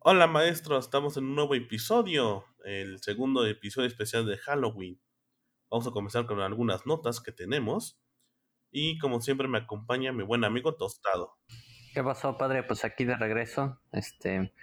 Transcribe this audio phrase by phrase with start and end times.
[0.00, 5.00] Hola maestro, estamos en un nuevo episodio, el segundo episodio especial de Halloween.
[5.68, 8.00] Vamos a comenzar con algunas notas que tenemos.
[8.70, 11.36] Y como siempre me acompaña mi buen amigo Tostado.
[11.92, 12.62] ¿Qué pasó, padre?
[12.62, 13.80] Pues aquí de regreso.
[13.90, 14.54] Este.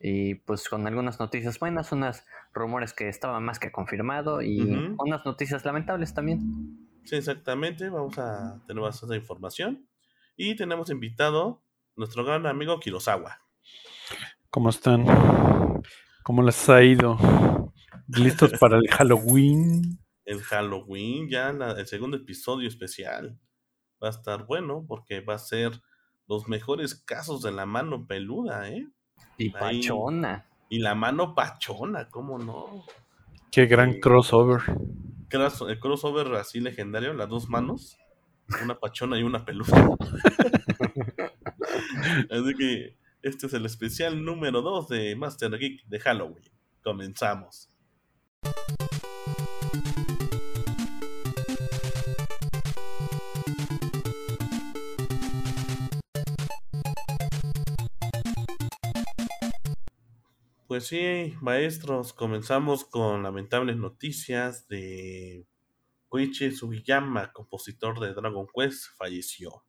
[0.00, 2.24] Y pues con algunas noticias buenas, unos
[2.54, 4.60] rumores que estaban más que confirmado y
[4.98, 6.88] unas noticias lamentables también.
[7.04, 7.90] Sí, exactamente.
[7.90, 9.86] Vamos a tener bastante información.
[10.36, 11.62] Y tenemos invitado
[11.96, 13.42] nuestro gran amigo Kirosawa.
[14.52, 15.06] ¿Cómo están?
[16.24, 17.16] ¿Cómo les ha ido?
[18.08, 20.00] ¿Listos para el Halloween?
[20.24, 23.38] El Halloween, ya el segundo episodio especial.
[24.02, 25.80] Va a estar bueno porque va a ser
[26.26, 28.88] los mejores casos de la mano peluda, ¿eh?
[29.38, 30.48] Y pachona.
[30.68, 32.84] Y la mano pachona, ¿cómo no?
[33.52, 34.62] Qué gran crossover.
[35.30, 37.98] El crossover así legendario, las dos manos,
[38.64, 39.70] una pachona y una peluda.
[42.30, 46.44] así que este es el especial número 2 de Master Geek de Halloween.
[46.82, 47.68] Comenzamos.
[60.66, 65.46] Pues sí, maestros, comenzamos con lamentables noticias de
[66.08, 69.64] Koichi Sugiyama, compositor de Dragon Quest, falleció.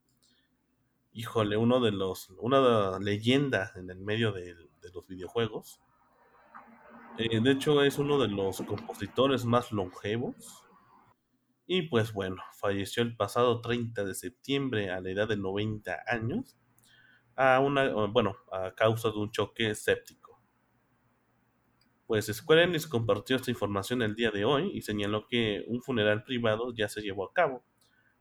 [1.12, 4.54] Híjole, uno de los, una leyenda en el medio de,
[4.92, 5.80] los videojuegos.
[7.18, 10.64] Eh, de hecho, es uno de los compositores más longevos.
[11.66, 16.58] Y pues bueno, falleció el pasado 30 de septiembre a la edad de 90 años,
[17.36, 20.32] a una, bueno, a causa de un choque séptico
[22.12, 26.24] pues Square Enix compartió esta información el día de hoy y señaló que un funeral
[26.24, 27.64] privado ya se llevó a cabo.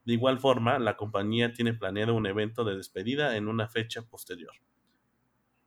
[0.06, 4.54] De igual forma, la compañía tiene planeado un evento de despedida en una fecha posterior.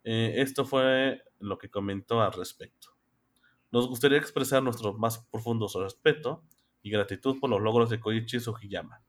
[0.02, 2.88] Eh, esto fue lo que comentó al respecto.
[3.70, 6.42] Nos gustaría expresar nuestro más profundo respeto
[6.82, 9.02] y gratitud por los logros de Koichi Sugiyama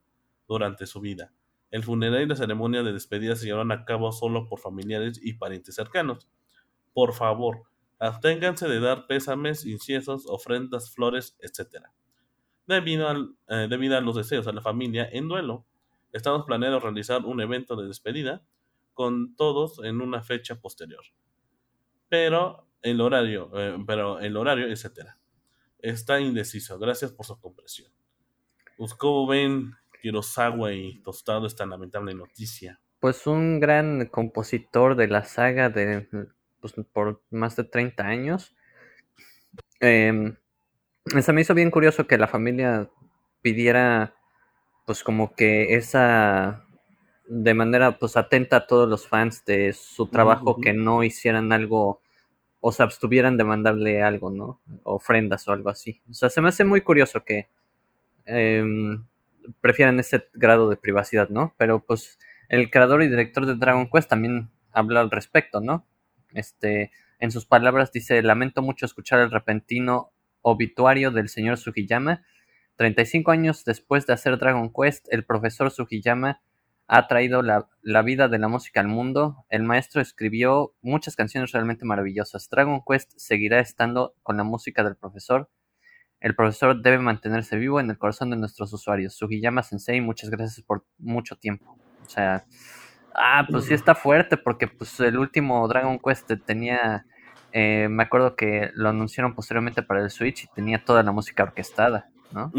[0.48, 1.34] durante su vida.
[1.72, 5.34] El funeral y la ceremonia de despedida se llevaron a cabo solo por familiares y
[5.34, 6.30] parientes cercanos.
[6.94, 11.86] Por favor, Absténganse de dar pésames, inciensos, ofrendas, flores, etc.
[12.68, 15.66] Debido, eh, debido a los deseos de la familia en duelo,
[16.12, 18.44] estamos planeando realizar un evento de despedida
[18.94, 21.04] con todos en una fecha posterior.
[22.10, 25.10] Pero el horario, eh, pero el horario, etc.
[25.80, 26.80] Está indeciso.
[26.80, 27.92] Gracias por su comprensión.
[28.78, 32.80] Pues, ¿Cómo ven Kurosawa y Tostado esta lamentable noticia?
[33.00, 36.08] Pues un gran compositor de la saga de
[36.60, 38.56] pues, por más de 30 años.
[39.82, 40.36] Eh,
[41.06, 42.90] se me hizo bien curioso que la familia
[43.42, 44.16] pidiera
[44.86, 46.66] pues como que esa
[47.28, 52.02] de manera pues atenta a todos los fans de su trabajo que no hicieran algo
[52.60, 54.60] o se abstuvieran de mandarle algo, ¿no?
[54.84, 56.02] Ofrendas o algo así.
[56.10, 57.48] O sea, se me hace muy curioso que
[58.26, 59.06] em,
[59.62, 61.54] prefieran ese grado de privacidad, ¿no?
[61.58, 62.18] Pero pues
[62.50, 65.86] el creador y director de Dragon Quest también habló al respecto, ¿no?
[66.34, 70.12] Este, en sus palabras dice, lamento mucho escuchar el repentino
[70.46, 72.24] obituario del señor Sugiyama.
[72.78, 76.42] 35 años después de hacer Dragon Quest, el profesor Sugiyama
[76.88, 79.46] ha traído la, la, vida de la música al mundo.
[79.50, 82.48] El maestro escribió muchas canciones realmente maravillosas.
[82.50, 85.50] Dragon Quest seguirá estando con la música del profesor.
[86.20, 89.16] El profesor debe mantenerse vivo en el corazón de nuestros usuarios.
[89.16, 91.78] Sugiyama Sensei, muchas gracias por mucho tiempo.
[92.06, 92.46] O sea,
[93.18, 97.06] Ah, pues sí está fuerte, porque pues el último Dragon Quest tenía,
[97.58, 101.44] eh, me acuerdo que lo anunciaron posteriormente para el Switch y tenía toda la música
[101.44, 102.52] orquestada, ¿no?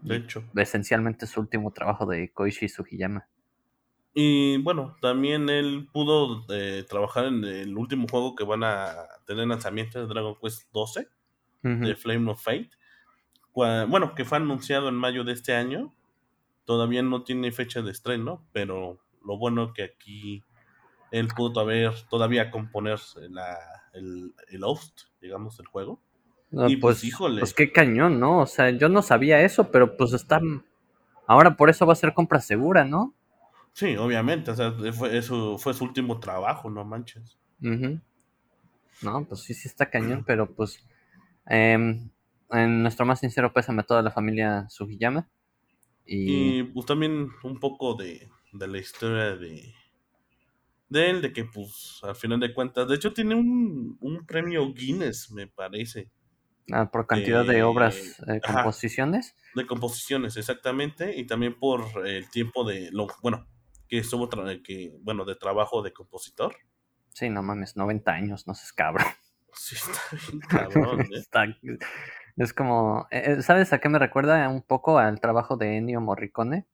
[0.00, 0.42] de hecho.
[0.56, 3.28] Esencialmente su último trabajo de Koichi Sugiyama.
[4.12, 9.46] Y bueno, también él pudo eh, trabajar en el último juego que van a tener
[9.46, 11.08] lanzamiento de Dragon Quest 12,
[11.62, 12.70] de Flame of Fate.
[13.54, 15.94] Bueno, que fue anunciado en mayo de este año.
[16.64, 20.42] Todavía no tiene fecha de estreno, pero lo bueno que aquí
[21.14, 22.98] él pudo todavía, todavía componer
[23.30, 23.56] la,
[23.92, 26.00] el, el host, digamos, del juego.
[26.50, 27.40] y pues, pues, híjole.
[27.40, 28.40] Pues qué cañón, ¿no?
[28.40, 30.40] O sea, yo no sabía eso, pero pues está.
[31.28, 33.14] Ahora por eso va a ser compra segura, ¿no?
[33.72, 34.50] Sí, obviamente.
[34.50, 37.38] O sea, fue, eso fue su último trabajo, no manches.
[37.60, 40.84] No, pues sí, sí está cañón, pero pues.
[41.46, 42.10] Em,
[42.50, 45.28] en nuestro más sincero pésame a toda la familia Sugiyama.
[46.06, 46.58] Y...
[46.58, 49.74] y pues también un poco de, de la historia de,
[50.88, 54.72] de él, de que pues al final de cuentas, de hecho tiene un, un premio
[54.72, 56.10] Guinness, me parece.
[56.72, 57.94] Ah, por cantidad de obras,
[58.26, 59.34] eh, composiciones.
[59.54, 63.46] de composiciones, exactamente, y también por el tiempo de, lo bueno,
[63.88, 64.28] que estuvo,
[64.62, 66.56] que, bueno, de trabajo de compositor.
[67.10, 69.06] Sí, no mames, 90 años, no seas cabrón.
[69.56, 71.08] Sí, está bien cabrón, ¿eh?
[71.14, 71.46] Está-
[72.36, 76.66] es como, eh, ¿sabes a qué me recuerda un poco al trabajo de Ennio Morricone?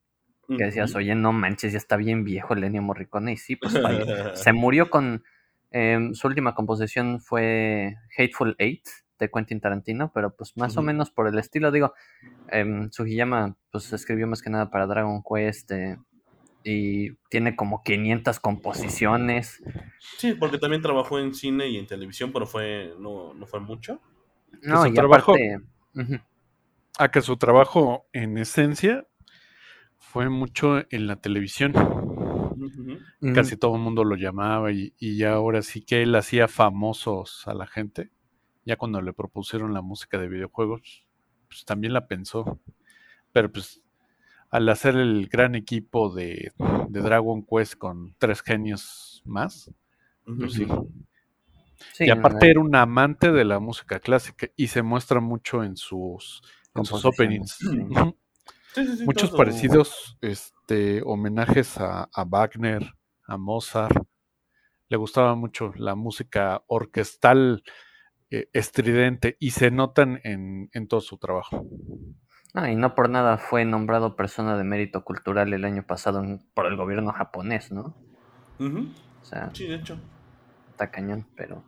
[0.57, 3.33] Que decías, oye, no manches, ya está bien viejo el Ennio Morricone.
[3.33, 3.73] Y sí, pues
[4.35, 5.23] se murió con,
[5.71, 8.85] em, su última composición fue Hateful Eight
[9.19, 11.93] de Quentin Tarantino, pero pues más o menos por el estilo, digo,
[12.49, 15.99] em, Sugiyama pues escribió más que nada para Dragon Quest eh,
[16.65, 19.63] y tiene como 500 composiciones.
[20.19, 24.01] Sí, porque también trabajó en cine y en televisión, pero fue no, no fue mucho.
[24.63, 25.61] No, y trabajo- aparte,
[26.99, 29.07] A que su trabajo, en esencia,
[30.11, 31.73] fue mucho en la televisión.
[33.33, 37.55] Casi todo el mundo lo llamaba y, y ahora sí que él hacía famosos a
[37.55, 38.11] la gente.
[38.65, 41.07] Ya cuando le propusieron la música de videojuegos,
[41.49, 42.59] pues también la pensó.
[43.33, 43.83] Pero pues
[44.51, 46.53] al hacer el gran equipo de,
[46.89, 49.71] de Dragon Quest con tres genios más,
[50.25, 50.67] pues sí.
[51.93, 55.63] Sí, y aparte no, era un amante de la música clásica y se muestra mucho
[55.65, 56.43] en sus,
[56.75, 57.59] en sus openings.
[57.63, 58.17] Ujú.
[58.75, 59.39] Sí, sí, sí, Muchos todo.
[59.39, 62.95] parecidos este, homenajes a, a Wagner,
[63.27, 63.97] a Mozart.
[64.89, 67.63] Le gustaba mucho la música orquestal
[68.31, 71.65] eh, estridente y se notan en, en todo su trabajo.
[72.55, 76.41] No, y no por nada fue nombrado persona de mérito cultural el año pasado en-
[76.55, 77.95] por el gobierno japonés, ¿no?
[78.59, 79.99] O sea, Sí, de hecho.
[80.71, 81.65] está cañón, pero...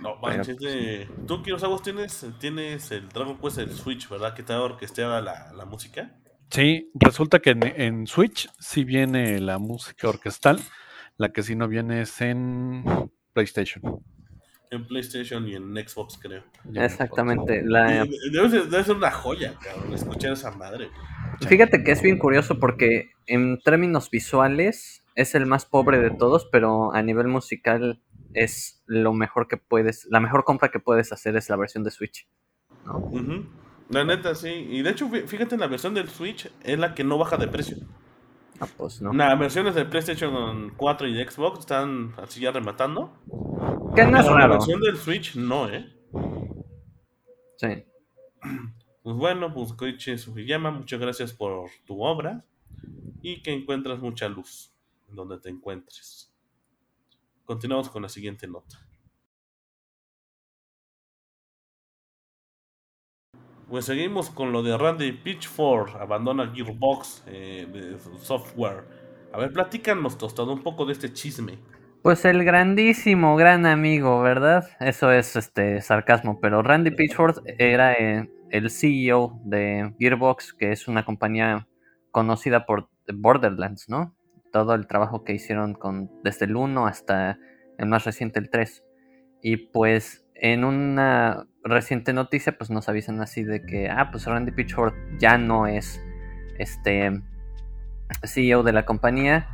[0.00, 1.08] No, Pero, manches, de...
[1.26, 4.34] Tú, Kirosagos, tienes, tienes el Dragon Quest el Switch, ¿verdad?
[4.34, 6.16] Que está orquestada la, la música.
[6.50, 10.60] Sí, resulta que en, en Switch sí viene la música orquestal,
[11.16, 12.84] la que sí no viene es en
[13.32, 14.02] PlayStation.
[14.70, 16.44] En PlayStation y en Xbox, creo.
[16.64, 17.62] En Exactamente.
[17.64, 20.90] Y La, Debe ser, debe ser una joya, cabrón, escuchar esa madre.
[21.48, 26.48] Fíjate que es bien curioso porque en términos visuales es el más pobre de todos,
[26.50, 28.00] pero a nivel musical
[28.32, 31.90] es lo mejor que puedes, la mejor compra que puedes hacer es la versión de
[31.90, 32.28] Switch.
[32.84, 33.10] ¿no?
[33.90, 34.48] La neta, sí.
[34.48, 37.48] Y de hecho, fí- fíjate, la versión del Switch es la que no baja de
[37.48, 37.76] precio.
[38.60, 39.12] Ah, pues no.
[39.12, 43.12] Las versiones de PlayStation 4 y de Xbox están así ya rematando.
[43.96, 44.52] Que no es la raro.
[44.54, 45.90] versión del Switch no, ¿eh?
[47.56, 47.84] Sí.
[49.02, 52.44] Pues bueno, pues Koichi Sugiyama, muchas gracias por tu obra
[53.22, 54.72] y que encuentras mucha luz
[55.08, 56.30] en donde te encuentres.
[57.44, 58.78] Continuamos con la siguiente nota.
[63.70, 68.82] Pues seguimos con lo de Randy Pitchford, abandona Gearbox eh, software.
[69.32, 71.56] A ver, platícanos, Tostado, un poco de este chisme.
[72.02, 74.68] Pues el grandísimo, gran amigo, ¿verdad?
[74.80, 80.88] Eso es este sarcasmo, pero Randy Pitchford era eh, el CEO de Gearbox, que es
[80.88, 81.68] una compañía
[82.10, 84.16] conocida por Borderlands, ¿no?
[84.50, 87.38] Todo el trabajo que hicieron con desde el 1 hasta
[87.78, 88.82] el más reciente, el 3.
[89.42, 94.52] Y pues en una reciente noticia, pues nos avisan así de que, ah, pues Randy
[94.52, 96.00] Pitchford ya no es
[96.58, 97.20] este
[98.24, 99.46] CEO de la compañía.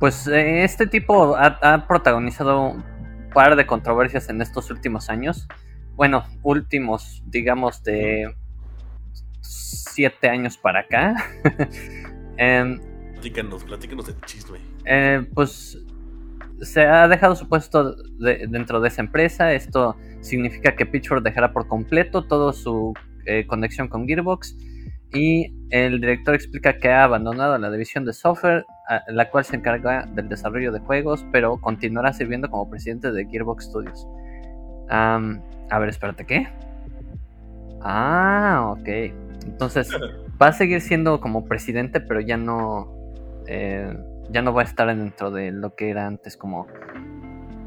[0.00, 2.84] Pues eh, este tipo ha, ha protagonizado un
[3.32, 5.46] par de controversias en estos últimos años.
[5.94, 8.34] Bueno, últimos, digamos, de
[9.40, 11.14] siete años para acá.
[12.38, 12.78] Em,
[13.14, 14.58] Platícanos, platícanos del chisme.
[14.84, 15.78] eh, pues
[16.60, 19.54] se ha dejado su puesto de- dentro de esa empresa.
[19.54, 19.96] Esto
[20.26, 22.92] significa que Pitchford dejará por completo toda su
[23.26, 24.56] eh, conexión con Gearbox.
[25.12, 29.56] Y el director explica que ha abandonado la división de software, a- la cual se
[29.56, 34.06] encarga del desarrollo de juegos, pero continuará sirviendo como presidente de Gearbox Studios.
[34.88, 36.48] A ver, espérate, ¿qué?
[37.82, 38.88] Ah, ok.
[39.46, 39.90] Entonces
[40.42, 42.92] va a seguir siendo como presidente, pero ya no.
[43.46, 43.96] eh,
[44.30, 46.66] ya no va a estar dentro de lo que era antes como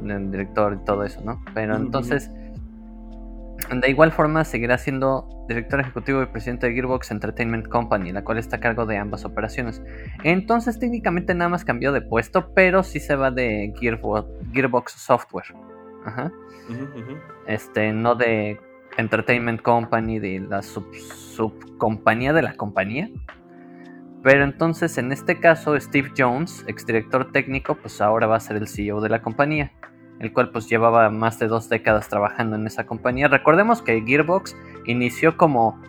[0.06, 1.42] el director y todo eso, ¿no?
[1.54, 2.30] Pero entonces.
[3.82, 8.38] De igual forma, seguirá siendo director ejecutivo y presidente de Gearbox Entertainment Company, la cual
[8.38, 9.82] está a cargo de ambas operaciones.
[10.24, 15.46] Entonces, técnicamente nada más cambió de puesto, pero sí se va de Gearbox, Gearbox Software.
[16.06, 16.32] Ajá
[17.48, 18.60] este, no de
[18.98, 23.10] Entertainment Company, de la sub- subcompañía de la compañía.
[24.22, 28.68] Pero entonces, en este caso, Steve Jones, exdirector técnico, pues ahora va a ser el
[28.68, 29.72] CEO de la compañía,
[30.20, 33.28] el cual pues llevaba más de dos décadas trabajando en esa compañía.
[33.28, 35.82] Recordemos que Gearbox inició como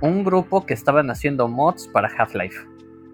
[0.00, 2.66] un grupo que estaban haciendo mods para Half-Life.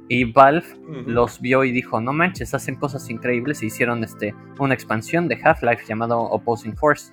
[0.09, 0.65] Y Valve
[1.07, 3.63] los vio y dijo, no manches, hacen cosas increíbles.
[3.63, 7.13] E hicieron este, una expansión de Half-Life llamado Opposing Force.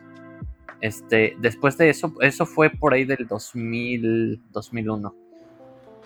[0.81, 5.15] Este, después de eso, eso fue por ahí del 2000, 2001.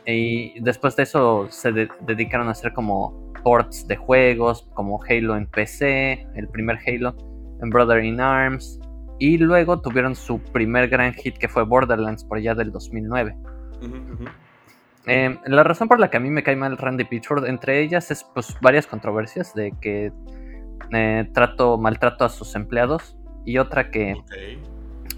[0.06, 5.36] Y después de eso se de- dedicaron a hacer como ports de juegos, como Halo
[5.38, 7.16] en PC, el primer Halo.
[7.70, 8.80] Brother in Arms,
[9.20, 13.38] y luego tuvieron su primer gran hit que fue Borderlands por allá del 2009.
[15.06, 18.10] Eh, la razón por la que a mí me cae mal Randy Pitchford, entre ellas
[18.12, 20.12] es pues varias controversias de que
[20.92, 24.16] eh, trato, maltrato a sus empleados y otra que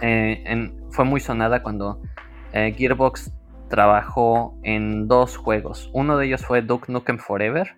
[0.02, 2.02] eh, fue muy sonada cuando
[2.54, 3.32] Gearbox
[3.70, 5.90] trabajó en dos juegos.
[5.94, 7.76] Uno de ellos fue Duke Nukem Forever.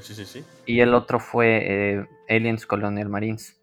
[0.00, 0.44] sí, sí, sí.
[0.66, 3.55] Y el otro fue Aliens Colonial Marines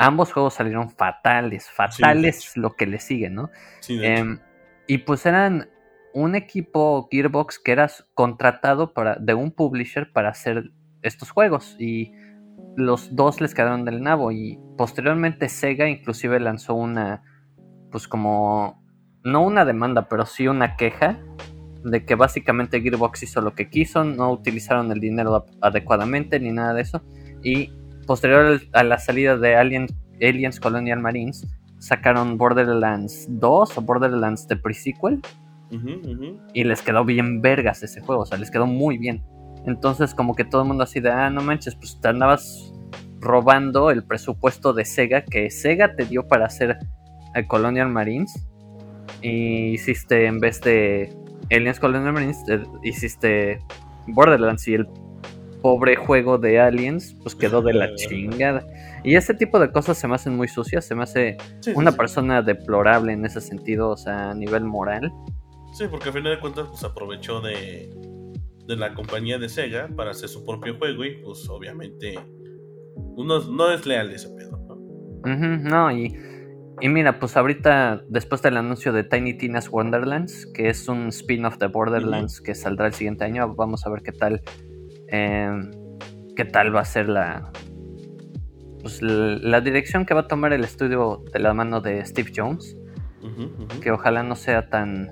[0.00, 3.50] ambos juegos salieron fatales, fatales lo que le sigue, ¿no?
[3.80, 4.40] Sí, em,
[4.86, 5.68] y pues eran
[6.14, 12.12] un equipo Gearbox que era contratado para, de un publisher para hacer estos juegos y
[12.76, 17.22] los dos les quedaron del nabo y posteriormente Sega inclusive lanzó una,
[17.92, 18.82] pues como,
[19.22, 21.18] no una demanda, pero sí una queja
[21.84, 26.72] de que básicamente Gearbox hizo lo que quiso, no utilizaron el dinero adecuadamente ni nada
[26.72, 27.02] de eso
[27.42, 27.70] y
[28.10, 31.46] posterior a la salida de Aliens Colonial Marines,
[31.78, 35.20] sacaron Borderlands 2 o Borderlands de pre-sequel.
[36.52, 39.22] Y les quedó bien vergas ese juego, o sea, les quedó muy bien.
[39.64, 42.72] Entonces, como que todo el mundo así de, ah, no manches, pues te andabas
[43.20, 46.78] robando el presupuesto de Sega que Sega te dio para hacer
[47.36, 48.44] eh, Colonial Marines.
[49.22, 51.16] Y hiciste, en vez de
[51.48, 52.42] Aliens Colonial Marines,
[52.82, 53.60] hiciste
[54.08, 54.88] Borderlands y el
[55.62, 58.66] pobre juego de Aliens, pues quedó de la chingada.
[59.04, 61.36] Y ese tipo de cosas se me hacen muy sucias, se me hace
[61.74, 65.12] una persona deplorable en ese sentido, o sea, a nivel moral.
[65.72, 67.90] Sí, porque a final de cuentas, pues aprovechó de,
[68.66, 72.18] de la compañía de Sega para hacer su propio juego y pues obviamente
[73.16, 74.76] uno no es leal ese pedo, ¿no?
[75.26, 76.16] no, y,
[76.80, 81.58] y mira, pues ahorita, después del anuncio de Tiny Tina's Wonderlands, que es un spin-off
[81.58, 84.42] de Borderlands que saldrá el siguiente año, vamos a ver qué tal
[85.10, 85.70] Em,
[86.36, 87.50] qué tal va a ser la,
[88.80, 92.76] pues, la dirección que va a tomar el estudio de la mano de Steve Jones.
[93.82, 95.10] Que ojalá no sea tan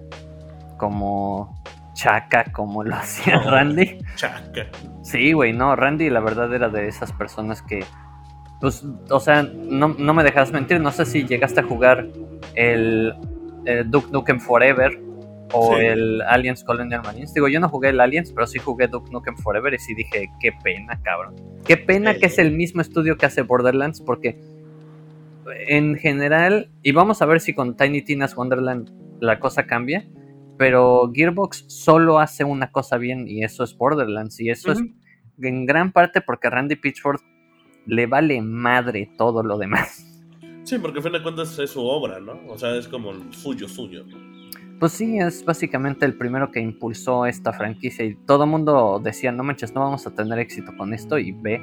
[0.78, 1.62] como
[1.94, 3.98] chaca como lo hacía Randy.
[4.14, 4.66] Chaca.
[5.02, 7.84] Sí, güey, no, Randy la verdad era de esas personas que,
[8.60, 12.06] pues, o sea, no, me dejas mentir, no sé si llegaste a jugar
[12.54, 13.14] el,
[13.64, 15.07] el Duke Nukem Forever
[15.52, 17.34] o el Aliens Colonial Marines.
[17.34, 20.30] Digo, yo no jugué el Aliens, pero sí jugué Duke Nukem Forever y sí dije,
[20.40, 21.36] qué pena, cabrón.
[21.64, 24.40] Qué pena que es el mismo estudio que hace Borderlands, porque
[25.66, 28.90] en general, y vamos a ver si con Tiny Tina's Wonderland
[29.20, 30.08] la cosa cambia,
[30.56, 34.80] pero Gearbox solo hace una cosa bien y eso es Borderlands, y eso es
[35.40, 37.20] en gran parte porque a Randy Pitchford
[37.86, 40.04] le vale madre todo lo demás.
[40.64, 42.38] Sí, porque a fin de cuentas es su obra, ¿no?
[42.48, 44.04] O sea, es como suyo, suyo.
[44.78, 49.32] Pues sí, es básicamente el primero que impulsó esta franquicia y todo el mundo decía,
[49.32, 51.60] no manches, no vamos a tener éxito con esto y ve.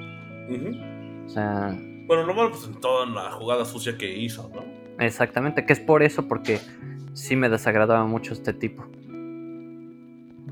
[1.25, 1.77] O sea...
[2.07, 4.63] Bueno, no pues en toda la jugada sucia que hizo, ¿no?
[5.03, 6.59] Exactamente, que es por eso, porque
[7.13, 8.85] sí me desagradaba mucho este tipo.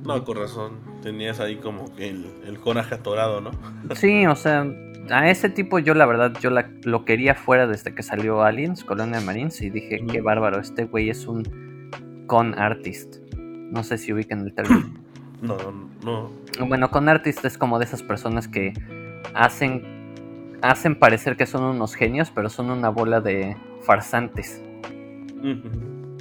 [0.03, 0.79] No, con razón.
[1.01, 3.51] Tenías ahí como que el, coraje atorado, ¿no?
[3.95, 4.65] Sí, o sea,
[5.09, 9.19] a ese tipo yo la verdad, yo lo quería fuera desde que salió Aliens, Colonia
[9.21, 11.72] Marines, y dije, qué bárbaro, este güey es un
[12.27, 13.17] con artist.
[13.37, 14.93] No sé si ubican el término.
[15.43, 15.57] No,
[16.05, 16.31] no.
[16.69, 18.71] Bueno, con artist es como de esas personas que
[19.33, 19.83] hacen
[20.63, 24.63] hacen parecer que son unos genios, pero son una bola de farsantes.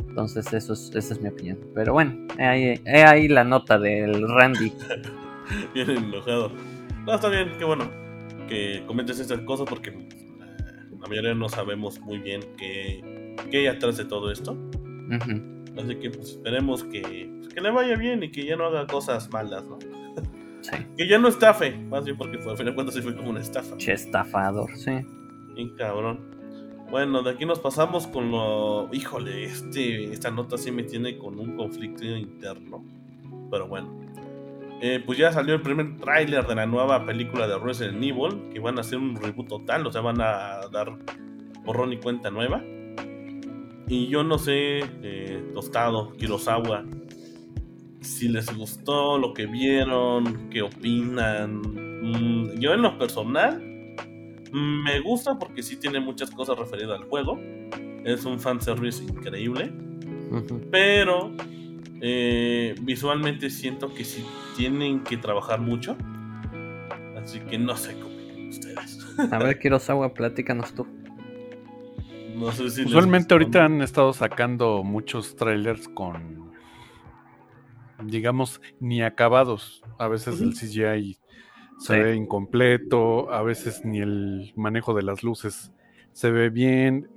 [0.09, 1.59] Entonces, eso es, esa es mi opinión.
[1.75, 4.73] Pero bueno, he ahí, la nota del Randy.
[5.75, 6.51] bien enojado.
[7.07, 7.89] No, está bien, qué bueno
[8.49, 10.07] que comentes estas cosas porque eh,
[11.01, 14.59] la mayoría no sabemos muy bien qué, qué hay atrás de todo esto.
[15.79, 18.87] Así que pues, esperemos que, pues, que le vaya bien y que ya no haga
[18.87, 19.79] cosas malas, ¿no?
[20.63, 20.77] Sí.
[20.97, 23.31] que ya no estafe, más bien porque fue, a fin de cuentas sí fue como
[23.31, 23.77] una estafa.
[23.79, 24.93] Che, estafador, sí.
[25.57, 26.33] Bien cabrón.
[26.93, 28.91] Bueno, de aquí nos pasamos con lo.
[28.93, 32.85] Híjole, este, esta nota sí me tiene con un conflicto interno.
[33.51, 33.99] Pero bueno.
[34.83, 38.51] Eh, pues ya salió el primer tráiler de la nueva película de Resident Evil.
[38.53, 39.87] Que van a hacer un reboot total.
[39.87, 40.93] O sea, van a dar
[41.65, 42.63] borrón y cuenta nueva.
[43.93, 46.83] Y yo no sé, eh, Tostado, Kurosawa,
[48.01, 51.61] si les gustó lo que vieron, qué opinan.
[51.61, 53.63] Mm, yo en lo personal
[54.51, 57.39] me gusta porque sí tiene muchas cosas referidas al juego.
[58.03, 59.71] Es un fanservice increíble.
[60.71, 61.31] Pero
[62.01, 64.25] eh, visualmente siento que sí
[64.57, 65.99] tienen que trabajar mucho.
[67.23, 69.07] Así que no sé cómo ustedes.
[69.31, 70.87] A ver, Kurosawa, platícanos tú.
[72.41, 76.53] Usualmente ahorita han estado sacando muchos trailers con,
[78.05, 79.83] digamos, ni acabados.
[79.99, 81.19] A veces el CGI
[81.79, 82.01] se Sí.
[82.01, 85.73] ve incompleto, a veces ni el manejo de las luces
[86.13, 87.09] se ve bien.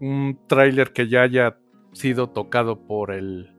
[0.00, 1.58] Un tráiler que ya haya
[1.92, 3.54] sido tocado por el,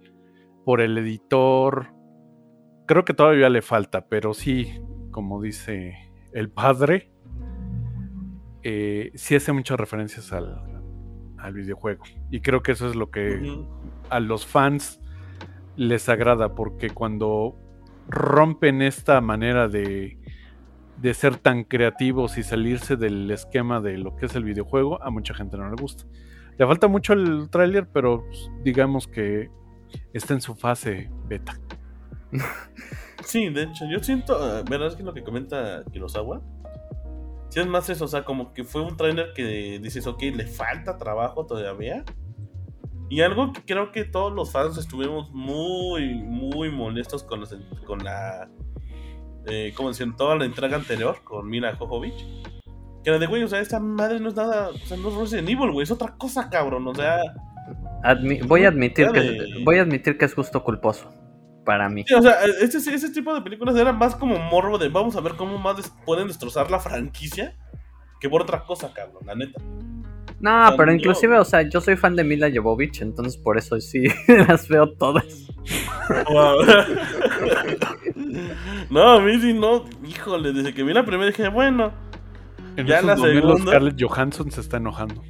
[0.65, 1.93] por el editor,
[2.87, 5.95] creo que todavía le falta, pero sí, como dice
[6.33, 7.11] el padre,
[8.63, 10.80] eh, sí hace muchas referencias al,
[11.41, 12.03] al videojuego.
[12.29, 13.65] Y creo que eso es lo que
[14.09, 14.99] a los fans
[15.75, 17.57] les agrada porque cuando
[18.07, 20.17] rompen esta manera de,
[20.97, 25.09] de ser tan creativos y salirse del esquema de lo que es el videojuego, a
[25.09, 26.05] mucha gente no le gusta.
[26.57, 29.49] Le falta mucho el tráiler, pero pues, digamos que
[30.13, 31.59] está en su fase beta.
[33.23, 34.87] Sí, de hecho, yo siento, eh, ¿verdad?
[34.87, 36.41] Es que lo que comenta Kurosawa.
[37.51, 40.47] Si es más eso, o sea, como que fue un trailer que dices, ok, le
[40.47, 42.03] falta trabajo todavía.
[43.09, 47.53] Y algo que creo que todos los fans estuvimos muy, muy molestos con, los-
[47.85, 48.49] con la.
[49.47, 52.25] Eh, como decían, toda la entrega anterior con Mila Jovovich.
[53.03, 54.69] Que era de, güey, o sea, esta madre no es nada.
[54.69, 56.87] O sea, no es Resident Evil, güey, es otra cosa, cabrón.
[56.87, 57.17] O sea.
[58.03, 61.09] Admi- voy a admitir que de- voy a admitir que es gusto culposo
[61.65, 62.03] para mí.
[62.07, 65.21] Sí, o sea, este, ese tipo de películas eran más como morbo de vamos a
[65.21, 67.55] ver cómo más des- pueden destrozar la franquicia
[68.19, 69.61] que por otra cosa, cabrón, la neta.
[70.39, 73.57] No, sea, pero yo- inclusive, o sea, yo soy fan de Mila Jovovich, entonces por
[73.57, 74.03] eso sí
[74.47, 75.25] las veo todas.
[78.89, 81.91] no, a mí sí no, híjole, desde que vi la primera dije, bueno,
[82.77, 85.21] En Ya la segunda- Scarlett Johansson se está enojando.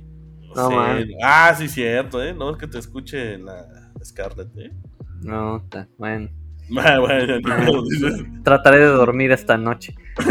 [0.55, 0.75] No, sí.
[0.75, 1.05] man.
[1.23, 3.65] ah, sí, cierto, eh, no es que te escuche la
[4.03, 4.71] Scarlett, eh.
[5.21, 6.29] No, ta- bueno,
[6.77, 7.39] Ah, bueno,
[7.89, 8.23] dices.
[8.43, 9.93] trataré de dormir esta noche.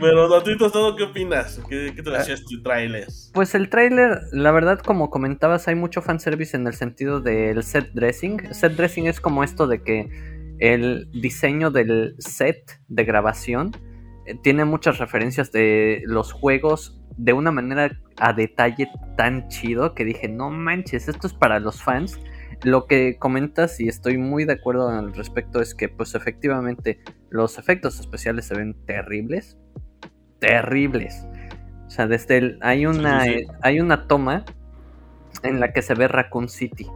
[0.00, 1.60] Pero, Datito, ¿todo qué opinas?
[1.68, 3.32] ¿Qué, qué te decías tu trailers?
[3.34, 7.90] Pues el tráiler, la verdad, como comentabas, hay mucho fanservice en el sentido del set
[7.94, 8.54] dressing.
[8.54, 10.08] Set dressing es como esto de que
[10.60, 13.72] el diseño del set de grabación
[14.26, 20.04] eh, tiene muchas referencias de los juegos de una manera a detalle tan chido que
[20.04, 22.20] dije, no manches, esto es para los fans.
[22.64, 27.58] Lo que comentas y estoy muy de acuerdo al respecto es que pues efectivamente los
[27.58, 29.56] efectos especiales se ven terribles.
[30.40, 31.26] Terribles.
[31.86, 33.46] O sea, desde el, hay una sí, sí.
[33.62, 34.44] hay una toma
[35.42, 36.86] en la que se ve Raccoon City,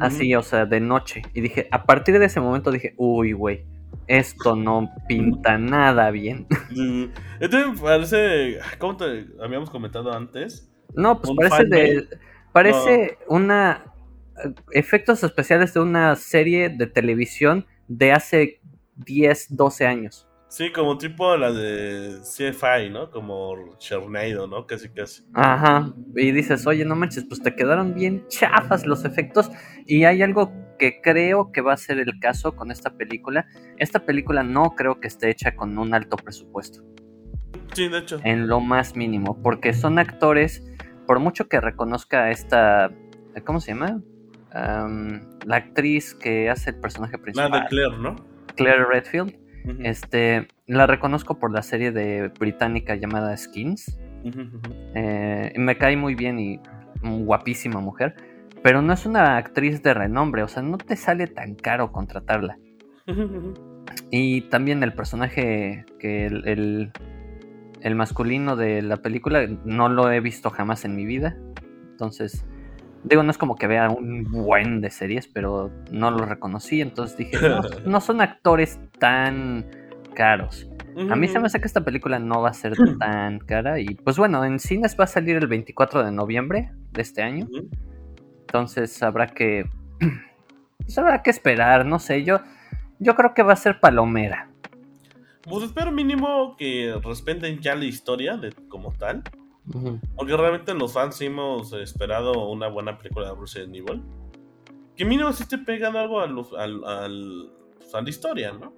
[0.00, 1.22] así, o sea, de noche.
[1.34, 3.64] Y dije, a partir de ese momento dije, uy, güey,
[4.06, 6.46] esto no pinta nada bien.
[7.40, 10.70] Este me parece, ¿cómo te habíamos comentado antes?
[10.94, 12.08] No, pues Un parece de.
[12.52, 13.84] Parece una.
[14.72, 18.60] Efectos especiales de una serie de televisión de hace
[18.96, 20.26] 10, 12 años.
[20.50, 23.08] Sí, como tipo la de CFI, ¿no?
[23.12, 24.66] Como Sharknado, ¿no?
[24.66, 25.22] Casi, casi.
[25.32, 25.94] Ajá.
[26.16, 29.48] Y dices, oye, no manches, pues te quedaron bien chafas los efectos.
[29.86, 33.46] Y hay algo que creo que va a ser el caso con esta película.
[33.76, 36.82] Esta película no creo que esté hecha con un alto presupuesto.
[37.72, 38.18] Sí, de hecho.
[38.24, 39.40] En lo más mínimo.
[39.42, 40.64] Porque son actores,
[41.06, 42.90] por mucho que reconozca esta.
[43.44, 44.02] ¿Cómo se llama?
[44.52, 47.52] La actriz que hace el personaje principal.
[47.52, 48.16] de Claire, ¿no?
[48.56, 49.36] Claire Redfield.
[49.80, 53.98] Este, la reconozco por la serie de británica llamada Skins.
[54.94, 56.60] Eh, me cae muy bien y
[57.02, 58.14] guapísima mujer.
[58.62, 62.58] Pero no es una actriz de renombre, o sea, no te sale tan caro contratarla.
[64.12, 66.92] Y también el personaje que el, el,
[67.80, 71.36] el masculino de la película no lo he visto jamás en mi vida.
[71.90, 72.46] Entonces,
[73.04, 76.80] digo, no es como que vea un buen de series, pero no lo reconocí.
[76.80, 79.66] Entonces dije, no, no son actores tan
[80.14, 80.68] caros.
[81.08, 83.78] A mí se me hace que esta película no va a ser tan cara.
[83.78, 87.46] Y pues bueno, en cines va a salir el 24 de noviembre de este año.
[88.40, 89.68] Entonces habrá que.
[90.82, 92.24] Pues habrá que esperar, no sé.
[92.24, 92.40] Yo,
[92.98, 94.50] yo creo que va a ser palomera.
[95.42, 99.22] Pues espero mínimo que respeten ya la historia de como tal.
[100.16, 104.02] Porque realmente los fans sí hemos esperado una buena película de Resident Evil.
[104.96, 108.72] Que mínimo sí esté pegando algo a, los- al- al- pues, a la historia, ¿no?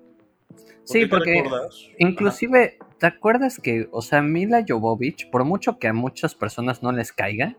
[0.84, 1.42] Sí, porque
[1.98, 6.92] inclusive, ¿te acuerdas que, o sea, Mila Jovovich, por mucho que a muchas personas no
[6.92, 7.56] les caiga,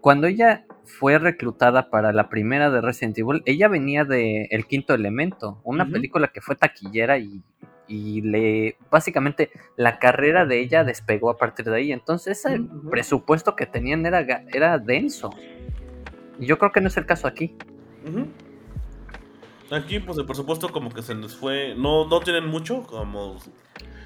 [0.00, 4.94] cuando ella fue reclutada para la primera de Resident Evil, ella venía de El Quinto
[4.94, 7.42] Elemento, una película que fue taquillera y,
[7.88, 11.92] y le, básicamente, la carrera de ella despegó a partir de ahí.
[11.92, 12.90] Entonces, ese Ujú.
[12.90, 14.20] presupuesto que tenían era,
[14.52, 15.30] era denso.
[16.38, 17.56] Y yo creo que no es el caso aquí.
[19.70, 21.74] Aquí, pues, por supuesto, como que se les fue.
[21.76, 23.38] No, no tienen mucho, como.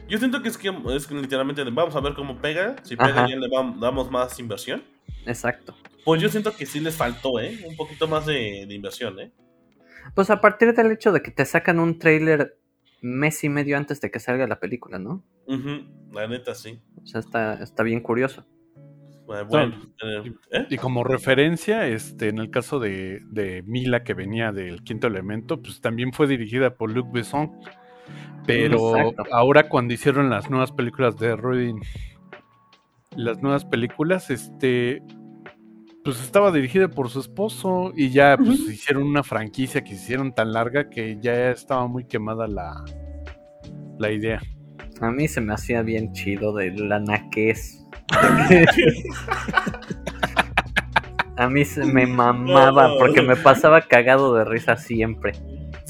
[0.09, 2.77] Yo siento que es que es que literalmente vamos a ver cómo pega.
[2.83, 3.29] Si pega, Ajá.
[3.29, 4.83] ya le damos más inversión.
[5.27, 5.77] Exacto.
[6.05, 7.59] Pues yo siento que sí les faltó, ¿eh?
[7.69, 9.31] Un poquito más de, de inversión, ¿eh?
[10.15, 12.57] Pues a partir del hecho de que te sacan un trailer
[13.01, 15.25] mes y medio antes de que salga la película, ¿no?
[16.13, 16.81] La neta, sí.
[17.03, 18.47] O sea, está, está bien curioso.
[19.27, 20.67] Bueno, bueno, eh.
[20.71, 25.63] Y como referencia, este, en el caso de, de Mila, que venía del quinto elemento,
[25.63, 27.53] pues también fue dirigida por Luc Besson.
[28.45, 29.23] Pero Exacto.
[29.33, 31.81] ahora cuando hicieron las nuevas películas de Ruin,
[33.15, 35.03] las nuevas películas, este,
[36.05, 40.53] pues estaba dirigida por su esposo y ya pues hicieron una franquicia que hicieron tan
[40.53, 42.85] larga que ya estaba muy quemada la,
[43.99, 44.41] la idea.
[45.01, 47.87] A mí se me hacía bien chido de la naquez.
[51.37, 55.33] A mí se me mamaba porque me pasaba cagado de risa siempre.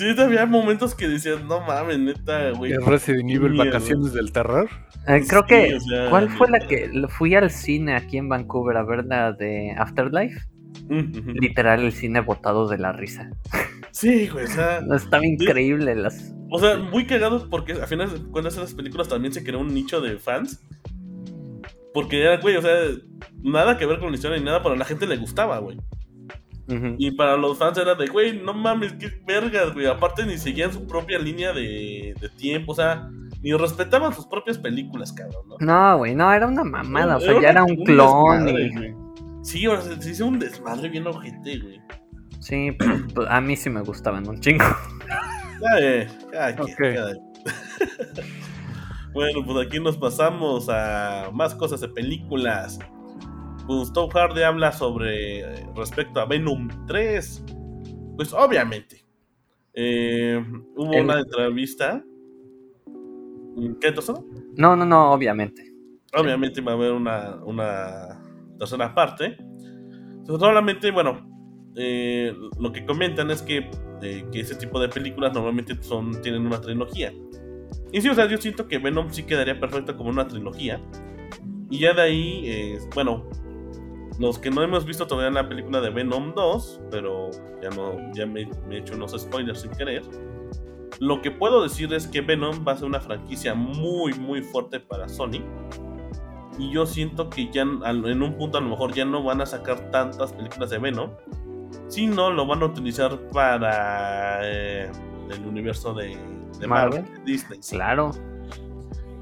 [0.01, 2.73] Sí, había momentos que decías, no mames, neta, güey.
[2.73, 3.53] El Resident Evil.
[3.53, 4.69] Vacaciones del Terror.
[5.07, 5.75] Eh, creo Sí, que.
[5.77, 9.33] o sea, ¿Cuál fue la que fui al cine aquí en Vancouver a ver la
[9.33, 10.41] de Afterlife?
[10.89, 13.31] Literal, el cine botado de la risa.
[13.91, 16.35] Sí, güey, o sea, Estaba increíble las.
[16.51, 19.75] o sea, muy cagado porque a final de cuentas esas películas también se creó un
[19.75, 20.63] nicho de fans.
[21.93, 22.73] Porque era, güey, o sea,
[23.43, 25.77] nada que ver con la historia ni nada, pero a la gente le gustaba, güey.
[26.99, 29.87] Y para los fans era de, güey, no mames, qué vergas, güey.
[29.87, 33.09] Aparte ni seguían su propia línea de, de tiempo, o sea,
[33.43, 35.57] ni respetaban sus propias películas, cabrón, ¿no?
[35.61, 37.17] No, güey, no, era una mamada.
[37.17, 38.45] O sea, Era ya era un un clon.
[38.47, 39.45] desmadre, y...
[39.45, 41.81] Sí, o sea, se hizo un desmadre bien ojete, güey.
[42.41, 44.65] Sí, pero pues, a mí sí me gustaban un chingo.
[45.63, 46.57] Ya, eh, cada-
[49.13, 52.79] bueno, pues aquí nos pasamos a más cosas de películas.
[53.71, 57.45] Pues Tom Hardy habla sobre eh, respecto a Venom 3.
[58.17, 59.05] Pues obviamente.
[59.75, 60.43] eh,
[60.75, 62.03] hubo El- una entrevista.
[63.81, 64.17] ¿Qué entonces?
[64.57, 65.73] No, no, no, obviamente.
[66.17, 68.21] Obviamente va a haber una, una
[68.59, 69.39] tercera parte.
[70.27, 71.31] Solamente, bueno,
[71.77, 73.71] eh, lo que comentan es que,
[74.03, 77.13] eh, que ese tipo de películas normalmente son, tienen una trilogía.
[77.93, 80.81] Y sí, o sea, yo siento que Venom sí quedaría perfecto como una trilogía.
[81.71, 83.29] Y ya de ahí, eh, bueno,
[84.21, 87.31] los que no hemos visto todavía la película de Venom 2, pero
[87.63, 90.03] ya no, ya me, me he hecho unos spoilers sin querer.
[90.99, 94.79] Lo que puedo decir es que Venom va a ser una franquicia muy, muy fuerte
[94.79, 95.43] para Sony.
[96.59, 99.47] Y yo siento que ya en un punto a lo mejor ya no van a
[99.47, 101.11] sacar tantas películas de Venom,
[101.89, 104.91] sino lo van a utilizar para eh,
[105.31, 106.19] el universo de,
[106.59, 107.25] de Marvel, Marvel.
[107.25, 107.59] Disney.
[107.63, 107.79] sí.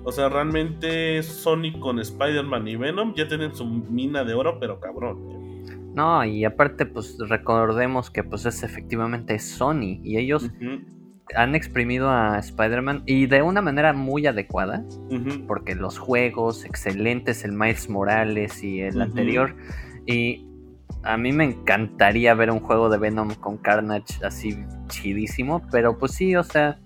[0.09, 4.81] O sea, realmente Sony con Spider-Man y Venom ya tienen su mina de oro, pero
[4.81, 5.19] cabrón.
[5.31, 5.77] ¿eh?
[5.95, 10.01] No, y aparte, pues recordemos que pues es efectivamente Sony.
[10.03, 10.51] Y ellos
[11.37, 14.83] han exprimido a Spider-Man y de una manera muy adecuada.
[15.47, 19.57] Porque los juegos excelentes, el Miles Morales y el anterior.
[20.07, 20.47] Y
[21.03, 25.61] a mí me encantaría ver un juego de Venom con Carnage así chidísimo.
[25.71, 26.79] Pero pues sí, o sea,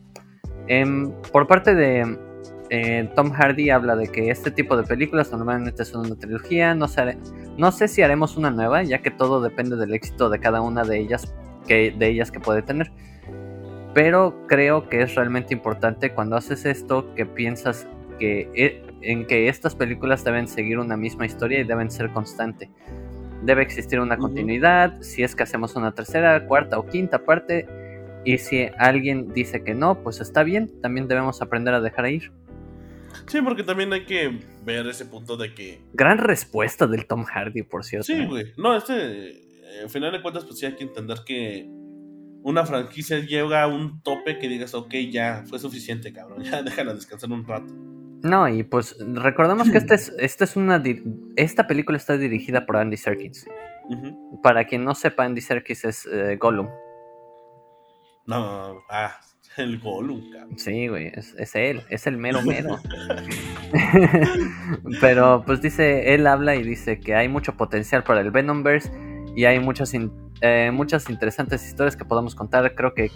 [0.67, 2.32] em, por parte de
[2.75, 6.75] eh, Tom Hardy habla de que este tipo de películas normalmente son una trilogía.
[6.75, 7.19] No sé,
[7.59, 10.83] no sé si haremos una nueva, ya que todo depende del éxito de cada una
[10.83, 11.35] de ellas
[11.69, 12.91] que, de ellas que puede tener.
[13.93, 17.87] Pero creo que es realmente importante cuando haces esto que piensas
[18.19, 22.71] que e- en que estas películas deben seguir una misma historia y deben ser constante.
[23.43, 27.67] Debe existir una continuidad, si es que hacemos una tercera, cuarta o quinta parte.
[28.25, 32.33] Y si alguien dice que no, pues está bien, también debemos aprender a dejar ir.
[33.27, 35.81] Sí, porque también hay que ver ese punto de que.
[35.93, 38.05] Gran respuesta del Tom Hardy, por cierto.
[38.07, 38.27] Sí, ¿eh?
[38.27, 38.53] güey.
[38.57, 39.31] No, este.
[39.31, 41.67] eh, Al final de cuentas, pues sí hay que entender que
[42.45, 46.43] una franquicia llega a un tope que digas, ok, ya fue suficiente, cabrón.
[46.45, 47.73] Ya déjala descansar un rato.
[48.23, 50.83] No, y pues recordemos que esta es, esta es una
[51.37, 53.47] esta película está dirigida por Andy Serkis.
[54.43, 56.69] Para quien no sepa, Andy Serkis es eh, Gollum.
[58.27, 59.19] No, ah,
[59.59, 60.59] el Gollum, cabrón.
[60.59, 62.79] Sí, güey, es, es él, es el mero mero.
[65.01, 68.91] Pero pues dice, él habla y dice que hay mucho potencial para el Venomverse
[69.35, 72.75] y hay muchas, in- eh, muchas interesantes historias que podemos contar.
[72.75, 73.11] Creo que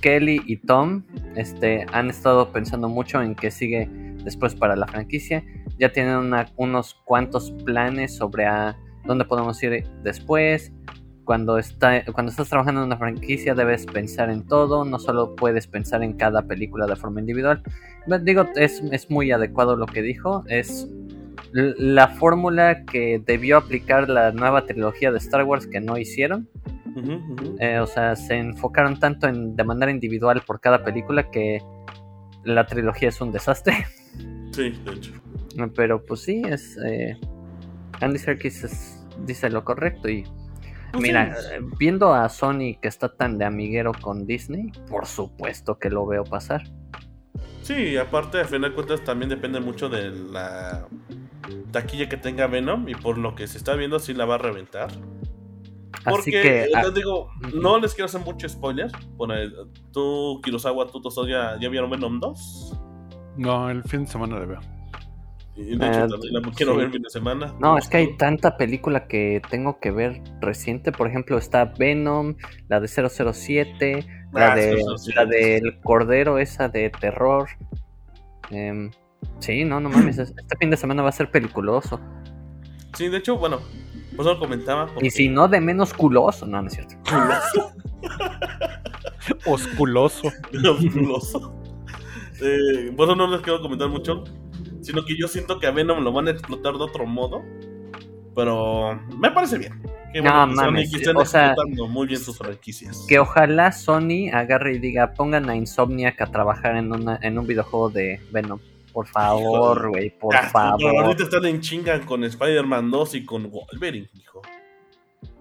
[0.00, 1.04] Kelly y Tom
[1.36, 3.88] este, han estado pensando mucho en qué sigue
[4.24, 5.42] después para la franquicia.
[5.78, 10.72] Ya tienen una- unos cuantos planes sobre a dónde podemos ir después.
[11.24, 15.66] Cuando, está, cuando estás trabajando en una franquicia debes pensar en todo, no solo puedes
[15.66, 17.62] pensar en cada película de forma individual.
[18.22, 20.44] Digo, es, es muy adecuado lo que dijo.
[20.48, 20.88] Es
[21.52, 26.48] la fórmula que debió aplicar la nueva trilogía de Star Wars que no hicieron.
[27.58, 31.60] Eh, o sea, se enfocaron tanto en, de manera individual por cada película que
[32.44, 33.74] la trilogía es un desastre.
[34.52, 35.12] Sí, de hecho.
[35.74, 36.78] Pero pues sí, es...
[36.86, 37.16] eh,
[38.00, 40.22] Andy Serkis es- dice lo correcto y...
[40.94, 41.36] Pues Mira,
[41.76, 46.22] viendo a Sony que está tan de amiguero con Disney, por supuesto que lo veo
[46.22, 46.62] pasar.
[47.62, 50.86] Sí, aparte, al final de cuentas, también depende mucho de la
[51.72, 52.88] taquilla que tenga Venom.
[52.88, 54.90] Y por lo que se está viendo, sí la va a reventar.
[56.04, 58.92] Porque, Así que, ah, les digo, no les quiero hacer mucho spoiler.
[59.16, 59.34] Bueno,
[59.92, 62.80] tú, Kurosawa, tú, Tosto, ya, ya vieron Venom 2.
[63.38, 64.73] No, el fin de semana le veo.
[65.56, 66.78] Y de hecho, Eh, también la quiero sí.
[66.78, 67.54] ver el fin de semana.
[67.60, 70.90] No, es que hay tanta película que tengo que ver reciente.
[70.90, 72.34] Por ejemplo, está Venom,
[72.68, 75.12] la de 007, la, Ah, de, 007.
[75.14, 77.48] la del Cordero, esa de terror.
[78.50, 78.90] Em,
[79.38, 80.18] sí, no, no mames.
[80.24, 82.00] es- Este fin de semana va a ser peliculoso.
[82.94, 83.60] Sí, de hecho, bueno,
[84.16, 84.86] pues lo comentaba.
[84.86, 86.46] porque- Y si no, de menos culoso.
[86.46, 86.96] No, no es cierto.
[89.46, 90.28] Osculoso.
[90.68, 91.54] Oscuroso.
[92.42, 94.24] Eh, por eso no les quiero comentar mucho.
[94.84, 97.42] Sino que yo siento que a Venom lo van a explotar de otro modo.
[98.34, 99.80] Pero me parece bien.
[100.12, 103.04] Que, No, bueno, Sony mames, que estén o sea, explotando muy bien sus franquicias.
[103.08, 107.46] Que ojalá Sony agarre y diga, pongan a Insomniac a trabajar en, una, en un
[107.46, 108.58] videojuego de Venom.
[108.92, 111.04] Por favor, güey, por Ah, Pero favor.
[111.04, 114.40] ahorita están en chinga con Spider-Man 2 y con Wolverine, hijo.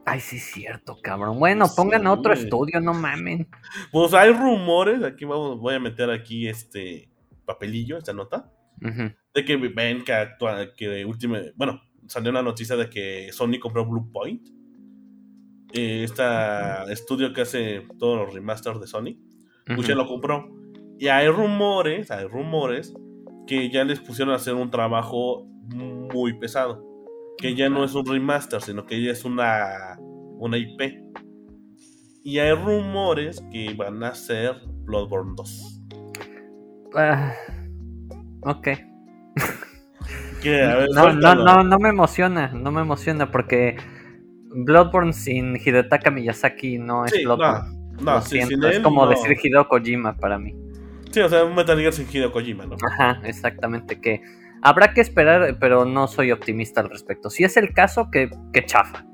[0.05, 1.37] Ay, sí es cierto, cabrón.
[1.39, 3.47] Bueno, Sí, pongan a otro estudio, no mamen.
[3.91, 7.09] Pues hay rumores, aquí vamos, voy a meter aquí este
[7.45, 12.89] papelillo, esta nota, De que ven que actua- que última, bueno, salió una noticia de
[12.89, 14.47] que Sony compró Blue Point,
[15.73, 16.23] eh, este
[16.91, 19.17] estudio que hace todos los remasters de Sony,
[19.67, 19.95] ya Ujú.
[19.95, 20.49] lo compró.
[20.99, 22.93] Y hay rumores, hay rumores
[23.47, 26.85] que ya les pusieron a hacer un trabajo muy pesado,
[27.37, 29.97] que ya no es un remaster, sino que ya es una,
[30.37, 31.01] una IP.
[32.23, 34.55] Y hay rumores que van a ser
[34.85, 35.81] Bloodborne 2.
[36.95, 37.33] Ah,
[38.45, 38.67] ok.
[40.41, 43.77] Que, ver, No, no, no, no me emociona, no me emociona porque
[44.55, 47.77] Bloodborne sin Hidetaka Miyazaki no es Sí, no, Bloodborne.
[48.01, 49.09] no, sí, sin es él, como no.
[49.11, 50.53] decir Hideo Kojima para mí.
[51.11, 52.75] Sí, o sea, un Metal Gear sin Hideo Kojima, ¿no?
[52.91, 54.21] Ajá, exactamente, que
[54.61, 57.29] habrá que esperar, pero no soy optimista al respecto.
[57.29, 59.05] Si es el caso, que, que chafa.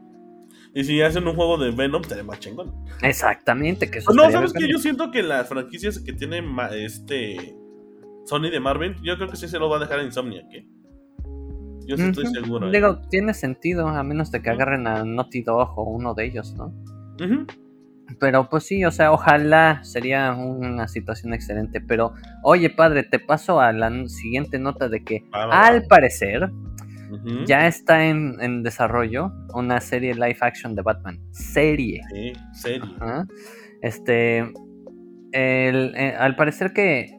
[0.73, 2.73] Y si hacen un juego de Venom, estaría más chingón.
[3.01, 4.69] Exactamente, que eso No, estaría ¿sabes bacán.
[4.71, 7.55] Yo siento que las franquicias que tiene ma- este
[8.29, 10.65] Sony de Marvel, yo creo que sí se lo va a dejar a Insomniac, ¿eh?
[11.87, 12.67] Yo sí estoy seguro.
[12.67, 12.71] ¿eh?
[12.71, 16.53] Digo, tiene sentido, a menos de que agarren a Naughty Dog o uno de ellos,
[16.55, 16.71] ¿no?
[18.19, 21.79] Pero pues sí, o sea, ojalá sería una situación excelente.
[21.81, 22.13] Pero,
[22.43, 25.67] oye, padre, te paso a la siguiente nota de que Va, va, va.
[25.67, 26.49] al parecer
[27.47, 31.19] ya está en, en desarrollo una serie live action de Batman.
[31.31, 32.01] Serie.
[32.13, 32.85] Sí, serio.
[32.99, 33.25] Ajá.
[33.81, 34.39] Este.
[35.31, 37.18] el- eh, al parecer que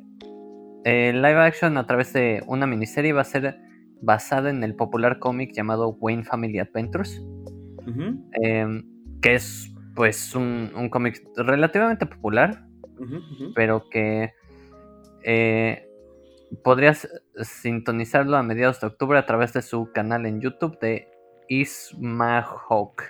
[0.84, 3.58] el live action a través de una miniserie va a ser
[4.02, 7.22] basada en el popular cómic llamado Wayne Family Adventures.
[8.42, 8.84] Em,
[9.20, 12.64] que es pues un, un cómic relativamente popular,
[13.54, 14.32] pero que
[15.24, 15.86] eh,
[16.62, 17.08] podrías
[17.42, 21.08] sintonizarlo a mediados de octubre a través de su canal en YouTube de
[21.48, 23.02] Ismahawk.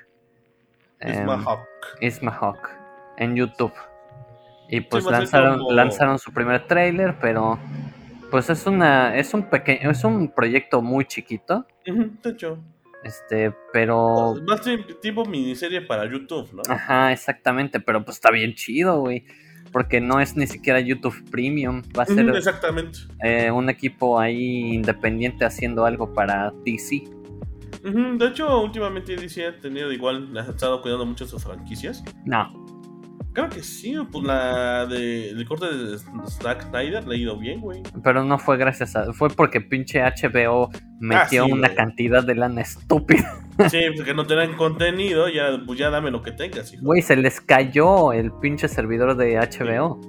[0.99, 1.61] Es Em, Mahawk.
[2.01, 2.71] Ismahawk
[3.19, 3.73] en YouTube.
[4.71, 7.59] Y pues lanzaron, como- lanzaron su primer tráiler, pero
[8.31, 12.59] pues es una es un pequeño es un proyecto muy chiquito, De hecho,
[13.03, 16.63] este, pero más ti- tipo miniserie para YouTube, ¿no?
[16.69, 19.25] Ajá, exactamente, pero pues está bien chido, güey.
[19.73, 21.83] Porque no es ni siquiera YouTube Premium.
[21.97, 22.99] Va a ser Exactamente.
[23.23, 27.05] eh, un equipo ahí independiente haciendo algo para DC.
[27.85, 32.03] De hecho, últimamente DC ha tenido igual, ha estado cuidando mucho sus franquicias.
[32.27, 32.60] No,
[33.33, 37.61] Creo que sí, pues la de el corte de Zack Snyder le ha ido bien,
[37.61, 37.83] güey.
[38.03, 39.13] pero no fue gracias a.
[39.13, 41.77] Fue porque pinche HBO metió Ah, sí, una güey.
[41.77, 43.39] cantidad de lana estúpida.
[43.69, 46.83] Sí, pues que no tenían contenido, ya, pues ya dame lo que tengas, hijo.
[46.85, 50.01] Güey, se les cayó el pinche servidor de HBO.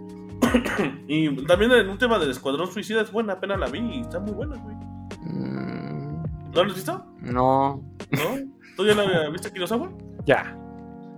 [1.07, 4.19] Y también en un tema del Escuadrón Suicida es buena, apenas la vi y está
[4.19, 4.75] muy buena, güey.
[5.21, 7.05] Mm, ¿No lo has visto?
[7.19, 7.83] no.
[8.11, 8.51] ¿No?
[8.77, 9.91] ¿Tú ya la viste Kurosawa?
[10.25, 10.57] Ya.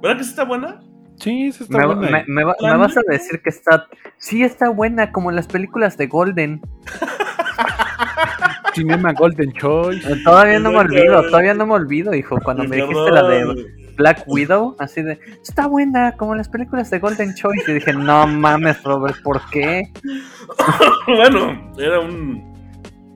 [0.02, 0.80] ¿Verdad que sí está buena?
[1.24, 2.10] Sí, esa está Me, buena.
[2.12, 3.88] me- me va- La me vas a decir que está.
[4.18, 6.62] Sí, está buena, como las películas de Golden.
[8.74, 10.12] Cinema Golden Choice.
[10.12, 12.40] Eh, Todavía no me olvido, todavía no me olvido, hijo.
[12.44, 17.00] Cuando me dijiste la de Black Widow, así de, está buena, como las películas de
[17.00, 17.72] Golden Choice.
[17.72, 19.84] Y dije, no mames, Robert, ¿por qué?
[21.08, 22.52] bueno, era un,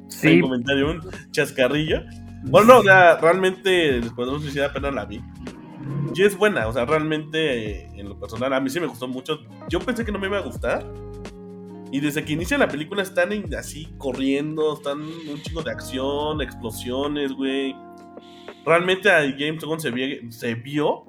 [0.09, 2.01] Sí, un comentario, un chascarrillo.
[2.43, 5.21] Bueno, no, o sea, realmente el Escuadrón Suicida apenas la vi.
[6.17, 9.07] Y es buena, o sea, realmente eh, en lo personal a mí sí me gustó
[9.07, 9.39] mucho.
[9.69, 10.83] Yo pensé que no me iba a gustar.
[11.91, 17.31] Y desde que inicia la película están así corriendo, están un chingo de acción, explosiones,
[17.33, 17.75] güey.
[18.65, 19.91] Realmente a James Gunn se,
[20.55, 21.05] vio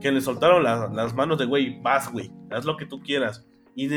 [0.00, 3.46] que le soltaron la- las manos de, güey, vas, güey, haz lo que tú quieras.
[3.74, 3.88] Y,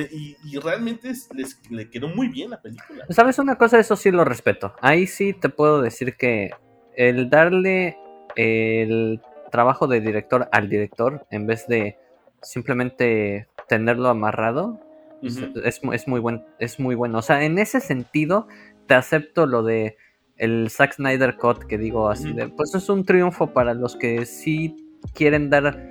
[0.62, 3.06] realmente es- les, le quedó muy bien la película.
[3.10, 3.80] ¿Sabes una cosa?
[3.80, 4.74] Eso sí lo respeto.
[4.80, 6.52] Ahí sí te puedo decir que
[6.96, 7.98] el darle
[8.38, 9.20] el
[9.52, 11.98] trabajo de director al director en vez de
[12.42, 14.80] simplemente tenerlo amarrado
[15.22, 17.18] es- es, mu- es muy buen, es muy bueno.
[17.20, 18.48] O sea, en ese sentido
[18.88, 19.98] te acepto lo de
[20.38, 24.26] el Zack Snyder Cut que digo así de, pues es un triunfo para los que
[24.26, 24.76] sí
[25.14, 25.90] quieren dar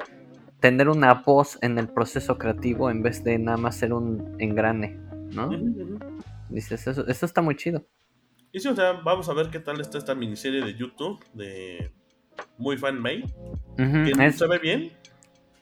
[0.61, 4.99] tener una voz en el proceso creativo en vez de nada más ser un engrane,
[5.33, 5.49] ¿no?
[6.49, 7.85] Dices, eso, eso está muy chido.
[8.53, 11.91] Y sí, o sea, vamos a ver qué tal está esta miniserie de YouTube de
[12.59, 13.25] Muy Fan Made.
[13.79, 14.93] Ujú, Que es- se ve bien.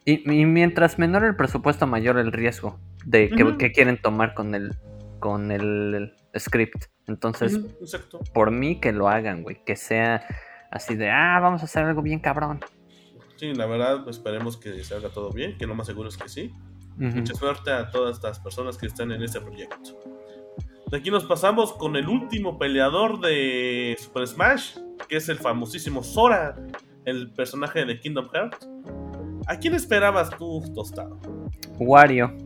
[0.04, 4.76] y, y mientras menor el presupuesto, mayor el riesgo de que, quieren tomar con el
[5.18, 6.86] con el script.
[7.06, 7.58] Entonces,
[8.34, 9.62] por mí que lo hagan, güey.
[9.64, 10.24] Que sea
[10.70, 12.60] así de, ah, vamos a hacer algo bien cabrón.
[13.36, 16.52] Sí, la verdad, esperemos que salga todo bien, que lo más seguro es que sí.
[16.96, 19.98] Mucha suerte a todas estas personas que están en este proyecto.
[20.92, 24.76] De aquí nos pasamos con el último peleador de Super Smash,
[25.08, 26.54] que es el famosísimo Sora,
[27.06, 28.68] el personaje de Kingdom Hearts.
[29.46, 31.18] ¿A quién esperabas tú, Tostado?
[31.80, 32.36] Wario.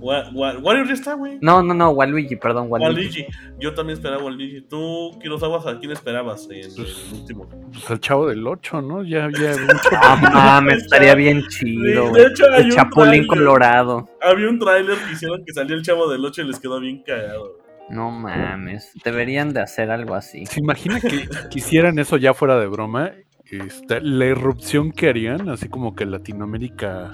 [0.00, 1.38] Wa- Wa- Wario ya está, güey.
[1.42, 2.94] No, no, no, Waluigi, perdón, Waluigi.
[3.22, 3.26] Waluigi.
[3.60, 4.62] Yo también esperaba Waluigi.
[4.62, 7.46] ¿Tú, Kurosawa, a quién esperabas en el último?
[7.72, 9.04] Pues al chavo del 8, ¿no?
[9.04, 9.90] Ya había mucho.
[9.92, 13.26] Ah, mames, estaría bien chido, de hecho, hay El un Chapulín tráiler.
[13.26, 14.08] Colorado.
[14.22, 17.02] Había un tráiler que hicieron que salió el chavo del 8 y les quedó bien
[17.02, 17.58] cagado.
[17.88, 20.44] No mames, deberían de hacer algo así.
[20.46, 23.12] ¿Se imagina que quisieran eso ya fuera de broma?
[23.48, 27.12] Este, la irrupción que harían, así como que Latinoamérica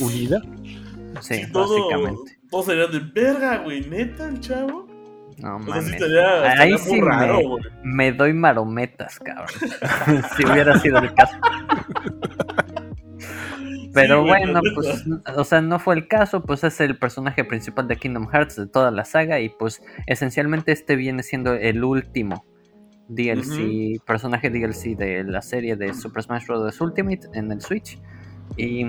[0.00, 0.40] unida.
[1.20, 2.38] Sí, todo, básicamente.
[2.50, 3.80] todo sería de verga, güey.
[3.88, 4.86] Neta, el chavo.
[5.38, 5.92] No O sea, sí mames.
[5.94, 7.64] estaría, Ahí estaría sí raro, me, güey.
[7.82, 9.48] me doy marometas, cabrón.
[10.36, 11.36] si hubiera sido el caso.
[13.92, 15.04] Pero Sí, bueno, pues,
[15.36, 18.66] o sea, no fue el caso, pues es el personaje principal de Kingdom Hearts de
[18.66, 22.44] toda la saga y pues esencialmente este viene siendo el último
[23.08, 26.80] DLC, personaje DLC de la serie de Super Smash Bros.
[26.80, 27.98] Ultimate en el Switch.
[28.56, 28.86] Y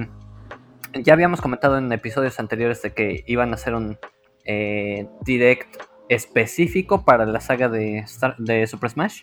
[1.02, 3.98] ya habíamos comentado en episodios anteriores de que iban a hacer un
[4.46, 9.22] eh, direct específico para la saga de, Star- de Super Smash.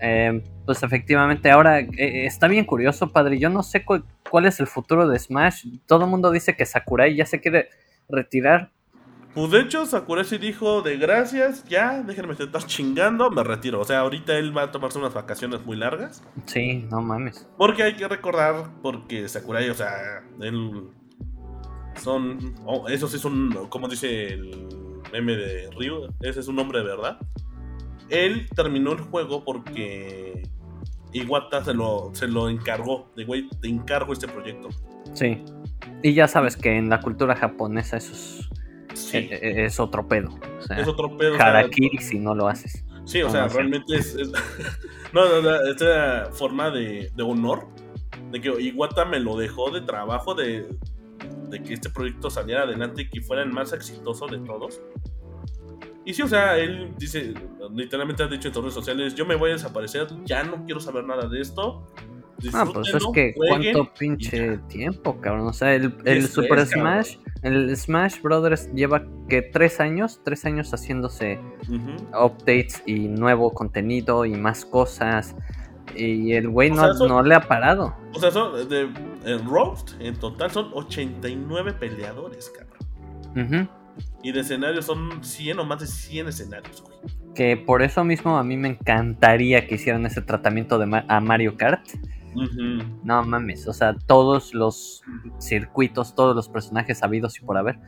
[0.00, 3.38] Eh, pues efectivamente, ahora eh, está bien curioso, padre.
[3.38, 5.64] Yo no sé cu- cuál es el futuro de Smash.
[5.86, 7.68] Todo el mundo dice que Sakurai ya se quiere
[8.08, 8.70] retirar.
[9.34, 13.80] Pues de hecho, Sakurai sí dijo de gracias, ya, déjenme estar chingando, me retiro.
[13.80, 16.22] O sea, ahorita él va a tomarse unas vacaciones muy largas.
[16.46, 17.46] Sí, no mames.
[17.58, 20.88] Porque hay que recordar, porque Sakurai, o sea, él.
[21.96, 22.54] Son.
[22.66, 23.66] oh, eso sí es un.
[23.68, 24.68] Como dice el
[25.22, 27.18] meme de Ryu, ese es un nombre de verdad.
[28.10, 30.42] Él terminó el juego porque.
[31.12, 33.10] Iwata se lo, se lo encargó.
[33.16, 34.68] De güey, te encargo este proyecto.
[35.14, 35.42] Sí.
[36.02, 38.48] Y ya sabes que en la cultura japonesa eso es,
[38.92, 39.16] Sí.
[39.18, 40.28] eh, eh, es otro pedo.
[40.58, 41.34] O sea, es otro pedo.
[41.34, 42.84] o sea, harakiri si no lo haces.
[43.04, 44.14] Sí, o sea, realmente es.
[44.14, 44.30] es-
[45.14, 47.66] no, no, no, es una forma de, de honor.
[48.30, 50.66] De que Iwata me lo dejó de trabajo de,
[51.48, 54.80] de que este proyecto saliera adelante y que fuera el más exitoso de todos.
[56.04, 57.34] Y sí, o sea, él dice,
[57.74, 60.80] literalmente ha dicho en sus redes sociales: Yo me voy a desaparecer, ya no quiero
[60.80, 61.86] saber nada de esto.
[62.52, 63.72] Ah, pues es que jueguen".
[63.72, 65.48] cuánto pinche tiempo, cabrón.
[65.48, 67.04] O sea, el, el es, Super es, cabrón.
[67.04, 71.40] Smash, el Smash Brothers lleva que tres años, tres años haciéndose
[72.12, 75.34] updates y nuevo contenido y más cosas.
[75.96, 77.94] Y el güey no, sea, son- no le ha parado.
[78.14, 78.88] O sea, son de,
[79.24, 82.76] en Roast, en total son 89 peleadores, cabrón.
[83.36, 83.68] Ujú.
[84.22, 86.96] Y de escenarios son 100 o más de 100 escenarios, güey.
[87.34, 91.20] Que por eso mismo a mí me encantaría que hicieran ese tratamiento de Ma- a
[91.20, 91.86] Mario Kart.
[92.34, 92.84] Ujú.
[93.04, 95.02] No mames, o sea, todos los
[95.38, 97.78] circuitos, todos los personajes habidos y por haber.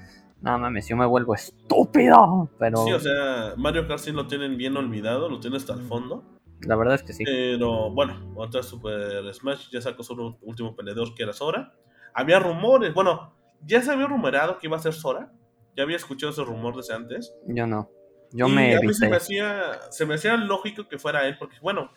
[0.40, 2.48] No mames, yo me vuelvo estúpido.
[2.58, 5.80] Pero Sí, o sea, Mario Kart sí lo tienen bien olvidado, lo tiene hasta el
[5.80, 6.22] fondo.
[6.62, 7.24] La verdad es que sí.
[7.24, 11.74] Pero bueno, otra Super Smash ya sacó su último peleador que era Sora.
[12.14, 15.32] Había rumores, bueno, ya se había rumorado que iba a ser Sora.
[15.76, 17.32] Ya había escuchado ese rumor desde antes.
[17.46, 17.90] Yo no.
[18.32, 21.36] Yo y me a mí se me, hacía, se me hacía lógico que fuera él,
[21.38, 21.90] porque bueno,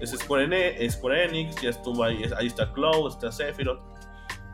[0.00, 3.80] es Square, Square Enix, ya estuvo ahí, ahí está Cloud, está Sephiroth.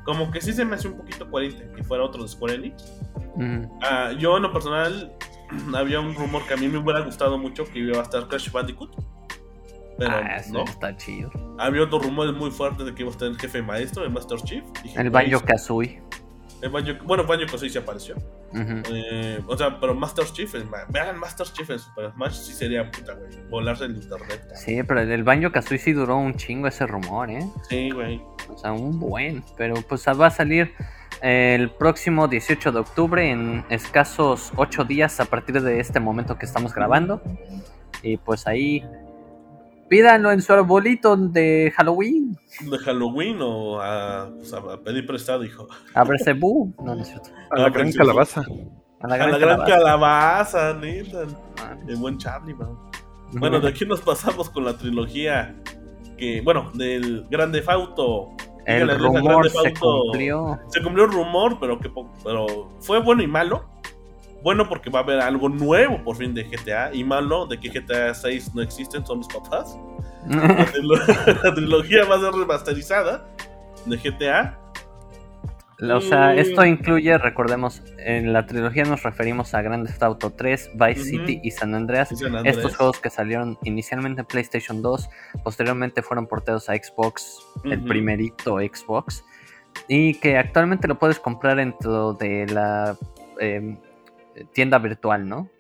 [0.05, 2.83] Como que sí se me hace un poquito coherente que fuera otro de Square Enix.
[3.35, 3.79] Ujú.
[3.83, 5.13] Ah, yo en lo personal
[5.75, 8.51] había un rumor que a mí me hubiera gustado mucho que iba a estar Crash
[8.51, 9.18] Bandicoot.
[9.99, 10.65] Pero Ah, eso no.
[10.65, 11.31] está chido.
[11.59, 14.39] Había otros rumores muy fuertes de que iba a estar el jefe maestro, el Master
[14.39, 14.63] Chief.
[14.83, 16.01] Dije, El Banjo Kazooie.
[16.63, 18.15] el Banjo- bueno, Banjo Kazooie sí apareció.
[18.55, 22.91] Eh, o sea, pero Master Chief, en- vean Master Chief en Super Smash, sí sería
[22.91, 23.29] puta, güey.
[23.51, 24.43] Volarse el internet.
[24.55, 27.45] Sí, pero el Banjo Kazooie sí duró un chingo ese rumor, ¿eh?
[27.69, 28.23] Sí, güey.
[28.49, 29.43] O sea, un buen.
[29.57, 30.73] Pero pues va a salir
[31.21, 36.47] el próximo 18 de octubre, en escasos 8 días a partir de este momento que
[36.47, 37.21] estamos grabando.
[38.03, 38.83] Y pues ahí
[39.89, 42.37] pídanlo en su arbolito de Halloween.
[42.61, 45.67] De Halloween o a, pues, a pedir prestado, hijo.
[45.95, 46.75] A Bresebú.
[46.83, 47.31] No, no es cierto.
[47.51, 48.45] A la gran calabaza.
[49.01, 50.75] A la A gran la gran calabaza.
[50.75, 51.23] neta.
[51.87, 52.77] El buen Charlie, man.
[53.33, 55.55] Bueno, de aquí nos pasamos con la trilogía
[56.17, 58.31] que, bueno, del Grande Fauto.
[58.67, 60.59] el rumor se cumplió.
[60.69, 61.91] Se cumplió el rumor, pero que
[62.25, 63.65] pero fue bueno y malo.
[64.43, 67.69] Bueno porque va a haber algo nuevo por fin de GTA y malo de que
[67.71, 69.77] GTA 6 no existen, son los papás.
[70.29, 73.27] La, trilo- la trilogía va a ser remasterizada
[73.87, 74.59] de GTA.
[75.95, 76.39] O sea, Mm.
[76.39, 81.05] esto incluye, recordemos, en la trilogía nos referimos a Grand Theft Auto 3, Vice.
[81.05, 82.11] City y San Andreas.
[82.11, 82.57] y San Andrés.
[82.57, 85.09] Estos juegos que salieron inicialmente en PlayStation 2,
[85.45, 89.25] posteriormente fueron portados a Xbox, el primerito Xbox,
[89.87, 92.97] y que actualmente lo puedes comprar dentro de la
[93.41, 93.79] eh,
[94.53, 95.51] tienda virtual, ¿no?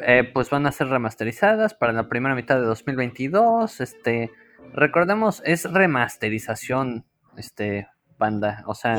[0.00, 3.80] Eh, pues van a ser remasterizadas para la primera mitad de 2022.
[3.80, 4.30] Este,
[4.72, 7.04] recordemos, es remasterización,
[7.36, 7.88] este,
[8.18, 8.64] banda.
[8.66, 8.96] O sea,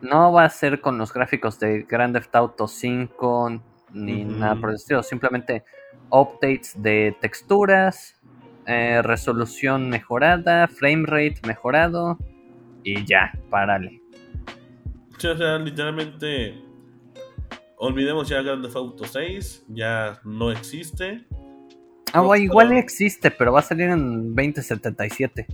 [0.00, 3.62] no va a ser con los gráficos de Grand Theft Auto 5
[3.92, 5.64] ni nada por el estilo, simplemente
[6.10, 8.20] updates de texturas,
[8.66, 12.18] eh, resolución mejorada, frame rate mejorado
[12.82, 14.00] y ya, párale.
[15.16, 16.65] O sea, literalmente
[17.76, 21.26] olvidemos ya Grand Theft Auto 6, ya no existe.
[22.12, 25.46] Ah, igual existe, pero va a salir en 2077.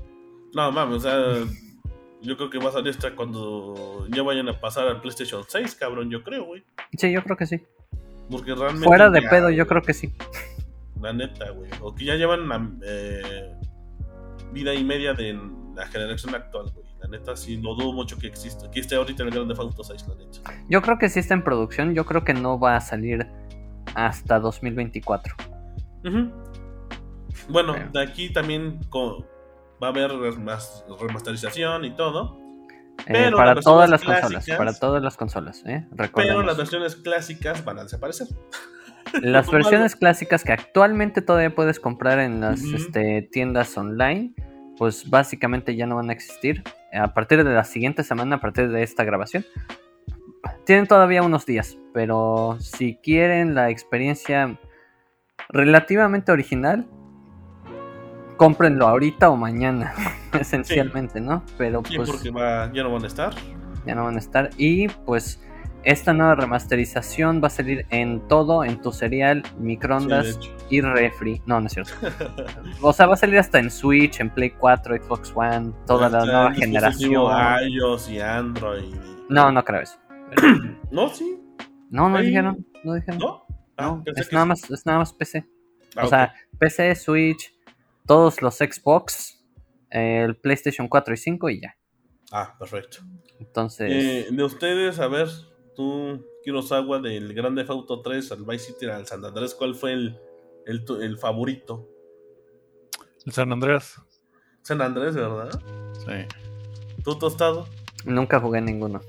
[0.55, 1.47] No, mames, o sea,
[2.21, 5.75] yo creo que va a salir hasta cuando ya vayan a pasar al PlayStation 6,
[5.75, 6.65] cabrón, yo creo, güey.
[6.97, 7.61] Sí, yo creo que sí.
[8.31, 8.87] Porque realmente.
[8.87, 10.15] Fuera de ya, pedo, yo creo que sí.
[11.01, 11.71] La neta, güey.
[11.81, 13.55] O que ya llevan la eh,
[14.53, 15.39] vida y media de
[15.75, 16.87] la generación actual, güey.
[17.03, 18.71] La neta, sí, lo dudo mucho que exista.
[18.71, 20.39] Que esté ahorita el Grand Theft Auto 6, la neta.
[20.69, 23.27] Yo creo que sí está en producción, yo creo que no va a salir
[23.95, 25.35] hasta 2024.
[26.05, 26.31] Ujú.
[27.49, 27.91] Bueno, Bueno.
[27.93, 28.79] de aquí también
[29.83, 32.39] va a haber remas- remasterización y todo.
[33.01, 35.89] Eh, Pero para las todas las consolas, para todas las consolas, ¿eh?
[36.15, 38.29] Pero las versiones clásicas van a desaparecer.
[39.21, 44.33] Las versiones clásicas que actualmente todavía puedes comprar en las este, tiendas online,
[44.83, 46.65] pues básicamente ya no van a existir.
[46.93, 49.45] A partir de la siguiente semana, a partir de esta grabación,
[50.67, 54.59] tienen todavía unos días, pero si quieren la experiencia
[55.51, 56.85] relativamente original,
[58.37, 59.95] cómprenlo ahorita o mañana,
[60.41, 61.45] esencialmente, ¿no?
[61.57, 63.33] Pero Sí, pues porque va- ya no van a estar.
[63.87, 64.51] ya no van a estar.
[64.57, 65.41] Y pues
[65.85, 71.43] esta nueva remasterización va a salir en todo, en tu cereal, microondas Sí, y refri.
[71.47, 71.93] No, no es cierto.
[72.81, 76.25] O sea, va a salir hasta en Switch, en Play 4, Xbox One, toda la
[76.25, 77.13] nueva generación.
[77.69, 78.95] iOS y Android.
[79.29, 79.99] No, no creo eso.
[80.91, 81.39] No, sí.
[81.91, 83.19] No, no Ahí- dijeron, no dijeron.
[83.19, 83.45] ¿No?
[83.77, 84.49] Ah, No, es nada sí.
[84.49, 85.47] más, es nada más PC.
[85.97, 87.53] Ah, o sea, PC, Switch,
[88.07, 89.43] todos los Xbox,
[89.91, 91.77] el PlayStation 4 y 5 y ya.
[92.31, 92.99] Ah, perfecto.
[93.41, 95.29] Entonces, Eh, de ustedes, a ver,
[95.75, 100.19] tú, Kurosawa, del Grande Auto 3 al Vice City al San Andrés, ¿cuál fue el,
[100.67, 101.89] el, el favorito?
[103.25, 104.01] El San Andreas.
[104.63, 105.51] San Andrés, ¿verdad?
[106.05, 107.03] Sí.
[107.05, 107.67] ¿Tú, Tostado?
[108.05, 109.01] nunca jugué ninguno.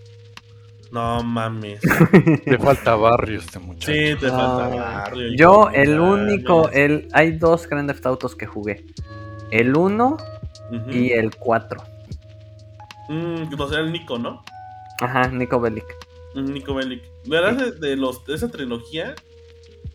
[0.91, 1.81] No mames.
[2.45, 3.91] Le falta barrio este muchacho.
[3.91, 4.33] Sí, te No.
[4.37, 5.27] falta barrio.
[5.27, 8.85] hijo, Yo, el único, el, hay dos Grand Theft Autos que jugué.
[9.49, 10.17] El 1
[10.71, 10.89] Ujú.
[10.91, 11.81] y el 4.
[13.09, 14.43] Mm, o sea, el Nico, ¿no?
[15.01, 15.85] Ajá, Nico Bellic.
[16.33, 17.03] Mm, Nico Bellic.
[17.25, 17.53] ¿Verdad?
[17.53, 19.15] De, de los, de esa trilogía,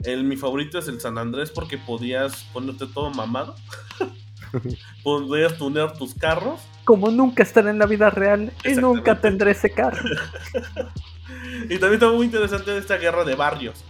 [0.04, 3.54] el, mi favorito es el San Andrés porque podías ponerte todo mamado.
[5.02, 6.60] podías tunear tus carros.
[6.84, 10.02] Como nunca estaré en la vida real y nunca tendré ese carro.
[11.68, 13.84] Y también está muy interesante esta guerra de barrios.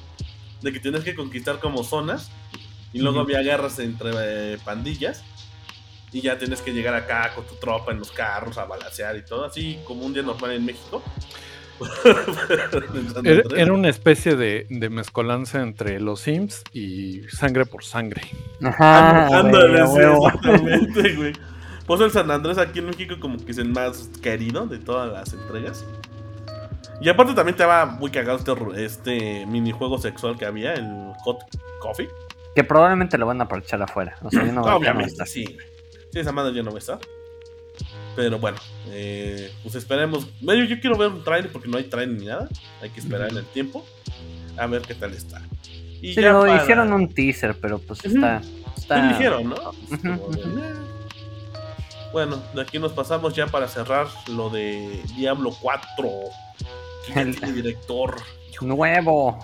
[0.60, 2.30] De que tienes que conquistar como zonas.
[2.92, 4.10] Y luego había guerras entre
[4.54, 5.22] eh, pandillas.
[6.12, 9.24] Y ya tienes que llegar acá con tu tropa en los carros a balancear y
[9.24, 9.44] todo.
[9.44, 11.02] Así como un día normal en México.
[13.24, 18.22] Era, una especie de, de mezcolanza entre los Sims y sangre por sangre.
[18.62, 20.28] Ajá, Ándale, güey, a sí, huevo.
[20.28, 21.32] exactamente, güey.
[21.86, 25.10] Pues el San Andrés aquí en México como que es el más querido de todas
[25.10, 25.84] las entregas.
[27.00, 31.38] Y aparte también te va muy cagado este, este minijuego sexual que había, el Hot
[31.80, 32.08] Coffee.
[32.54, 34.16] Que probablemente lo van a parchar afuera.
[34.22, 35.56] O sea, yo no, no Obviamente, sí.
[36.12, 36.98] esa madre ya no va a estar.
[38.18, 38.58] Pero bueno,
[38.88, 40.26] eh, pues esperemos.
[40.40, 42.48] Bueno, yo quiero ver un trailer porque no hay trailer ni nada.
[42.82, 43.86] Hay que esperar en el tiempo.
[44.56, 45.40] A ver qué tal está.
[46.02, 48.42] Y Sí, ya lo para- hicieron un teaser, pero pues está.
[48.76, 49.08] Está...
[49.10, 49.54] dijeron, ¿no?
[49.88, 50.42] Pues como de.
[52.12, 56.08] Bueno, de aquí nos pasamos ya para cerrar lo de Diablo 4.
[57.06, 58.16] Que ya El- director.
[58.60, 59.38] Nuevo.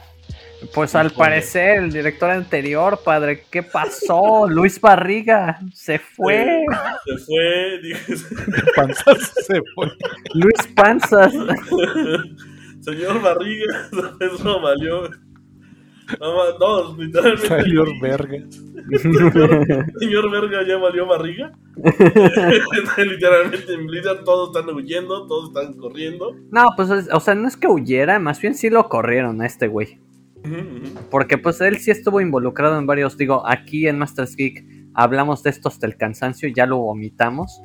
[0.73, 4.47] Pues al parecer el director anterior, padre, ¿qué pasó?
[4.49, 6.65] Luis Barriga se fue.
[7.05, 8.15] Se fue, dije,
[8.77, 9.89] Panzas se fue.
[10.35, 11.33] Luis Panzas.
[12.81, 13.89] señor Barriga,
[14.21, 15.11] eso valió.
[16.21, 17.49] No, no, literalmente.
[17.49, 18.37] Salió verga.
[19.99, 21.53] Señor Verga ya valió barriga.
[22.99, 26.37] literalmente en Blizzard todos están huyendo, todos están corriendo.
[26.51, 29.47] No, pues, es- o sea, no es que huyera, más bien sí lo corrieron a
[29.47, 29.99] este güey.
[31.11, 34.65] Porque pues él sí estuvo involucrado en varios, digo, aquí en Masters Geek
[34.95, 37.63] hablamos de esto hasta el cansancio, ya lo vomitamos,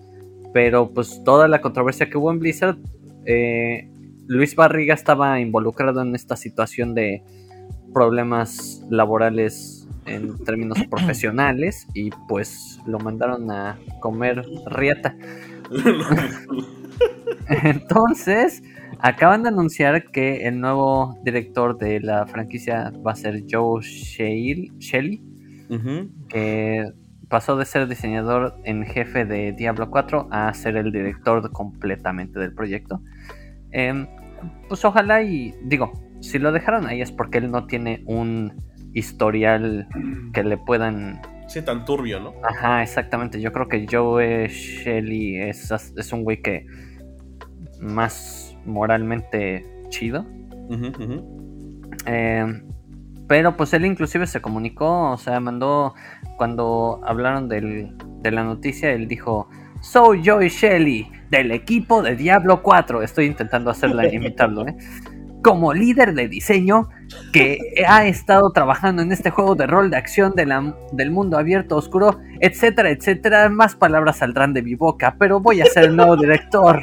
[0.53, 2.77] pero pues toda la controversia que hubo en Blizzard,
[3.25, 3.89] eh,
[4.27, 7.23] Luis Barriga estaba involucrado en esta situación de
[7.93, 15.15] problemas laborales en términos profesionales y pues lo mandaron a comer riata.
[17.63, 18.61] Entonces,
[18.99, 24.71] acaban de anunciar que el nuevo director de la franquicia va a ser Joe Shale-
[24.79, 25.21] Shelley,
[26.29, 26.91] que
[27.29, 32.53] pasó de ser diseñador en jefe de Diablo 4 a ser el director completamente del
[32.53, 33.01] proyecto.
[33.71, 34.07] Em,
[34.67, 35.91] pues ojalá y digo,
[36.21, 38.53] si lo dejaron ahí es porque él no tiene un
[38.93, 39.87] historial
[40.33, 42.33] que le puedan Sí, tan turbio, ¿no?
[42.43, 43.41] Ajá, exactamente.
[43.41, 46.65] Yo creo que Joe Shelley es, es un güey que
[47.79, 50.25] más moralmente chido.
[52.05, 52.61] Eh,
[53.27, 55.93] pero pues él inclusive se comunicó, o sea, mandó,
[56.37, 59.49] cuando hablaron del- de la noticia, él dijo,
[59.81, 63.03] soy Joey Shelley, del equipo de Diablo 4.
[63.03, 64.75] Estoy intentando hacerla, imitarlo, ¿eh?
[65.43, 66.89] Como líder de diseño
[67.31, 67.57] que
[67.87, 71.77] ha estado trabajando en este juego de rol de acción de la- del mundo abierto
[71.77, 73.47] oscuro, etcétera, etcétera.
[73.49, 76.81] Más palabras saldrán de mi boca, pero voy a ser el nuevo director.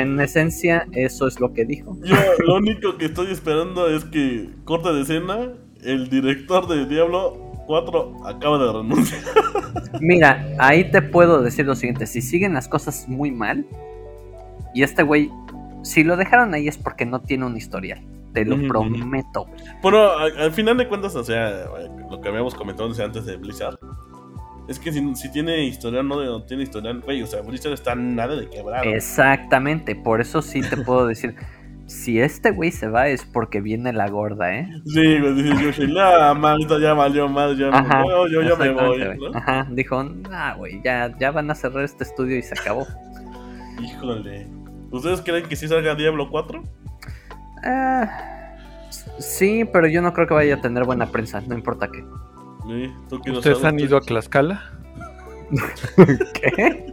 [0.00, 1.96] En esencia, eso es lo que dijo.
[2.04, 7.36] Yo lo único que estoy esperando es que, corte de escena, el director de Diablo
[7.66, 9.20] 4 acaba de renunciar.
[10.00, 13.66] Mira, ahí te puedo decir lo siguiente: si siguen las cosas muy mal,
[14.74, 15.30] y este güey,
[15.82, 18.00] si lo dejaron ahí es porque no tiene un historial.
[18.34, 18.68] Te lo Ujú, ujú.
[18.68, 19.46] prometo.
[19.82, 21.64] Bueno, al final de cuentas, o sea,
[22.10, 23.78] lo que habíamos comentado antes de Blizzard,
[24.68, 27.94] es que si, si tiene historial no, no tiene historial, güey, o sea, Blizzard está
[27.94, 28.86] nada de quebrar.
[28.86, 31.34] Exactamente, por eso sí te puedo decir:
[31.86, 34.68] si este güey se va es porque viene la gorda, ¿eh?
[34.84, 35.86] Sí, güey, dice Yoshi,
[36.36, 39.00] man, esto ya valió más, ya me voy, yo ya me voy.
[39.18, 39.38] ¿no?
[39.38, 42.86] Ajá, dijo: nah, güey, ya, ya van a cerrar este estudio y se acabó.
[43.82, 44.46] Híjole.
[44.90, 46.62] ¿Ustedes creen que sí salga Diablo 4?
[47.64, 48.56] Ah,
[49.18, 52.04] sí, pero yo no creo que vaya a tener buena prensa, no importa qué.
[52.68, 53.72] Sí, ¿tú qué no ¿Ustedes sabes?
[53.72, 54.72] han ido a Tlaxcala?
[56.34, 56.92] ¿Qué?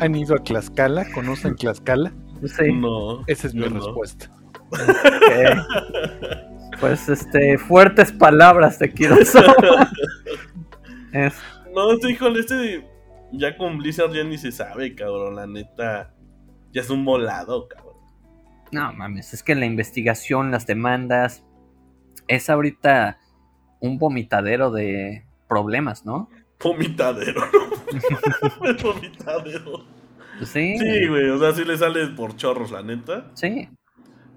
[0.00, 1.10] ¿Han ido a Tlaxcala?
[1.12, 2.12] ¿Conocen Tlaxcala?
[2.44, 2.72] Sí.
[2.72, 3.24] No.
[3.26, 3.76] Esa es mi no.
[3.76, 4.30] respuesta.
[4.70, 4.80] Ok.
[6.80, 9.90] Pues este, fuertes palabras de Kurosawa.
[11.12, 11.34] Es-
[11.74, 12.86] No, este, híjole, este
[13.32, 16.12] ya con Blizzard ya ni se sabe, cabrón, la neta.
[16.72, 17.96] Ya es un volado, cabrón.
[18.72, 21.44] no mames, es que la investigación, las demandas,
[22.28, 23.18] es ahorita
[23.82, 26.30] un vomitadero de problemas, ¿no?
[26.62, 27.42] Vomitadero.
[28.64, 29.84] Es vomitadero.
[30.44, 33.26] Sí, Sí, güey, o sea, sí le sale por chorros, la neta.
[33.34, 33.68] sí.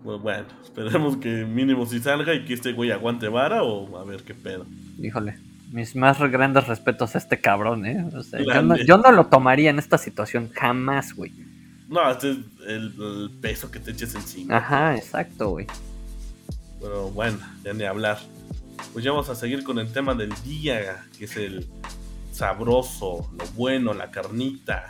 [0.03, 4.03] Pues bueno, esperemos que mínimo si salga y que este güey aguante vara o a
[4.03, 4.67] ver qué pedo.
[5.01, 5.39] Híjole,
[5.71, 8.05] mis más grandes respetos a este cabrón, ¿eh?
[8.15, 8.85] O sea, yo, no, Grande.
[8.85, 11.31] yo no lo tomaría en esta situación, jamás, güey.
[11.89, 12.37] No, este es
[12.67, 14.57] el, el peso que te eches encima.
[14.57, 15.65] Ajá, exacto, güey.
[16.79, 18.19] Pero bueno, ya ni hablar.
[18.95, 21.67] Pues ya vamos a seguir con el tema del día, que es el
[22.31, 24.89] sabroso, lo bueno, la carnita.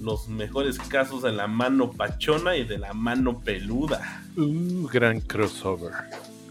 [0.00, 4.22] Los mejores casos de la mano pachona y de la mano peluda.
[4.34, 5.92] Uh, gran crossover.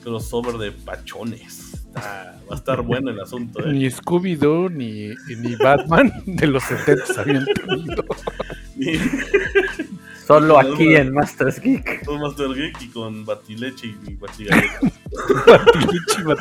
[0.03, 1.73] Crossover de pachones.
[1.73, 3.71] Está- va a estar bueno el asunto, ¿eh?
[3.73, 8.05] Ni Scooby-Doo ni, ni Batman de los 70 habían tenido.
[10.27, 12.03] Solo aquí en Masters Geek.
[12.05, 14.91] con Master Geek y con Batileche y Batigalleta.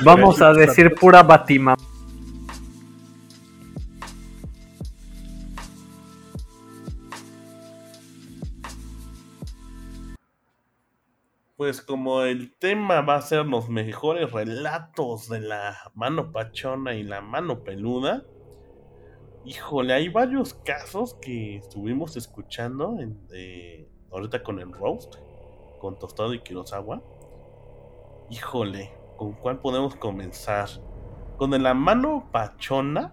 [0.05, 1.76] Vamos a decir pura Batima.
[11.57, 17.05] Pues como el tema va a ser los mejores relatos de la mano pachona y
[17.05, 18.24] la mano peluda,
[19.47, 25.14] híjole, hay varios casos que estuvimos escuchando en- de- ahorita con el roast,
[25.80, 27.03] con Tostado y Kurosawa.
[28.30, 30.68] Híjole, ¿con cuál podemos comenzar?
[31.36, 33.12] Con la mano pachona,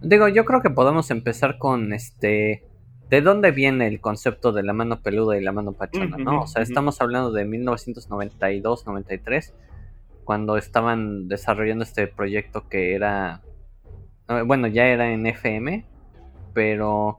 [0.00, 2.64] Digo, yo creo que podemos empezar con este.
[3.10, 6.42] ¿De dónde viene el concepto de la mano peluda y la mano pachona, no?
[6.42, 9.54] O sea, estamos hablando de 1992-93,
[10.24, 13.42] cuando estaban desarrollando este proyecto que era.
[14.28, 15.84] Eh, Bueno, ya era en FM,
[16.54, 17.18] pero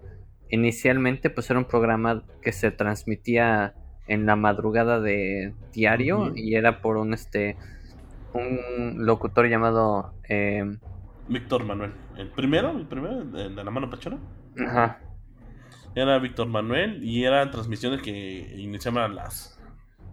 [0.49, 3.73] inicialmente pues era un programa que se transmitía
[4.07, 7.55] en la madrugada de diario y era por un este
[8.33, 10.77] un locutor llamado eh,
[11.27, 11.91] Víctor Manuel.
[12.17, 14.17] El primero, el primero de, la mano pachona.
[14.67, 14.99] ajá,
[15.95, 18.11] Era Víctor Manuel y eran transmisiones que
[18.57, 19.59] iniciaban a las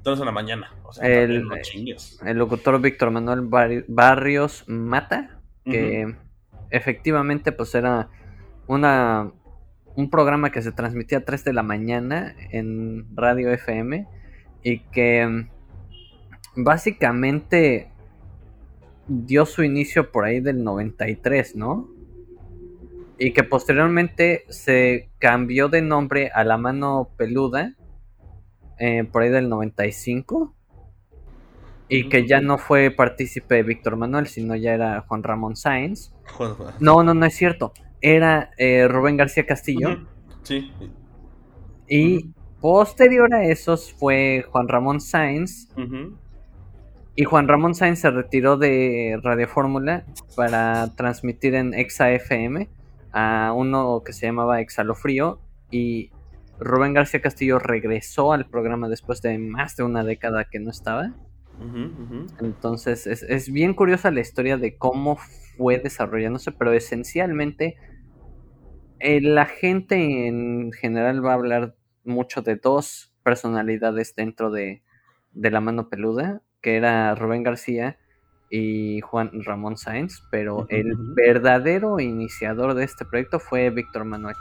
[0.03, 0.73] 3 de la mañana.
[0.85, 1.55] O sea, El- no
[2.35, 6.15] locutor Víctor Manuel Bar- Barrios Mata, que
[6.71, 8.09] efectivamente pues era
[8.67, 9.31] una
[9.97, 14.07] un programa que se transmitía a 3 de la mañana en Radio FM
[14.63, 15.49] y que mm,
[16.63, 17.91] básicamente
[19.09, 21.89] dio su inicio por ahí del 93, ¿no?
[23.19, 27.75] Y que posteriormente se cambió de nombre a La Mano Peluda
[28.79, 30.55] eh, por ahí del 95
[31.89, 36.13] y que ya no fue partícipe Víctor Manuel, sino ya era Juan Ramón Sáenz.
[36.81, 37.73] No, no, no es cierto.
[38.01, 40.07] Era eh, Rubén García Castillo.
[40.43, 40.71] Sí.
[41.89, 45.69] Y posterior a esos fue Juan Ramón Sáenz.
[47.15, 50.05] Y Juan Ramón Sáenz se retiró de Radio Fórmula
[50.35, 52.69] para transmitir en Exa FM
[53.13, 55.41] a uno que se llamaba Exhalofrío.
[55.71, 56.11] Y
[56.59, 61.15] Rubén García Castillo regresó al programa después de más de una década que no estaba.
[62.41, 65.19] Entonces es, es bien curiosa la historia de cómo
[65.57, 67.77] fue desarrollándose, pero esencialmente
[68.99, 74.83] eh, la gente en general va a hablar mucho de dos personalidades dentro de,
[75.33, 77.99] de la mano peluda, que era Rubén García
[78.51, 84.37] y Juan Ramón Sáenz, pero el verdadero iniciador de este proyecto fue Víctor Manuel.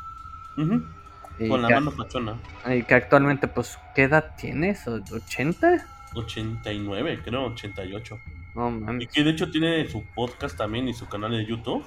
[0.55, 2.39] Con la mano pachona.
[2.67, 4.85] y que actualmente, pues, ¿qué edad tienes?
[4.85, 5.83] ¿80?
[6.13, 8.17] 89, creo, 88.
[8.55, 11.85] No Y que de hecho tiene su podcast también y su canal de YouTube,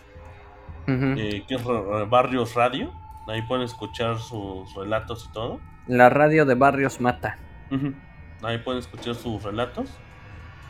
[0.86, 1.62] eh, que es
[2.08, 2.92] Barrios Radio.
[3.26, 5.60] Ahí pueden escuchar sus relatos y todo.
[5.86, 7.38] La radio de Barrios Mata.
[8.42, 9.90] Ahí pueden escuchar sus relatos.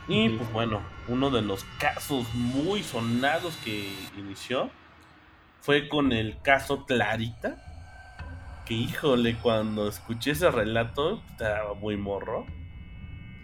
[0.08, 4.70] Y pues bueno, uno de los casos muy sonados que inició
[5.60, 7.56] fue con el caso Clarita.
[8.64, 12.46] Que híjole, cuando escuché ese relato estaba muy morro.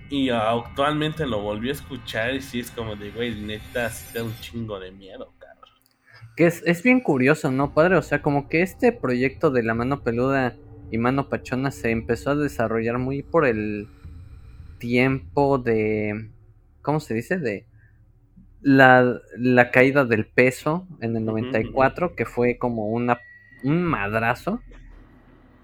[0.08, 4.24] Y actualmente lo volví a escuchar y sí es como de, güey, neta, sí da
[4.24, 5.74] un chingo de miedo, cabrón.
[6.36, 7.96] Que es, es bien curioso, ¿no, padre?
[7.96, 10.56] O sea, como que este proyecto de la mano peluda
[10.90, 13.88] y mano pachona se empezó a desarrollar muy por el
[14.78, 16.30] tiempo de.
[16.82, 17.38] ¿Cómo se dice?
[17.38, 17.66] De.
[18.62, 23.20] La, la caída del peso en el Ujú, 94, que fue como una,
[23.62, 24.60] un madrazo.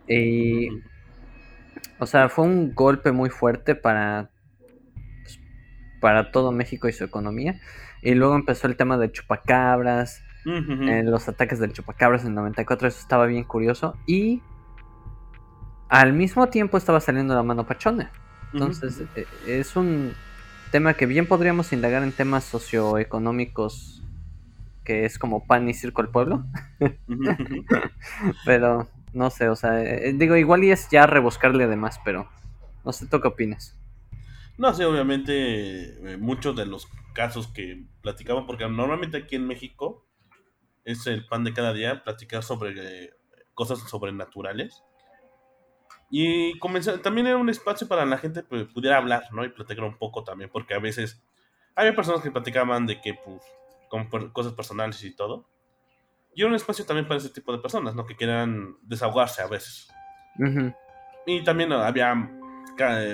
[0.08, 0.68] Y.
[2.00, 4.30] O sea, fue un golpe muy fuerte para.
[5.22, 5.40] pues,
[6.00, 7.60] para todo México y su economía.
[8.02, 12.88] Y luego empezó el tema de chupacabras en los ataques del chupacabras en el 94,
[12.88, 13.96] eso estaba bien curioso.
[14.06, 14.42] Y
[15.88, 18.10] al mismo tiempo estaba saliendo la mano pachona.
[18.52, 20.14] Entonces, eh, es un
[20.70, 24.02] tema que bien podríamos indagar en temas socioeconómicos,
[24.84, 26.44] que es como pan y circo al pueblo.
[28.44, 32.28] Pero no sé, o sea, eh, digo, igual y es ya rebuscarle además, pero
[32.84, 33.76] no sé, ¿tú qué opinas?
[34.58, 40.06] No sé, obviamente, eh, muchos de los casos que platicamos, porque normalmente aquí en México
[40.84, 43.10] es el pan de cada día platicar sobre eh,
[43.54, 44.82] cosas sobrenaturales.
[46.10, 49.44] Y comenzó, también era un espacio para la gente que pudiera hablar, ¿no?
[49.44, 51.22] Y platicar un poco también, porque a veces
[51.76, 53.40] había personas que platicaban de que, pues,
[53.88, 55.48] con cosas personales y todo.
[56.34, 58.06] Y era un espacio también para ese tipo de personas, ¿no?
[58.06, 59.88] Que quieran desahogarse a veces.
[60.38, 60.72] Ujú,
[61.26, 62.12] Y también había,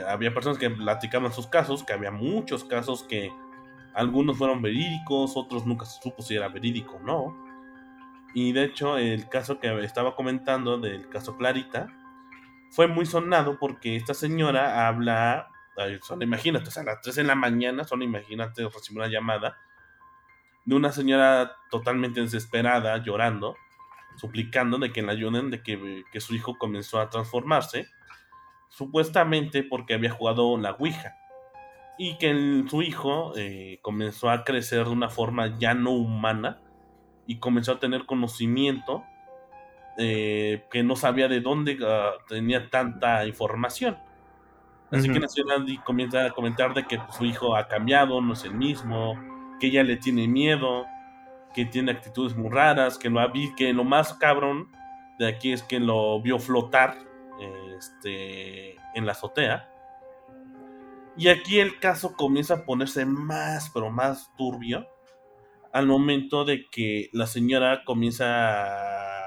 [0.06, 3.32] había personas que platicaban sus casos, que había muchos casos que
[3.94, 7.46] algunos fueron verídicos, otros nunca se supo si era verídico o no.
[8.34, 11.88] Y de hecho, el caso que estaba comentando del caso Clarita
[12.70, 15.48] fue muy sonado porque esta señora habla,
[16.02, 19.56] solo imagínate, o sea, a las 3 de la mañana, solo imagínate, recibió una llamada
[20.66, 23.56] de una señora totalmente desesperada, llorando,
[24.16, 27.86] suplicando de que la ayuden, de que, que su hijo comenzó a transformarse,
[28.68, 31.14] supuestamente porque había jugado la Ouija.
[31.98, 36.60] Y que el- su hijo eh, comenzó a crecer de una forma ya no humana
[37.26, 39.04] y comenzó a tener conocimiento
[39.98, 43.96] eh, que no sabía de dónde ah, tenía tanta información.
[44.90, 45.18] Así que.
[45.20, 49.14] Nacional y comienza a comentar de que su hijo ha cambiado, no es el mismo,
[49.60, 50.86] que ella le tiene miedo,
[51.54, 53.20] que tiene actitudes muy raras, que lo,
[53.56, 54.70] que lo más cabrón
[55.18, 56.98] de aquí es que lo vio flotar
[57.76, 59.70] este, en la azotea.
[61.16, 64.86] Y aquí el caso comienza a ponerse más, pero más turbio
[65.72, 68.24] al momento de que la señora comienza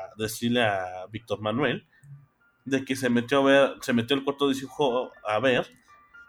[0.06, 1.88] a decirle a Víctor Manuel
[2.66, 5.68] de que se metió a ver, se metió al cuarto de su hijo a ver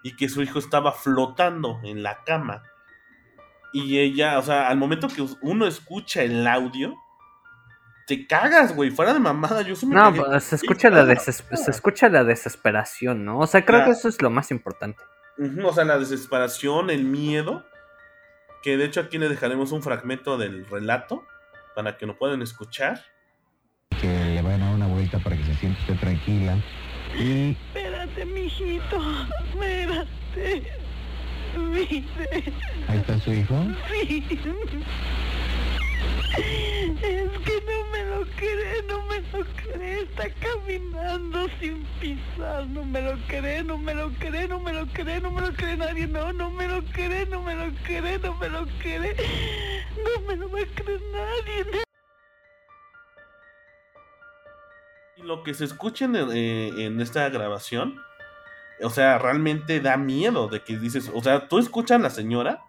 [0.02, 2.62] y que su hijo estaba flotando en la cama.
[3.72, 6.96] Y ella, o sea, al momento que uno escucha el audio,
[8.06, 9.62] te cagas, güey, fuera de mamada.
[9.62, 13.38] Yo No, pues, se escucha, la se escucha la desesperación, ¿no?
[13.38, 15.00] O sea, creo que eso es lo más importante.
[15.38, 17.64] o sea, la desesperación, el miedo.
[18.62, 21.24] Que de hecho aquí le dejaremos un fragmento del relato
[21.74, 23.00] para que lo puedan escuchar.
[24.00, 26.56] Que le vayan a dar una vuelta para que se siente tranquila.
[27.16, 27.56] Y...
[27.72, 29.00] Espérate, mijito,
[29.44, 30.89] espérate.
[31.56, 33.56] ¿Ahí está su hijo?
[33.90, 34.24] Sí.
[36.36, 40.02] Es que no me lo cree, no me lo cree.
[40.02, 42.66] Está caminando sin pisar.
[42.68, 45.52] No me lo cree, no me lo cree, no me lo cree, no me lo
[45.52, 46.06] cree nadie.
[46.06, 49.16] No, no me lo cree, no me lo cree, no me lo cree.
[49.96, 51.82] No me lo va a creer nadie.
[55.16, 58.00] Y lo que se escucha en, eh, en esta grabación
[58.82, 62.62] o sea, realmente da miedo de que dices, o sea, tú escuchas a la señora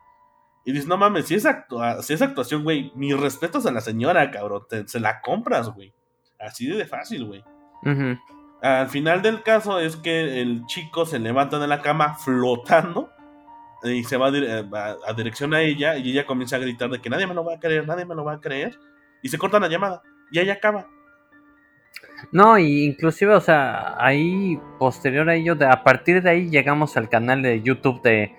[0.66, 1.48] y dices, no mames, si es,
[2.02, 5.94] si es actuación, güey, mis respetos a la señora, cabrón, se la compras, güey.
[6.40, 7.44] Así de fácil, güey.
[8.62, 13.10] Al final del caso es que el chico se levanta de la cama flotando
[13.84, 17.10] y se va a, a, dirección a ella y ella comienza a gritar de que
[17.10, 18.78] nadie me lo va a creer, nadie me lo va a creer
[19.24, 20.88] y se corta la llamada y ahí acaba.
[22.32, 26.98] No, y inclusive, o sea, ahí, posterior a ello, de, a partir de ahí llegamos
[26.98, 28.34] al canal de YouTube de,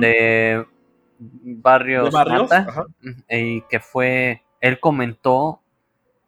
[0.00, 0.64] de
[1.18, 2.14] Barrios,
[3.28, 5.62] y que fue, él comentó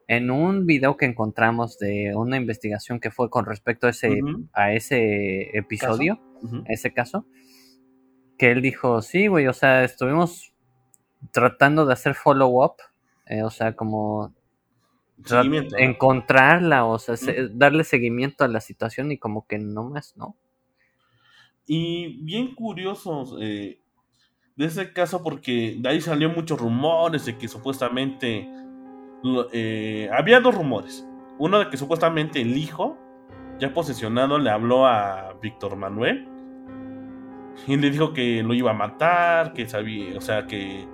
[0.06, 4.20] en un video que encontramos de una investigación que fue con respecto a ese,
[4.54, 6.18] a ese episodio,
[6.66, 7.26] ese caso,
[8.38, 10.54] que él dijo, sí, güey, o sea, estuvimos
[11.32, 12.76] tratando de hacer follow-up,
[13.26, 14.32] eh, o sea, como
[15.78, 17.16] encontrarla, o sea,
[17.52, 20.36] darle seguimiento a la situación y como que no más, ¿no?
[21.66, 23.80] Y bien curiosos eh,
[24.56, 28.48] de ese caso porque de ahí salió muchos rumores de que supuestamente
[29.52, 31.06] eh, había dos rumores.
[31.38, 32.96] Uno de que supuestamente el hijo,
[33.60, 36.26] ya posesionado, le habló a Víctor Manuel
[37.66, 40.88] y le dijo que lo iba a matar, que sabía, o sea, que,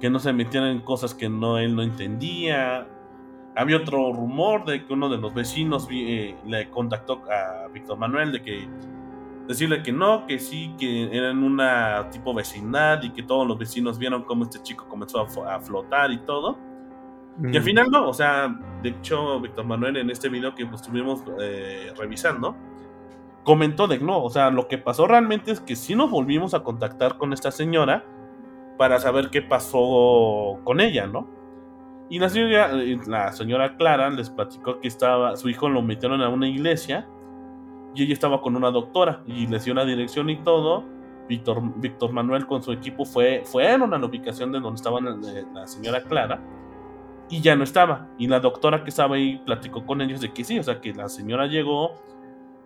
[0.00, 2.86] que no se metieran en cosas que no él no entendía
[3.54, 8.32] había otro rumor de que uno de los vecinos eh, le contactó a Víctor Manuel
[8.32, 8.68] de que
[9.46, 13.98] decirle que no, que sí, que eran una tipo vecindad y que todos los vecinos
[13.98, 16.58] vieron cómo este chico comenzó a, flotar y todo.
[17.42, 17.64] Y al mm.
[17.64, 22.56] final no, o sea, de hecho Víctor Manuel en este video que estuvimos eh, revisando,
[23.42, 26.62] comentó de no, o sea, lo que pasó realmente es que sí nos volvimos a
[26.62, 28.04] contactar con esta señora
[28.78, 31.41] para saber qué pasó con ella, ¿no?
[32.10, 32.72] Y la señora,
[33.06, 37.06] la señora Clara les platicó que estaba, su hijo lo metieron a una iglesia
[37.94, 40.84] y ella estaba con una doctora y le dio una dirección y todo.
[41.28, 45.66] Víctor, Víctor Manuel con su equipo fue, fueron a la ubicación de donde estaba la,
[45.66, 46.42] señora Clara
[47.30, 48.08] y ya no estaba.
[48.18, 50.92] Y la doctora que estaba ahí platicó con ellos de que sí, o sea, que
[50.92, 51.94] la señora llegó,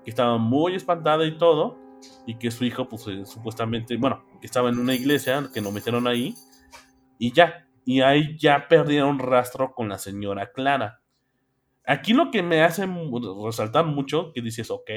[0.05, 1.78] que estaba muy espantada y todo,
[2.26, 5.70] y que su hijo, pues eh, supuestamente, bueno, que estaba en una iglesia, que lo
[5.70, 6.34] metieron ahí,
[7.18, 11.01] y ya, y ahí ya perdieron rastro con la señora Clara.
[11.87, 12.84] Aquí lo que me hace
[13.45, 14.91] resaltar mucho, que dices, ok,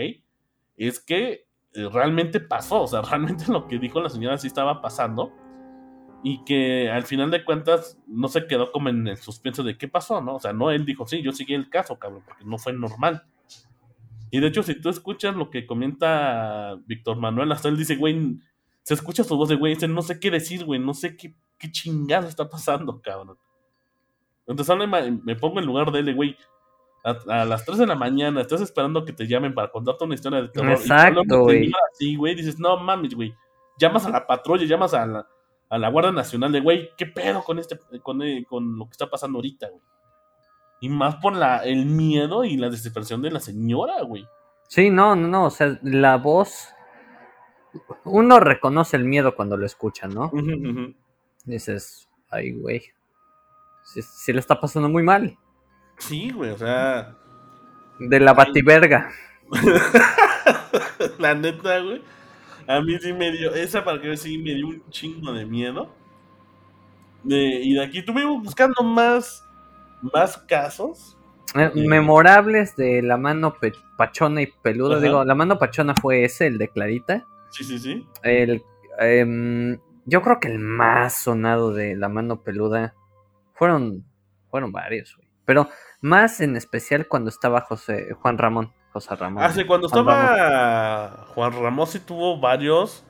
[0.76, 4.82] es que eh, realmente pasó, o sea, realmente lo que dijo la señora sí estaba
[4.82, 5.32] pasando
[6.24, 9.88] y que al final de cuentas no se quedó como en el suspenso de qué
[9.88, 10.38] pasó, ¿no?
[10.38, 13.24] O sea, no él dijo, sí, yo seguí el caso, cabrón, porque no fue normal.
[14.32, 18.40] Y de hecho, si tú escuchas lo que comenta Víctor Manuel, hasta él dice, güey,
[18.82, 21.36] se escucha su voz de güey, dice, no sé qué decir, güey, no sé qué
[21.60, 23.38] ¿qué chingado está pasando, cabrón?
[24.48, 24.76] Entonces
[25.24, 26.36] me, pongo en lugar de él, güey.
[27.04, 30.42] A, las 3 de la mañana estás esperando que te llamen para contarte una historia
[30.42, 30.72] de terror.
[30.72, 31.72] Exacto, güey.
[31.92, 33.34] Así, güey, dices, no mames, güey.
[33.78, 35.28] Llamas a la patrulla, llamas a la,
[35.70, 38.92] a la Guardia Nacional de, güey, ¿qué pedo con este, con, eh, con lo que
[38.92, 39.82] está pasando ahorita, güey?
[40.82, 44.28] Y más por la, el miedo y la desesperación de la señora, güey.
[44.68, 46.70] Sí, no, no, no, o sea, la voz.
[48.04, 50.32] Uno reconoce el miedo cuando lo escucha, ¿no?
[51.56, 52.84] Dices, ay, güey,
[53.84, 55.38] si, le está pasando muy mal.
[55.98, 57.16] Sí, güey, o sea...
[58.00, 59.12] De la bativerga.
[61.18, 62.02] la neta, güey.
[62.68, 65.90] A mí sí me dio, esa para que sí me dio un chingo de miedo.
[67.24, 69.44] De- y de aquí estuvimos buscando más,
[70.14, 71.18] más casos.
[71.56, 71.88] Eh, Sí.
[71.88, 73.58] Memorables de la mano
[73.98, 74.98] pachona y peluda.
[74.98, 75.04] Ajá.
[75.04, 77.26] Digo, la mano pachona fue ese, el de Clarita.
[77.50, 78.06] Sí, sí, sí.
[78.22, 78.64] El,
[79.00, 79.80] em,
[80.10, 82.94] yo creo que el más sonado de la mano peluda
[83.54, 84.04] fueron,
[84.50, 85.28] fueron varios, güey.
[85.46, 85.70] Pero
[86.02, 88.74] más en especial cuando estaba José, Juan Ramón.
[88.92, 89.44] José Ramón.
[89.44, 90.24] Hace cuando Juan Ramón.
[90.36, 93.06] estaba Juan Ramos sí tuvo varios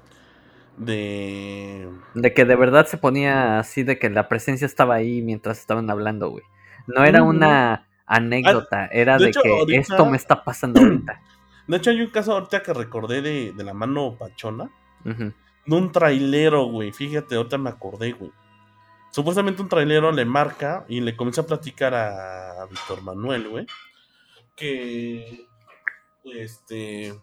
[0.78, 1.90] de...
[2.16, 5.90] De que de verdad se ponía así, de que la presencia estaba ahí mientras estaban
[5.90, 6.44] hablando, güey.
[6.88, 7.32] No era Ujú.
[7.32, 11.22] una anécdota, era de de, hecho, que ahorita- esto me está pasando ahorita.
[11.68, 14.72] De hecho hay un caso ahorita que recordé de, de la mano pachona.
[15.06, 15.32] Ujú.
[15.70, 16.92] Un trailero, güey.
[16.92, 18.32] Fíjate, ahorita me acordé, güey.
[19.12, 23.66] Supuestamente un trailero le marca y le comienza a platicar a Víctor Manuel, güey.
[24.56, 25.48] Que.
[26.24, 27.20] Este.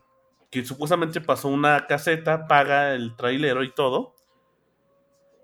[0.50, 4.14] Que supuestamente pasó una caseta, paga el trailero y todo.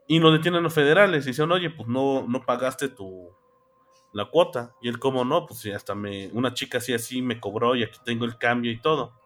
[0.09, 1.25] Y lo detienen los federales.
[1.25, 3.29] Y dicen, oye, pues no, no pagaste tu.
[4.13, 4.75] La cuota.
[4.83, 6.29] Y él, como no, pues hasta me.
[6.33, 9.22] Una chica así, así me cobró y aquí tengo el cambio y todo.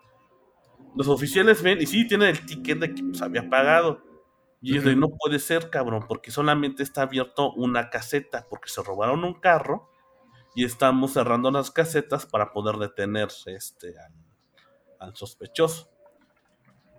[0.97, 4.03] Los oficiales ven y sí, tienen el ticket de que pues, había pagado.
[4.63, 8.83] Y ellos de, no puede ser, cabrón, porque solamente está abierto una caseta, porque se
[8.83, 9.91] robaron un carro
[10.55, 14.15] y estamos cerrando las casetas para poder detener este, al,
[14.99, 15.91] al sospechoso.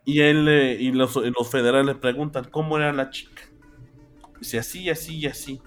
[0.06, 3.42] Y él eh, y los, los federales le preguntan cómo era la chica.
[4.40, 5.62] Dice así, así y así.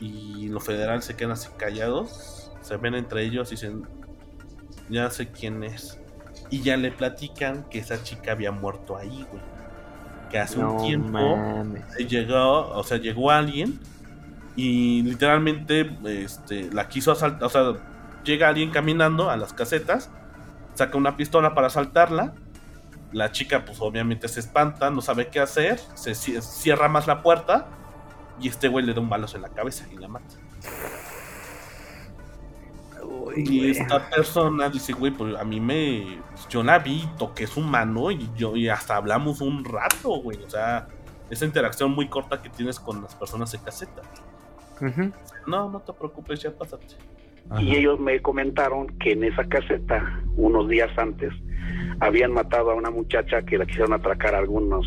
[0.00, 3.88] Y los federales se quedan así callados, se ven entre ellos y dicen,
[4.90, 6.00] ya sé quién es.
[6.50, 9.42] Y ya le platican que esa chica había muerto ahí, güey.
[10.30, 11.84] Que hace No un tiempo mames.
[12.08, 13.78] llegó, o sea, llegó alguien
[14.56, 17.72] y literalmente este, la quiso asaltar, o sea,
[18.24, 20.10] llega alguien caminando a las casetas,
[20.74, 22.34] saca una pistola para asaltarla,
[23.12, 27.22] la chica pues obviamente se espanta, no sabe qué hacer, se ci- cierra más la
[27.22, 27.68] puerta
[28.40, 30.34] y este güey le da un balazo en la cabeza y la mata.
[33.26, 33.70] Uy, Y güey.
[33.70, 36.18] esta persona dice, güey, pues a mí me.
[36.48, 40.38] Yo la vi, toqué su mano y yo y hasta hablamos un rato, güey.
[40.42, 40.88] O sea,
[41.30, 44.02] esa interacción muy corta que tienes con las personas en caseta.
[45.46, 46.86] No, no te preocupes, ya pásate.
[47.58, 51.32] Y ellos me comentaron que en esa caseta, unos días antes,
[52.00, 54.86] habían matado a una muchacha que la quisieron atracar a algunos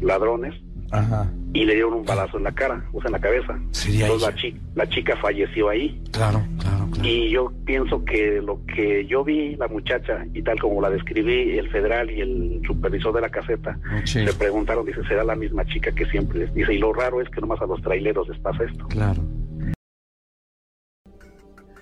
[0.00, 0.54] ladrones
[0.90, 1.26] Ajá.
[1.52, 3.58] y le dieron un balazo en la cara, o sea, en la cabeza.
[3.72, 6.00] Sería Entonces la, chi- la chica falleció ahí.
[6.12, 7.08] Claro, claro, claro.
[7.08, 11.58] Y yo pienso que lo que yo vi, la muchacha, y tal como la describí,
[11.58, 15.64] el federal y el supervisor de la caseta, Sí, le preguntaron, dice, será la misma
[15.66, 16.72] chica que siempre les dice.
[16.74, 18.86] Y lo raro es que nomás a los traileros les pasa esto.
[18.88, 19.22] claro.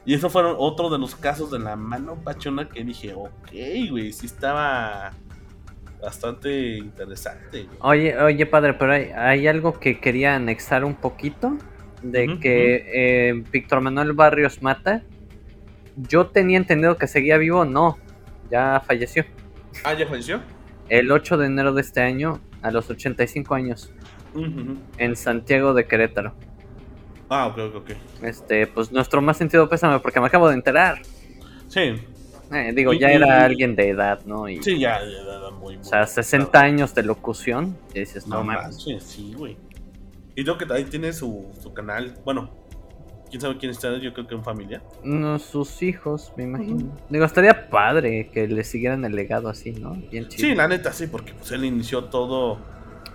[0.05, 3.51] Y eso fueron otro de los casos de la mano pachona que dije, ok,
[3.91, 5.13] güey, sí estaba
[6.07, 7.65] bastante interesante.
[7.65, 7.79] güey.
[7.81, 11.59] Oye, oye, padre, pero hay, hay algo que quería anexar un poquito
[12.01, 15.03] de que eh, Víctor Manuel Barrios Mata.
[15.97, 17.99] Yo tenía entendido que seguía vivo, no,
[18.49, 19.25] ya falleció.
[19.83, 20.43] Ah, ¿ya falleció?
[20.89, 23.93] El 8 de enero de este año, a los 85 años,
[24.33, 24.77] ujú.
[24.99, 26.35] en Santiago de Querétaro.
[27.29, 27.91] Ah, ok, ok, ok.
[28.23, 31.03] Este, pues nuestro más sentido pésame, porque me acabo de enterar.
[31.67, 32.01] Sí,
[32.53, 34.49] Eh, digo, Y- ya y- era alguien de edad, ¿no?
[34.49, 35.07] Y, sí, ya, ya
[35.39, 37.77] era muy, muy O sea, 60 años de locución.
[37.95, 38.77] Y dices, no, No mames.
[39.01, 39.57] sí, güey.
[40.35, 42.15] Y creo que ahí tiene su, su canal.
[42.25, 42.51] Bueno,
[43.31, 44.83] quién sabe quién está, yo creo que un familia.
[45.03, 46.95] No, sus hijos, me imagino.
[47.09, 49.93] Digo, estaría padre que le siguieran el legado así, ¿no?
[50.11, 50.49] Bien chido.
[50.49, 52.59] Sí, la neta, sí, porque pues él inició todo.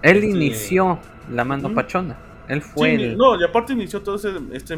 [0.02, 0.30] Él sí.
[0.32, 2.18] inició la mano pachona.
[2.50, 3.18] Él fue Sí, el.
[3.18, 4.30] No, y aparte inició todo ese.
[4.52, 4.78] Este,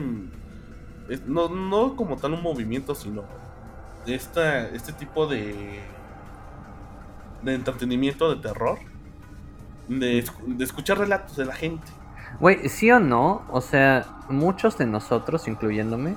[1.10, 3.24] es- no, no como tal un movimiento, sino
[4.08, 5.82] esta, este tipo de.
[7.42, 8.80] de entretenimiento de terror.
[9.88, 11.88] De, de escuchar relatos de la gente.
[12.40, 16.16] Güey, sí o no, o sea, muchos de nosotros, incluyéndome,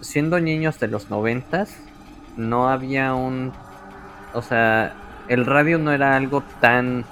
[0.00, 1.76] siendo niños de los noventas,
[2.36, 3.52] no había un...
[4.34, 4.94] O sea,
[5.28, 7.04] el radio no era algo tan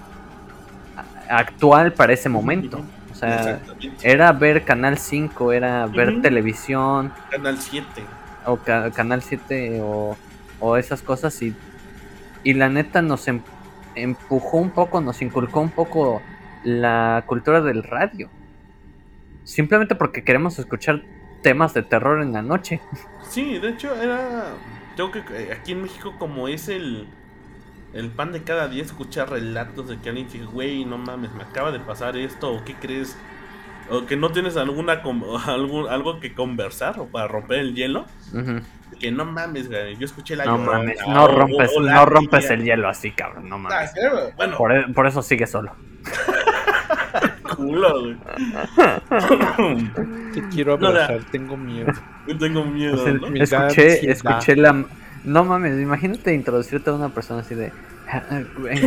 [1.28, 2.80] actual para ese momento.
[3.10, 3.60] O sea,
[4.02, 7.86] era ver Canal 5, era ver televisión, Canal 7.
[8.46, 10.16] O ca- Canal 7 o,
[10.60, 11.54] o esas cosas y,
[12.42, 13.42] y la neta nos em-
[13.94, 16.22] empujó un poco, nos inculcó un poco
[16.64, 18.28] la cultura del radio.
[19.44, 21.02] Simplemente porque queremos escuchar
[21.42, 22.80] temas de terror en la noche.
[23.28, 24.46] Sí, de hecho era.
[24.96, 25.18] Tengo que.
[25.30, 27.06] eh, Aquí en México, como es el.
[27.92, 31.44] El pan de cada día, escuchar relatos de que alguien dice, güey, no mames, me
[31.44, 33.16] acaba de pasar esto, o qué crees.
[33.90, 34.92] O que no tienes alguna
[35.46, 38.06] algún, algo que conversar o para romper el hielo.
[39.00, 42.06] Que no mames, güey, yo escuché la No Llorona, mames, no o- rompes, o no
[42.06, 42.54] rompes tía.
[42.56, 43.90] el hielo así, cabrón, no Ah, mames.
[43.92, 45.72] claro, Bueno, Por, e- por eso sigue solo.
[47.56, 48.16] culo, güey.
[50.32, 51.92] Te quiero No, abrazar, tengo miedo.
[52.26, 53.26] Yo tengo miedo, O sea, ¿no?
[53.34, 54.84] Escuché, escuché la...
[55.24, 57.72] No mames, imagínate introducirte a una persona así de...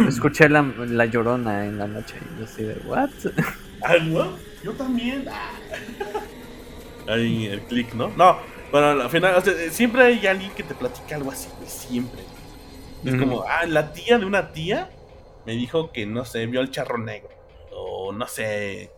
[0.08, 2.76] Escuché la, la llorona en la noche y yo así de...
[2.86, 3.10] ¿What?
[3.84, 4.30] Ah, ¿no?
[4.64, 5.26] Yo también.
[5.30, 5.52] Ah.
[7.08, 8.10] Ahí el click, ¿no?
[8.10, 8.38] No,
[8.72, 12.22] pero al final, o sea, siempre hay alguien que te platica algo así, güey, siempre.
[13.06, 14.90] Es como, ah, la tía de una tía
[15.46, 17.30] me dijo que, no sé, vio al charro negro.
[17.72, 18.92] O, no sé,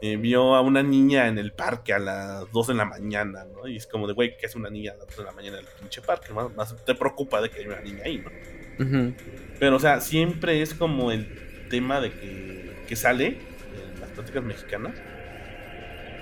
[0.00, 3.68] eh, vio a una niña en el parque a las 2 de la mañana, ¿no?
[3.68, 5.58] Y es como de, güey, ¿qué es una niña a las 2 de la mañana
[5.60, 6.32] en el pinche parque?
[6.32, 9.14] Más, más te preocupa de que hay una niña ahí, ¿no?
[9.60, 13.38] Pero, o sea, siempre es como el tema de que, que sale
[14.12, 14.92] pláticas mexicanas.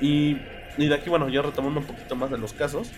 [0.00, 0.36] Y,
[0.76, 2.90] y de aquí, bueno, ya retomando un poquito más de los casos.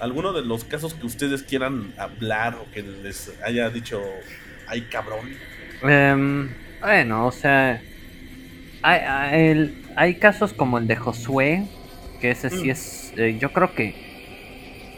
[0.00, 4.00] ¿Alguno de los casos que ustedes quieran hablar o que les haya dicho,
[4.66, 5.30] ay cabrón?
[5.82, 6.48] Em,
[6.80, 7.82] bueno, o sea,
[8.82, 11.68] hay, hay, hay casos como el de Josué,
[12.20, 12.70] que ese sí Mm.
[12.70, 13.94] es, eh, yo creo que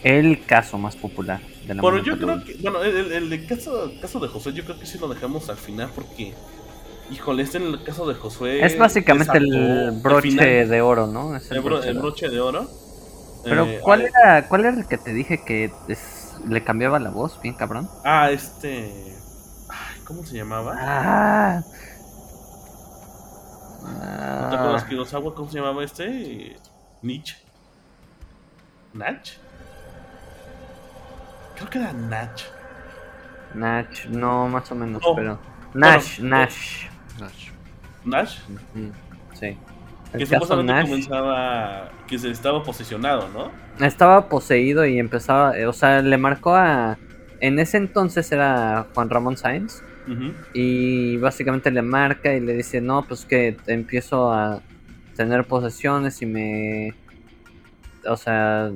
[0.05, 3.93] el caso más popular de la Pero yo creo que, bueno, el, el- el caso,
[4.01, 6.33] caso de Josué, yo creo que sí lo dejamos al final porque,
[7.11, 8.65] híjole, este en el caso de Josué.
[8.65, 11.37] Es básicamente el broche de oro, ¿no?
[11.37, 12.09] Es el el, bro- broche el de oro.
[12.09, 12.69] broche de oro.
[13.45, 17.11] Pero Eh, ¿cuál era, ¿cuál era el que te dije que es- le cambiaba la
[17.11, 17.89] voz, bien cabrón?
[18.05, 19.15] Ah, este.
[19.69, 20.75] ay, ¿Cómo se llamaba?
[20.79, 21.63] Ah.
[23.83, 25.35] ¿No te acuerdas Ah, Kurosawa?
[25.35, 26.57] ¿Cómo se llamaba este?
[27.03, 27.37] Nietzsche.
[28.95, 29.29] ¿Nach?
[31.57, 32.43] Creo que era Nach.
[33.55, 35.15] Nach, no, más o menos, No.
[35.15, 35.39] pero.
[35.75, 36.87] Nash, Bueno, Nash.
[38.05, 38.29] Nach.
[38.75, 38.91] Mm,
[39.35, 39.57] sí.
[40.13, 41.91] Que El supuestamente Nash comenzaba.
[42.07, 43.51] Que se estaba posicionado, ¿no?
[43.81, 46.99] estaba poseído y empezaba, eh, o sea, le marcó a.
[47.41, 49.83] En ese entonces era Juan Ramón Sáenz.
[50.53, 54.61] Y básicamente le marca y le dice, no, pues que empiezo a
[55.17, 56.95] tener posesiones y me...
[58.05, 58.73] O sea,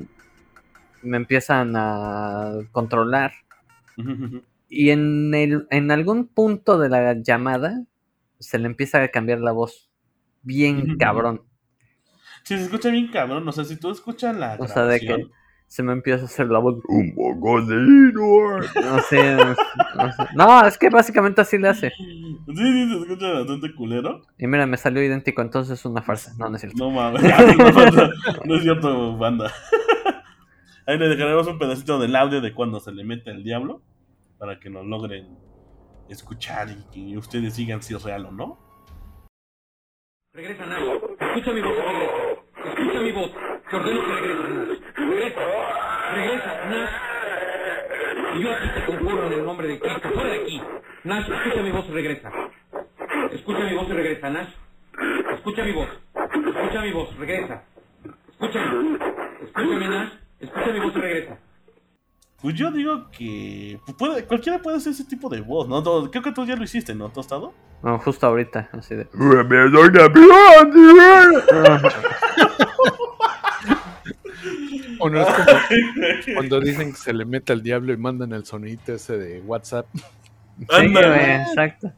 [1.03, 3.33] me empiezan a controlar.
[4.69, 7.83] Y en, el, en algún punto de la llamada
[8.39, 9.91] se le empieza a cambiar la voz.
[10.43, 11.43] Bien cabrón.
[12.45, 13.47] Sí, se escucha bien cabrón.
[13.49, 14.57] O sea, si tú escuchas la.
[14.61, 15.27] O sea, de que
[15.67, 16.77] se me empieza a hacer la voz.
[16.89, 18.61] Un poco de hilo".
[18.61, 20.23] No sé, no sé.
[20.35, 21.91] No, es que básicamente así le hace.
[21.91, 24.23] Sí, sí, se escucha bastante culero.
[24.39, 26.35] Y mira, me salió idéntico, entonces es una farsa.
[26.39, 26.79] No, no es cierto.
[26.79, 27.23] No mames.
[28.45, 29.53] no es cierto, banda.
[30.87, 33.83] Ahí le dejaremos un pedacito del audio de cuando se le mete el diablo.
[34.39, 35.27] Para que nos logren
[36.09, 38.59] escuchar y que ustedes sigan si es real o no.
[40.33, 40.83] Regresa, Nash.
[41.19, 42.13] Escucha mi voz regresa.
[42.65, 43.31] Escucha mi voz.
[43.71, 44.79] Te ordeno que regreses, Nash.
[44.97, 45.41] Regresa.
[46.15, 46.91] Regresa, Nash.
[48.37, 50.11] Y yo aquí te conjuro en el nombre de Cristo.
[50.11, 50.63] Fuera de aquí.
[51.05, 52.33] Nash, escucha mi voz y regresa.
[53.33, 54.49] Escucha mi voz y regresa, Nash.
[55.35, 55.89] Escucha mi voz.
[56.15, 57.17] Escucha mi voz.
[57.17, 57.65] Regresa.
[58.31, 58.99] Escúchame.
[59.43, 60.13] Escúchame, Nash.
[60.41, 61.39] Escucha mi voz y regresa.
[62.47, 65.83] Pues yo digo que puede, cualquiera puede hacer ese tipo de voz, ¿no?
[66.13, 67.53] Creo que tú ya lo hiciste, ¿no, Tostado?
[67.83, 69.09] No, justo ahorita, así de.
[75.01, 78.45] O no es como cuando dicen que se le mete al diablo y mandan el
[78.45, 79.89] sonidito ese de WhatsApp.
[80.59, 81.09] Sí, Ándale.
[81.09, 81.93] güey, exacto.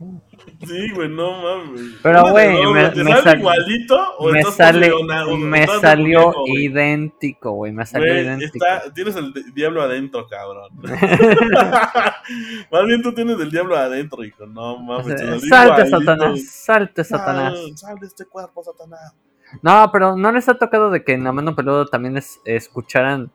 [0.67, 1.81] Sí, güey, no mames.
[2.03, 4.91] Pero, güey, me- ¿te me sale sal- igualito o Me sale,
[5.39, 6.65] me salió muñeco, güey.
[6.65, 8.53] idéntico, güey, me salió Güey, idéntico.
[8.67, 10.71] está- tienes el di- diablo adentro, cabrón.
[12.71, 14.47] Más bien tú tienes el diablo adentro, hijo.
[14.47, 15.07] No O mames.
[15.21, 15.99] sea, salte, igualito.
[15.99, 17.55] Satanás, salte, Satanás.
[17.59, 19.15] Sal, sal de este cuerpo, Satanás.
[19.63, 23.31] No, pero no les ha tocado de que en la mano peluda también es, escucharan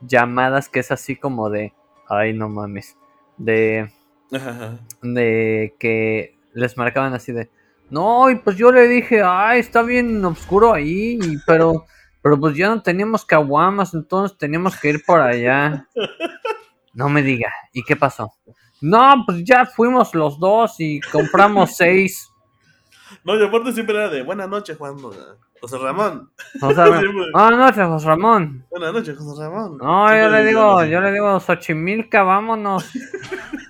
[0.00, 1.74] llamadas que es así como de,
[2.08, 2.96] ay, no mames,
[3.36, 3.90] de,
[4.32, 4.78] Ajá.
[5.02, 7.48] de que les marcaban así de,
[7.90, 11.86] no, y pues yo le dije, ay, está bien oscuro ahí, y- pero,
[12.22, 15.86] pero pues ya no teníamos caguamas, entonces teníamos que ir por allá.
[16.92, 18.32] No me diga, ¿y qué pasó?
[18.80, 22.28] No, pues ya fuimos los dos y compramos seis.
[23.24, 24.96] No, y aparte siempre era de buenas noches, Juan.
[25.60, 26.30] José Ramón.
[26.60, 26.70] Sea,
[27.00, 27.24] Siempre.
[27.32, 28.66] buenas noches, José Ramón.
[28.70, 29.78] Buenas noches, José Ramón.
[29.78, 32.90] No, yo le digo, yo le digo, Xochimilca, vámonos.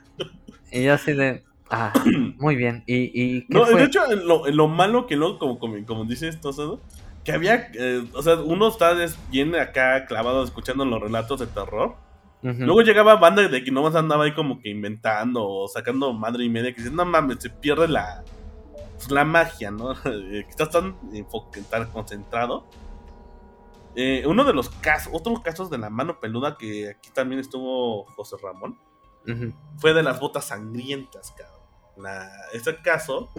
[0.73, 1.93] y yo así de, ah,
[2.39, 2.85] muy bien.
[2.87, 3.81] ¿Y, y qué No, fue?
[3.81, 6.81] de hecho, lo, lo malo que luego, como, como, como dices, Tosado,
[7.25, 8.95] que había, eh, o sea, uno está
[9.31, 11.97] bien acá clavado escuchando los relatos de terror.
[12.41, 16.49] Luego llegaba banda de que nomás andaba ahí como que inventando o sacando madre y
[16.49, 18.23] media que dice, no mames, se pierde la,
[18.95, 19.95] pues, la magia, ¿no?
[20.05, 20.95] que estás tan,
[21.69, 22.65] tan concentrado.
[23.97, 28.05] Eh, uno de los casos, otros casos de la mano peluda que aquí también estuvo
[28.05, 28.79] José Ramón,
[29.77, 31.59] Fue de las botas sangrientas, cabrón.
[31.97, 33.31] La, ese caso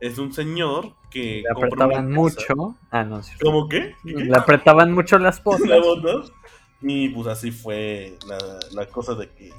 [0.00, 2.76] es un señor que Le apretaban mucho.
[2.90, 3.32] Ah, no, sí.
[3.42, 3.94] ¿Cómo qué?
[4.04, 4.24] ¿Qué, qué?
[4.24, 6.32] Le apretaban mucho las botas.
[6.80, 8.38] Y pues así fue la,
[8.72, 9.52] la cosa de que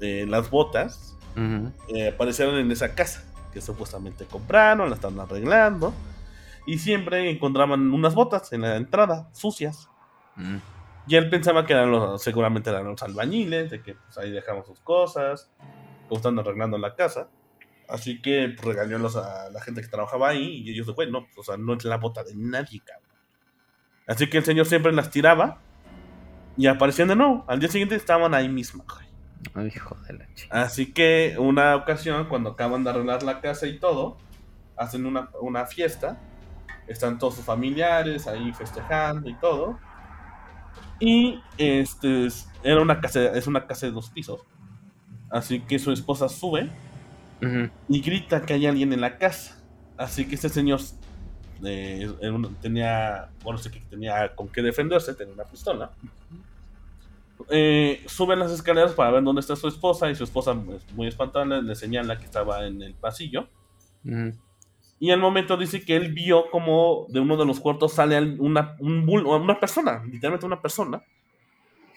[0.00, 1.16] eh, las botas
[1.88, 5.94] eh, aparecieron en esa casa que supuestamente compraron, la estaban arreglando.
[6.66, 9.88] Y siempre encontraban unas botas en la entrada, sucias.
[10.36, 10.56] Mm.
[11.08, 14.66] Y él pensaba que eran los, seguramente eran los albañiles, de que pues, ahí dejamos
[14.66, 15.50] sus cosas,
[16.06, 17.30] como están arreglando la casa.
[17.88, 21.38] Así que pues, regañó a, la gente que trabajaba ahí y ellos de bueno, pues,
[21.38, 23.08] o sea, no es la bota de nadie, cabrón.
[24.06, 25.60] Así que el señor siempre las tiraba
[26.58, 27.44] y aparecían de nuevo.
[27.48, 29.08] Al día siguiente estaban ahí mismo, güey.
[29.54, 30.62] Ay, hijo de la chica.
[30.62, 34.18] Así que una ocasión, cuando acaban de arreglar la casa y todo,
[34.76, 36.20] hacen una, una fiesta.
[36.86, 39.78] Están todos sus familiares ahí festejando y todo.
[41.00, 44.40] Y este es, era una casa, es una casa de dos pisos.
[45.30, 46.70] Así que su esposa sube
[47.88, 49.62] y grita que hay alguien en la casa.
[49.96, 50.80] Así que este señor
[51.64, 52.10] eh,
[52.60, 55.90] tenía, bueno, sé que tenía con qué defenderse, tenía una pistola.
[57.50, 61.06] Eh, suben las escaleras para ver dónde está su esposa y su esposa, pues, muy
[61.06, 63.48] espantada, le, señala que estaba en el pasillo.
[65.00, 68.40] Y al momento dice que él vio como de uno de los cuartos sale al-
[68.40, 71.02] una, un bull- una persona, literalmente una persona.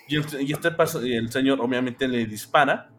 [0.07, 0.69] Y, el, y este
[1.17, 2.91] el señor obviamente le dispara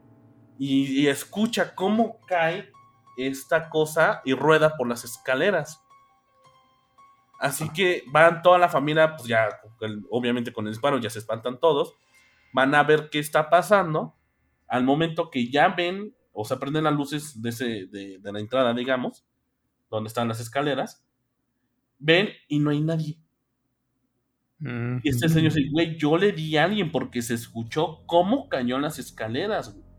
[0.59, 2.70] y, y escucha cómo cae
[3.16, 5.80] esta cosa y rueda por las escaleras.
[7.38, 9.48] Así que van toda la familia, pues ya,
[10.11, 11.94] obviamente con el disparo ya se espantan todos.
[12.53, 14.14] Van a ver qué está pasando.
[14.68, 18.38] Al momento que ya ven, o se prenden las luces de, ese, de, de la
[18.40, 19.24] entrada, digamos,
[19.97, 21.07] donde están las escaleras,
[21.99, 23.18] ven y no hay nadie.
[24.59, 24.99] Mm.
[25.03, 28.76] Y este señor dice, güey, yo le di a alguien porque se escuchó cómo cayó
[28.76, 29.72] en las escaleras.
[29.74, 29.84] güey.
[29.84, 29.93] O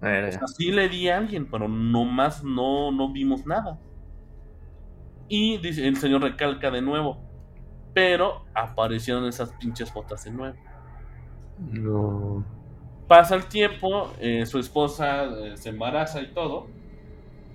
[0.00, 0.32] Verga.
[0.32, 3.80] sea, sí le di a alguien, pero nomás no, no vimos nada.
[5.28, 7.22] Y dice, el señor recalca de nuevo,
[7.94, 10.58] pero aparecieron esas pinches botas de nuevo.
[11.58, 12.44] No.
[13.06, 16.77] Pasa el tiempo, eh, su esposa eh, se embaraza y todo.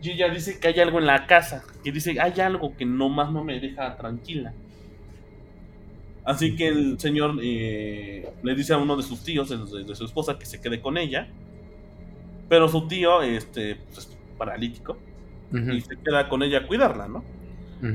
[0.03, 1.63] Y ella dice que hay algo en la casa.
[1.83, 4.53] Que dice, hay algo que nomás no me deja tranquila.
[6.25, 10.05] Así que el señor eh, le dice a uno de sus tíos, de, de su
[10.05, 11.27] esposa, que se quede con ella.
[12.49, 14.97] Pero su tío este, pues, es paralítico
[15.73, 17.23] y se queda con ella a cuidarla, ¿no?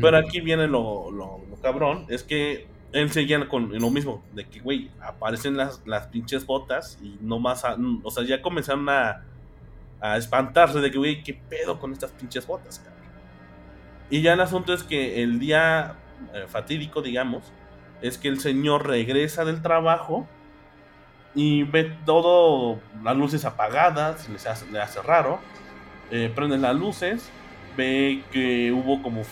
[0.00, 4.44] Pero aquí viene lo, lo- lo cabrón, es que él seguía con lo mismo, de
[4.44, 8.88] que, güey, aparecen las, las pinches botas y no más, a- o sea, ya comenzaron
[8.90, 9.24] a,
[10.00, 12.98] a espantarse de que, güey, ¿qué pedo con estas pinches botas, cabrón?
[14.10, 15.96] Y ya el asunto es que el día
[16.34, 17.52] eh, fatídico, digamos,
[18.00, 20.26] es que el señor regresa del trabajo
[21.34, 25.40] y ve todo, las luces apagadas, le hace, le hace raro,
[26.10, 27.30] eh, prende las luces,
[27.76, 29.22] ve que hubo como...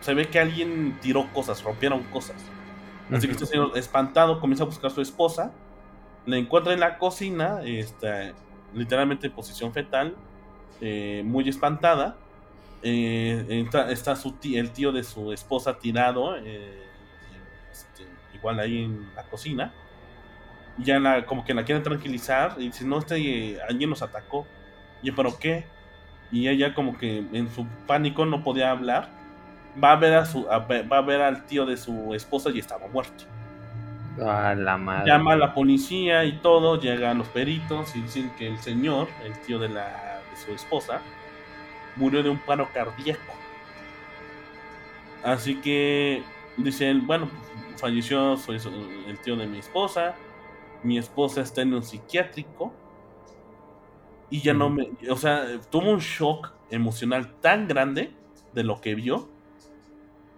[0.00, 2.36] se ve que alguien tiró cosas, rompieron cosas.
[3.12, 5.50] Así que este señor, espantado, comienza a buscar a su esposa.
[6.26, 8.34] La encuentra en la cocina, este,
[8.74, 10.16] literalmente en posición fetal,
[10.80, 12.16] eh, muy espantada.
[12.82, 16.82] Eh, está su tí- el tío de su esposa tirado, eh,
[17.70, 18.04] este,
[18.34, 19.72] igual ahí en la cocina.
[20.78, 24.46] Y ya la, como que la quieren tranquilizar y dice, no, este, alguien nos atacó.
[25.02, 25.66] Y pero qué?
[26.30, 29.10] Y ella como que en su pánico no podía hablar.
[29.82, 32.58] Va a ver a su, a va a ver al tío de su esposa y
[32.58, 33.24] estaba muerto.
[34.16, 35.10] La madre.
[35.10, 39.38] Llama a la policía y todo, llegan los peritos y dicen que el señor, el
[39.40, 41.00] tío de, la, de su esposa,
[41.96, 43.34] murió de un paro cardíaco.
[45.22, 46.22] Así que
[46.56, 47.28] dice él, bueno,
[47.76, 50.14] falleció el tío de mi esposa,
[50.82, 52.72] mi esposa está en un psiquiátrico
[54.30, 58.12] y ya no me, o sea, tuvo un shock emocional tan grande
[58.54, 59.28] de lo que vio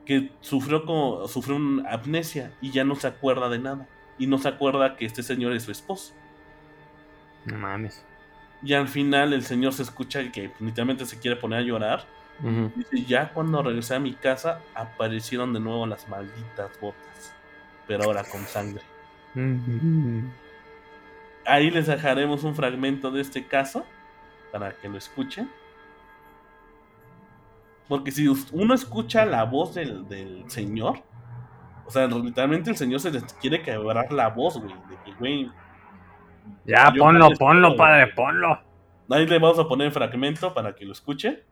[0.05, 3.89] que sufrió como sufrió una amnesia y ya no se acuerda de nada
[4.19, 6.15] y no se acuerda que este señor es su esposo.
[7.45, 8.05] No mames.
[8.63, 12.07] Y al final el señor se escucha que literalmente se quiere poner a llorar.
[12.75, 17.35] Dice, ya cuando regresé a mi casa aparecieron de nuevo las malditas botas,
[17.87, 18.83] pero ahora con sangre.
[21.45, 23.85] Ahí les dejaremos un fragmento de este caso
[24.51, 25.51] para que lo escuchen.
[27.93, 31.03] Porque si uno escucha la voz del, del señor,
[31.85, 34.75] o sea, literalmente el señor se les quiere quebrar la voz, güey.
[34.89, 35.51] De que, güey,
[36.65, 38.59] Ya, Yo ponlo, ponlo, padre, ponlo.
[39.11, 41.43] ahí le vamos a poner el fragmento para que lo escuche.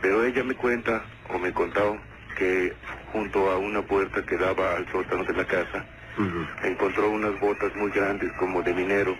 [0.00, 1.02] Pero ella me cuenta,
[1.34, 1.96] o me contó,
[2.38, 2.72] que
[3.12, 5.84] junto a una puerta que daba al sótano de la casa,
[6.62, 9.16] encontró unas botas muy grandes como de minero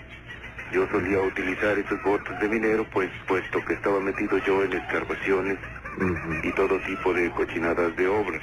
[0.72, 5.58] yo solía utilizar esos botes de minero, pues puesto que estaba metido yo en excavaciones
[6.42, 8.40] y todo tipo de cochinadas de obra.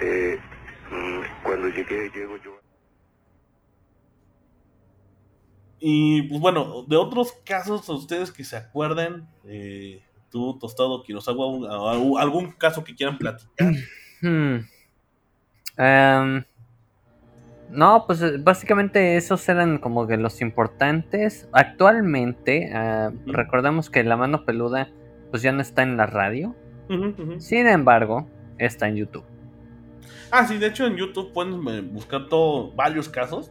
[0.00, 0.38] Eh,
[0.90, 2.52] mm, cuando llegué, llego yo.
[5.78, 11.46] Y pues bueno, de otros casos, a ustedes que se acuerden, eh, tú, Tostado, Kirosawa,
[11.46, 13.52] un- a- a- algún caso que quieran platicar.
[14.24, 14.60] Hmm.
[15.76, 16.44] Em,
[17.72, 21.48] no, pues eh, básicamente esos eran como que los importantes.
[21.52, 23.32] Actualmente, ah, Ujú.
[23.32, 24.88] recordemos que la mano peluda
[25.30, 26.54] pues ya no está en la radio.
[27.38, 28.28] Sin embargo,
[28.58, 29.24] está en YouTube.
[30.30, 33.50] Ah, sí, de hecho en YouTube pueden eh, buscar todo, varios casos.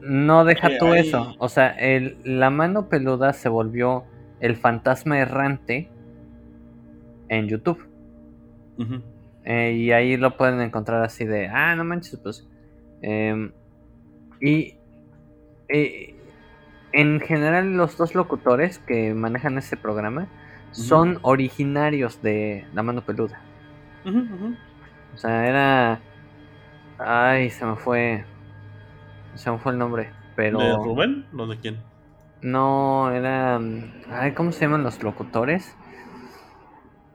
[0.00, 1.34] No deja Que tú eso.
[1.38, 4.04] O sea, el, la mano peluda se volvió
[4.38, 5.90] el fantasma errante
[7.28, 7.88] en YouTube.
[9.44, 12.48] Eh, y ahí lo pueden encontrar así de, ah, no manches, pues.
[13.02, 13.52] Em,
[14.40, 14.74] y
[15.68, 16.14] eh,
[16.92, 20.28] en general los dos locutores que manejan ese programa
[20.72, 23.40] son originarios de La Mano Peluda.
[25.14, 26.00] O sea, era...
[26.98, 28.24] Ay, se me fue...
[29.34, 30.10] Se me fue el nombre.
[30.34, 30.58] Pero...
[30.58, 31.26] ¿De Rubén?
[31.32, 31.78] ¿No de quién?
[32.42, 33.58] No, era...
[34.10, 35.74] Ay, ¿cómo se llaman los locutores?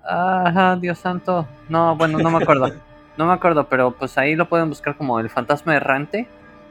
[0.03, 1.47] Ajá, Dios santo.
[1.69, 2.71] No, bueno, no me acuerdo.
[3.21, 6.27] No me acuerdo, pero pues ahí lo pueden buscar como el fantasma errante.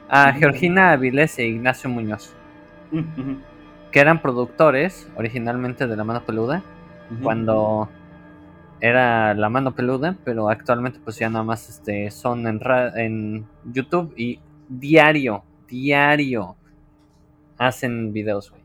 [0.09, 0.33] A.
[0.33, 2.33] Georgina Avilés e Ignacio Muñoz,
[3.91, 6.61] que eran productores originalmente de La Mano Peluda,
[7.23, 7.87] cuando
[8.81, 13.45] era La Mano Peluda, pero actualmente pues ya nada más este, son en, ra- en
[13.71, 16.57] YouTube y diario, diario
[17.57, 18.61] hacen videos, güey.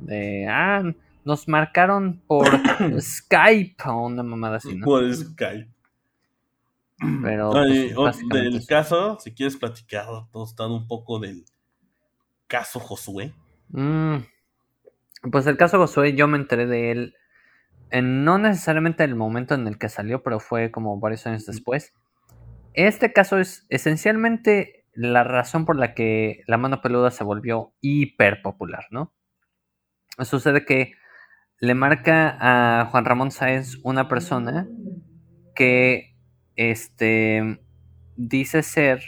[0.00, 0.82] De ah,
[1.24, 2.46] nos marcaron por
[3.00, 4.84] Skype o una mamada así, ¿no?
[4.84, 5.68] Por Skype.
[7.22, 7.50] Pero
[7.94, 11.44] pues, del caso, si quieres platicar, tostado un poco del
[12.46, 13.34] caso Josué.
[13.68, 14.18] Mm,
[15.30, 17.14] pues el caso Josué, yo me enteré de él,
[17.90, 21.46] en, no necesariamente en el momento en el que salió, pero fue como varios años
[21.46, 21.92] después.
[22.74, 28.42] Este caso es esencialmente la razón por la que la mano peluda se volvió hiper
[28.42, 29.12] popular, ¿no?
[30.20, 30.92] Sucede que
[31.58, 34.68] le marca a Juan Ramón Sáenz una persona
[35.54, 36.11] que
[36.56, 37.60] este
[38.16, 39.02] dice ser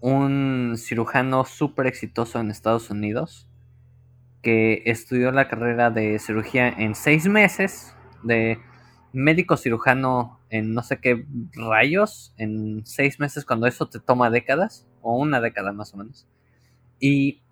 [0.00, 3.48] un cirujano súper exitoso en Estados Unidos
[4.42, 8.58] que estudió la carrera de cirugía en seis meses de
[9.12, 14.86] médico cirujano en no sé qué rayos en seis meses cuando eso te toma décadas
[15.02, 16.28] o una década más o menos.
[17.00, 17.42] Y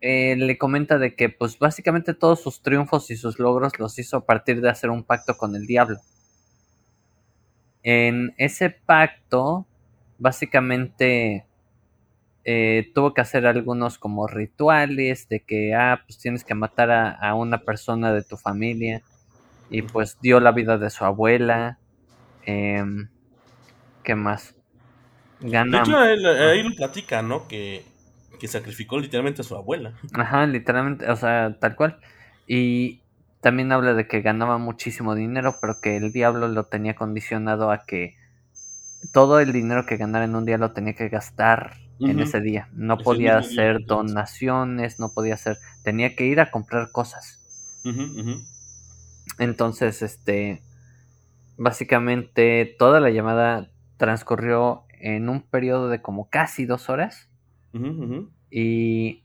[0.00, 4.16] eh, le comenta de que pues básicamente todos sus triunfos y sus logros los hizo
[4.16, 6.00] a partir de hacer un pacto con el diablo
[7.82, 9.66] en ese pacto
[10.18, 11.46] básicamente
[12.44, 17.10] eh, tuvo que hacer algunos como rituales de que, ah, pues tienes que matar a,
[17.12, 19.04] a una persona de tu familia
[19.68, 21.80] y pues dio la vida de su abuela.
[22.42, 23.10] em,
[24.04, 24.56] ¿Qué más?
[25.70, 25.78] De Gana...
[25.78, 27.48] hecho, él- ahí lo platica, ¿no?
[27.48, 27.84] Que,
[28.38, 29.94] que sacrificó literalmente a su abuela.
[30.14, 32.00] Ajá, literalmente, o sea, tal cual.
[32.46, 33.01] Y
[33.42, 37.84] también habla de que ganaba muchísimo dinero, pero que el diablo lo tenía condicionado a
[37.84, 38.16] que
[39.12, 42.68] todo el dinero que ganara en un día lo tenía que gastar en ese día.
[42.72, 47.40] No podía día, hacer donaciones, no podía hacer, tenía que ir a comprar cosas.
[49.40, 50.62] Entonces, este,
[51.58, 57.28] básicamente toda la llamada transcurrió en un periodo de como casi dos horas.
[58.50, 59.24] Y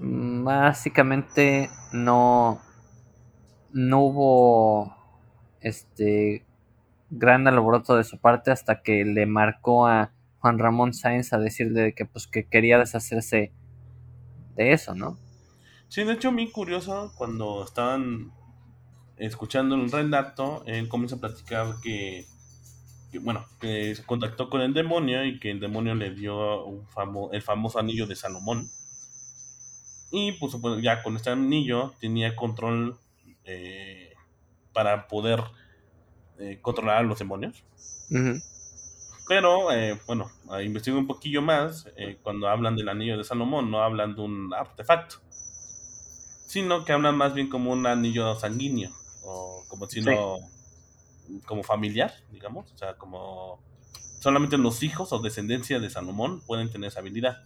[0.00, 2.60] mm, básicamente no,
[3.74, 4.96] no hubo
[5.60, 6.46] este
[7.10, 11.94] gran alboroto de su parte hasta que le marcó a Juan Ramón Sáenz a decirle
[11.94, 13.52] que pues que quería deshacerse
[14.56, 15.18] de eso, ¿no?
[15.88, 18.32] Sí, de hecho, bien curioso, cuando estaban
[19.16, 22.26] escuchando el relato, él comienza a platicar que,
[23.20, 27.30] bueno, que se contactó con el demonio y que el demonio le dio un famo-
[27.32, 28.68] el famoso anillo de Salomón.
[30.10, 32.98] Y pues ya con este anillo tenía control
[33.44, 34.12] eh,
[34.72, 35.42] para poder
[36.38, 37.62] eh, controlar a los demonios.
[39.26, 40.30] Pero, eh, bueno,
[40.62, 41.86] investigo un poquillo más.
[41.96, 45.16] eh, cuando hablan del anillo de Salomón, no hablan de un artefacto,
[46.46, 48.90] sino que hablan más bien como un anillo sanguíneo,
[49.22, 50.38] o como decirlo,
[51.46, 52.70] como familiar, digamos.
[52.72, 53.62] O sea, como
[54.20, 57.42] solamente los hijos o descendencia de Salomón pueden tener esa habilidad.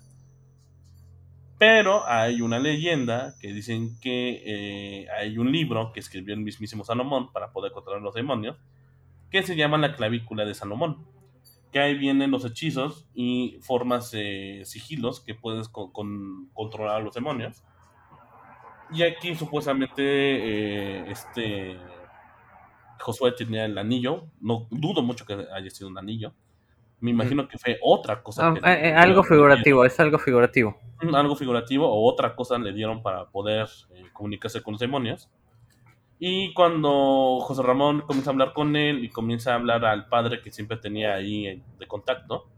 [1.59, 6.85] Pero hay una leyenda que dicen que eh, hay un libro que escribió el mismísimo
[6.85, 8.56] Salomón para poder controlar los demonios,
[9.30, 11.05] que se llama La clavícula de Salomón
[11.72, 14.09] que ahí vienen los hechizos y formas
[14.64, 17.62] sigilos que puedes con- controlar a los demonios.
[18.90, 21.76] Y aquí supuestamente eh, este
[23.01, 24.28] Josué tenía el anillo.
[24.40, 26.32] No dudo mucho que haya sido un anillo.
[27.00, 28.48] Me imagino que fue otra cosa.
[28.48, 30.76] Ah, que eh, eh, algo figurativo, es algo figurativo.
[31.12, 35.30] Algo figurativo o otra cosa le dieron para poder eh, comunicarse con los demonios.
[36.18, 40.42] Y cuando José Ramón comienza a hablar con él y comienza a hablar al padre
[40.42, 42.48] que siempre tenía ahí eh, de contacto,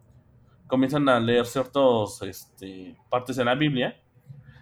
[0.67, 4.01] comienzan a leer ciertas este, partes de la Biblia.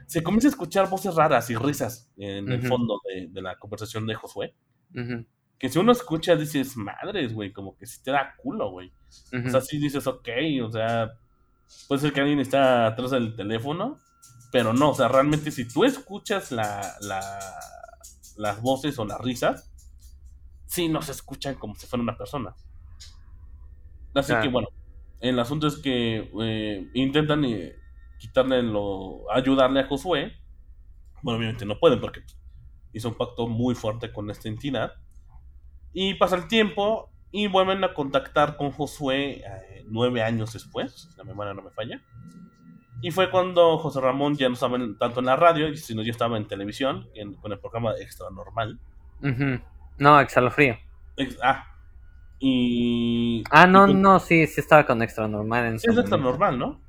[0.06, 2.68] Se comienza a escuchar voces raras y risas en el Ujú.
[2.68, 4.54] fondo de, de la conversación de Josué.
[4.92, 5.24] Ujú,
[5.58, 8.90] Que si uno escucha dices, madres, güey, como que si te da culo, güey.
[9.44, 10.28] O sea, sí dices, ok,
[10.64, 11.12] o sea,
[11.88, 13.98] puede ser que alguien está atrás del teléfono,
[14.52, 17.60] pero no, o sea, realmente si tú escuchas la, la-
[18.36, 19.70] las voces o las risas,
[20.66, 22.54] sí no se escuchan como si fuera una persona.
[24.14, 24.42] Así Claro.
[24.42, 24.68] que bueno,
[25.20, 27.76] el asunto es que eh, intentan eh,
[28.18, 30.32] quitarle lo, ayudarle a Josué.
[31.22, 32.22] Bueno, obviamente no pueden porque
[32.92, 34.92] hizo un pacto muy fuerte con esta entidad.
[35.92, 41.16] Y pasa el tiempo y vuelven a contactar con Josué eh, nueve años después, si
[41.18, 42.00] la memoria no me falla.
[43.00, 46.10] Y fue cuando José Ramón ya no estaba en- tanto en la radio, sino ya
[46.10, 48.78] estaba en televisión, en- con el programa Extra Normal.
[49.98, 50.76] No, exhalofrío.
[51.16, 51.64] Ex- ah,
[52.40, 53.44] y.
[53.50, 56.18] Ah, no, y con- no, sí, sí estaba con extra normal en es Extra momento.
[56.18, 56.80] Normal, ¿no?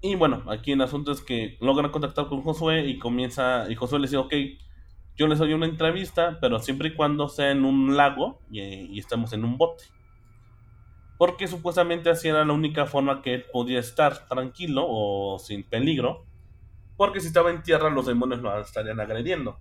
[0.00, 3.68] Y bueno, aquí el asunto es que logran contactar con Josué y comienza.
[3.70, 4.32] Y Josué les dice: Ok,
[5.18, 9.32] yo les doy una entrevista, pero siempre y cuando sea en un lago y, estamos
[9.32, 9.84] en un bote.
[11.18, 16.24] Porque supuestamente así era la única forma que él podía estar tranquilo o sin peligro.
[16.96, 19.58] Porque si estaba en tierra, los demonios lo estarían agrediendo.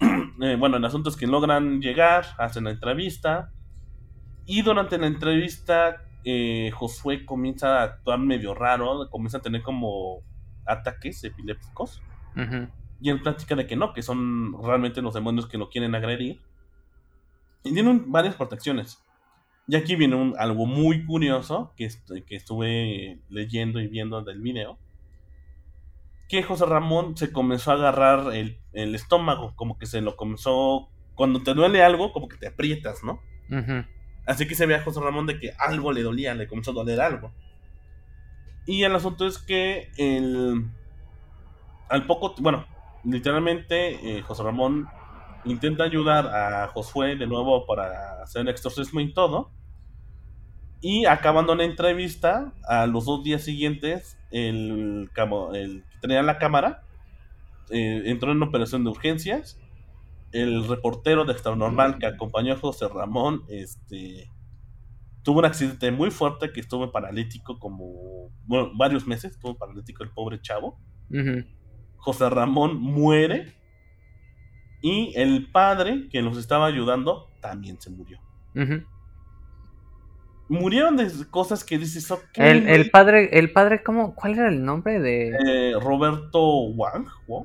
[0.38, 3.52] Eh, bueno, el asunto es que logran llegar, hacen la entrevista.
[4.44, 10.20] Y durante la entrevista, eh, Josué comienza a actuar medio raro, comienza a tener como
[10.66, 12.02] ataques epilépticos.
[12.36, 12.68] Ujú.
[13.00, 16.40] Y él platica de que no, que son realmente los demonios que lo quieren agredir.
[17.64, 19.02] Y tiene un- varias protecciones.
[19.68, 24.40] Y aquí viene un- algo muy curioso que, est- que estuve leyendo y viendo del
[24.40, 24.78] video.
[26.28, 30.88] Que José Ramón se comenzó a agarrar el, el estómago, como que se lo comenzó...
[31.14, 33.20] Cuando te duele algo, como que te aprietas, ¿no?
[34.26, 36.74] Así que se ve a José Ramón de que algo le dolía, le comenzó a
[36.74, 37.32] doler algo.
[38.66, 40.66] Y el asunto es que el,
[41.88, 42.66] al poco, bueno,
[43.06, 44.88] literalmente eh, José Ramón
[45.44, 49.50] intenta ayudar a Josué de nuevo para hacer el exorcismo y todo.
[50.80, 55.10] Y acabando la entrevista, a los dos días siguientes, el,
[55.54, 56.82] el que tenía la cámara
[57.70, 59.58] eh, entró en operación de urgencias
[60.32, 64.30] el reportero de Extranormal que acompañó a José Ramón, este,
[65.22, 68.30] tuvo un accidente muy fuerte que estuvo paralítico como,
[68.76, 70.78] varios meses, estuvo paralítico el pobre chavo.
[71.10, 71.44] Ujú.
[71.98, 73.54] José Ramón muere
[74.82, 78.18] y el padre que los estaba ayudando también se murió.
[80.48, 84.14] Murieron de cosas que dices, El, padre, el padre, ¿cómo?
[84.14, 87.42] ¿Cuál era el nombre de Eh, Roberto Wang, uh,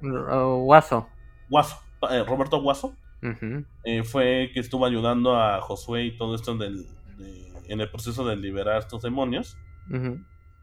[0.65, 1.07] Guaso?
[1.49, 1.77] Guaso,
[2.11, 3.65] eh, Roberto Guaso, Ujú.
[3.83, 6.85] eh, fue que estuvo ayudando a Josué y todo esto del,
[7.17, 9.57] de- en el proceso de liberar estos demonios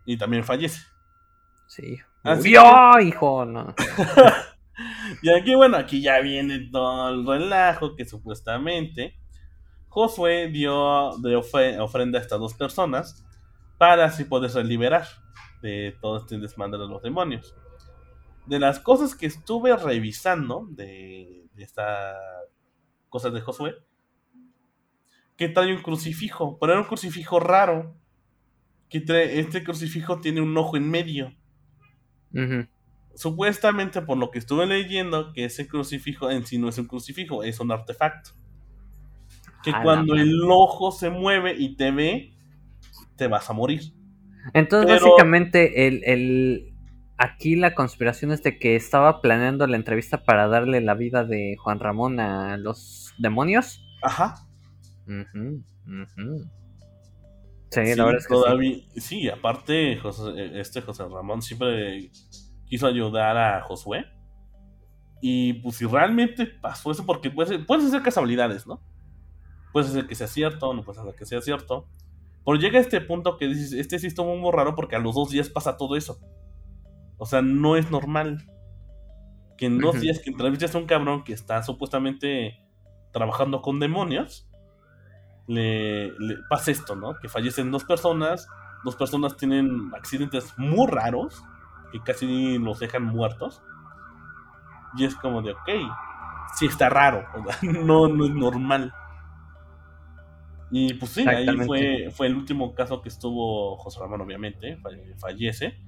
[0.07, 0.81] y también fallece.
[1.69, 1.99] Sí.
[2.25, 3.45] ¡Murió, hijo!
[3.45, 3.75] No.
[5.23, 9.19] Y aquí, bueno, aquí ya viene todo el relajo que supuestamente
[9.89, 13.27] Josué dio de ofrenda a estas dos personas
[13.77, 15.05] para así poderse liberar
[15.63, 17.57] de todo este desmadre de los demonios.
[18.47, 22.15] De las cosas que estuve revisando de, de esta
[23.09, 23.75] cosa de Josué,
[25.37, 27.97] que trae un crucifijo, pero era un crucifijo raro.
[28.89, 31.35] Que trae- este crucifijo tiene un ojo en medio
[33.15, 37.43] Supuestamente por lo que estuve leyendo, que ese crucifijo en sí no es un crucifijo,
[37.43, 38.31] es un artefacto.
[39.63, 42.33] Que cuando el ojo se mueve y te ve,
[43.17, 43.93] te vas a morir.
[44.55, 46.73] Entonces, Pero- básicamente, el, el,
[47.17, 51.57] aquí la conspiración es de que estaba planeando la entrevista para darle la vida de
[51.59, 53.85] Juan Ramón a los demonios.
[54.03, 54.37] Ajá.
[55.07, 55.65] Ujú.
[57.71, 58.41] Sí, Sí, la verdad es que sí.
[58.41, 59.29] todavía, sí.
[59.29, 62.11] aparte, José- este José Ramón siempre
[62.67, 64.07] quiso ayudar a Josué.
[65.21, 68.81] Y pues si realmente pasó eso, porque puede ser, puede ser casualidades, ¿no?
[69.73, 71.89] Puede ser que sea cierto, no puede ser que sea cierto.
[72.45, 75.31] Pero llega este punto que dices, este sí estuvo muy raro porque a los dos
[75.31, 76.21] días pasa todo eso.
[77.19, 78.47] O sea, no es normal
[79.59, 82.63] que en dos días que entrevistas a un cabrón que está supuestamente
[83.13, 84.48] trabajando con demonios
[85.49, 87.17] le, le pasa esto, ¿no?
[87.19, 88.47] Que fallecen dos personas,
[88.85, 91.43] dos personas tienen accidentes muy raros,
[91.91, 93.61] que casi los dejan muertos.
[94.97, 95.69] Y es como de, ok,
[96.55, 98.93] sí está raro, o sea, no, no es normal.
[100.71, 105.15] Y pues sí, ahí fue, fue el último caso que estuvo José Ramón, obviamente, falle-
[105.19, 105.81] fallece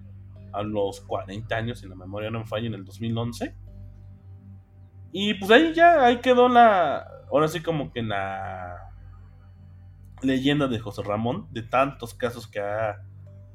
[0.53, 3.55] a los 40 años, si la memoria no me falla, en el 2011.
[5.12, 8.90] Y pues ahí ya, ahí quedó la, ahora sí como que la
[10.22, 13.02] leyenda de José Ramón, de tantos casos que ha,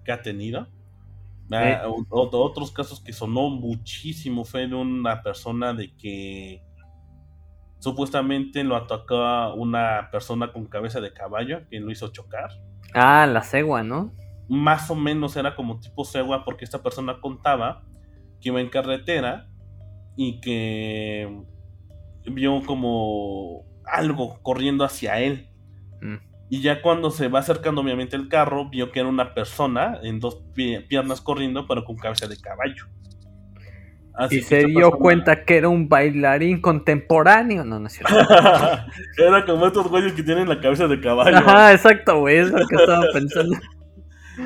[0.04, 0.68] que ha tenido.
[1.52, 2.06] Ah, Eh.
[2.10, 6.64] otros casos que sonó muchísimo fue de una persona de que
[7.80, 12.50] supuestamente lo atacó una persona con cabeza de caballo que lo hizo chocar.
[12.94, 14.12] Ah, la cegua, ¿no?
[14.48, 17.84] Más o menos era como tipo cegua porque esta persona contaba
[18.42, 19.48] que iba en carretera
[20.16, 21.44] y que
[22.26, 25.50] vio como algo corriendo hacia él.
[26.50, 30.20] Y ya cuando se va acercando obviamente el carro, vio que era una persona en
[30.20, 32.86] dos pie- piernas corriendo, pero con cabeza de caballo.
[34.14, 37.66] Así Y se dio persona- cuenta que era un bailarín contemporáneo.
[37.66, 38.16] No, no es cierto.
[39.18, 41.36] era como estos güeyes que tienen la cabeza de caballo.
[41.38, 42.38] Ajá, exacto, güey.
[42.38, 43.58] Es lo que estaba pensando.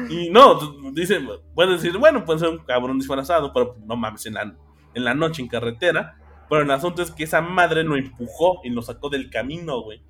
[0.07, 0.59] Y no,
[0.93, 1.19] dice,
[1.55, 4.55] puede decir, bueno, puede ser un cabrón disfrazado, pero no mames, en la,
[4.93, 6.15] en la noche en carretera.
[6.47, 10.03] Pero el asunto es que esa madre lo empujó y lo sacó del camino, güey.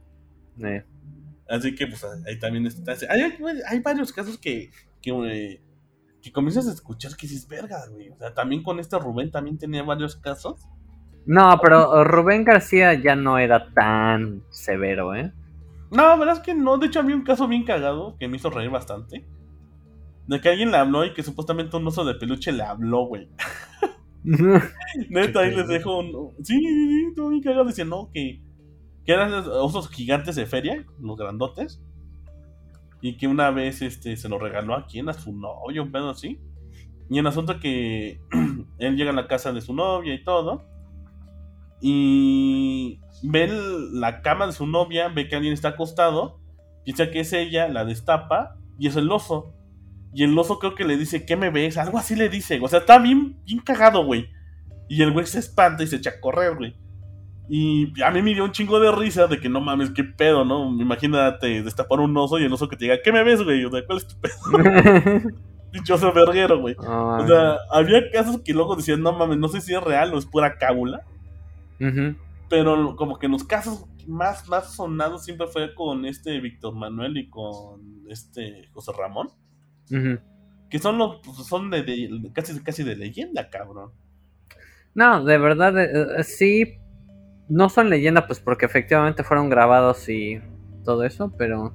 [0.62, 0.84] Eh,
[1.50, 2.94] Así que, pues, ahí también está.
[3.10, 3.22] Hay,
[3.68, 4.70] hay, varios casos que,
[5.02, 5.62] que, eh,
[6.22, 8.10] que comienzas a escuchar que dices, verga, güey.
[8.10, 10.62] O sea, también con este Rubén también tenía varios casos.
[11.26, 15.34] No, pero Rubén García ya no era tan severo, ¿eh?
[15.92, 16.78] No, la verdad es que no.
[16.78, 19.26] De hecho, había un caso bien cagado que me hizo reír bastante.
[20.28, 23.30] De que alguien le habló y que supuestamente un oso de peluche le habló, güey.
[25.10, 26.36] Neta, ahí les dejo un...
[26.44, 27.66] Sí, sí, sí, estuvo bien cagado.
[27.66, 28.42] Dice, no, que,
[29.10, 31.82] que eran osos gigantes de feria, los grandotes.
[33.02, 36.12] Y que una vez este, se lo regaló a quien, a su novio, un pedo
[36.12, 36.40] así.
[37.10, 38.22] Y el asunto que
[38.78, 40.64] él llega a la casa de su novia y todo.
[41.82, 43.50] Y ve
[43.94, 46.40] la cama de su novia, ve que alguien está acostado.
[46.86, 49.56] Piensa que es ella, la destapa y es el oso.
[50.14, 51.80] Y el oso creo que le dice, ¿qué me ves?
[51.80, 52.60] Algo así le dice.
[52.62, 54.30] O sea, está bien, bien cagado, güey.
[54.88, 56.76] Y el güey se espanta y se echa a correr, güey.
[57.52, 60.46] Y a mí me dio un chingo de risa de que no mames, qué pedo,
[60.46, 60.70] ¿no?
[60.80, 63.66] Imagínate destapar un oso y el oso que te diga, ¿qué me ves, güey?
[63.66, 64.36] O sea, ¿cuál es tu pedo?
[65.72, 66.76] Pinche oso verguero, güey.
[67.24, 70.18] O sea, había casos que luego decían, no mames, no sé si es real o
[70.20, 71.02] es pura cábula.
[72.50, 77.30] Pero como que los casos más, más sonados siempre fue con este Víctor Manuel y
[77.30, 79.30] con este José Ramón.
[80.70, 83.92] Que son los pues, son de, de- casi, casi de leyenda, cabrón.
[84.96, 86.79] No, de verdad, eh, eh, sí.
[87.50, 90.40] No son leyenda, pues porque efectivamente fueron grabados y
[90.86, 91.74] todo eso, pero.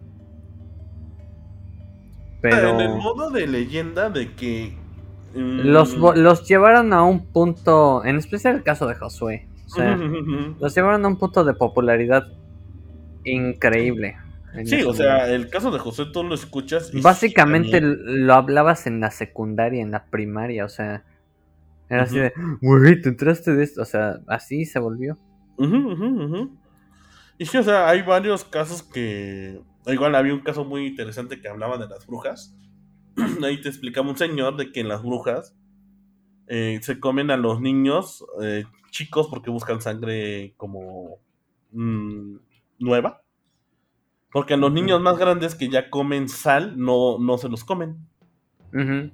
[2.41, 2.71] Pero.
[2.71, 4.77] En el modo de leyenda de que.
[5.35, 9.49] mm, Los, los llevaron a un punto, en especial el caso de Josué.
[9.67, 9.97] O sea,
[10.61, 12.29] los llevaron a un punto de popularidad
[13.25, 14.17] increíble.
[14.65, 15.35] Sí, o sea, momento.
[15.35, 16.91] el caso de José tú lo escuchas.
[16.95, 21.03] y Básicamente sí, lo hablabas en la secundaria, en la primaria, o sea.
[21.89, 22.33] Era así de,
[22.63, 23.83] güey, te entraste de esto.
[23.83, 25.19] O sea, así se volvió.
[25.57, 25.77] Ujú,
[26.25, 26.59] ujú.
[27.39, 29.63] Y sí, o sea, hay varios casos que.
[29.87, 32.57] Igual había un caso muy interesante que hablaba de las brujas.
[33.45, 35.57] Ahí te explicaba un señor de que en las brujas
[36.49, 41.21] eh, se comen a los niños eh, chicos porque buscan sangre como
[41.73, 42.37] mm,
[42.81, 43.23] nueva.
[44.33, 48.07] Porque a los niños más grandes que ya comen sal no, no se los comen.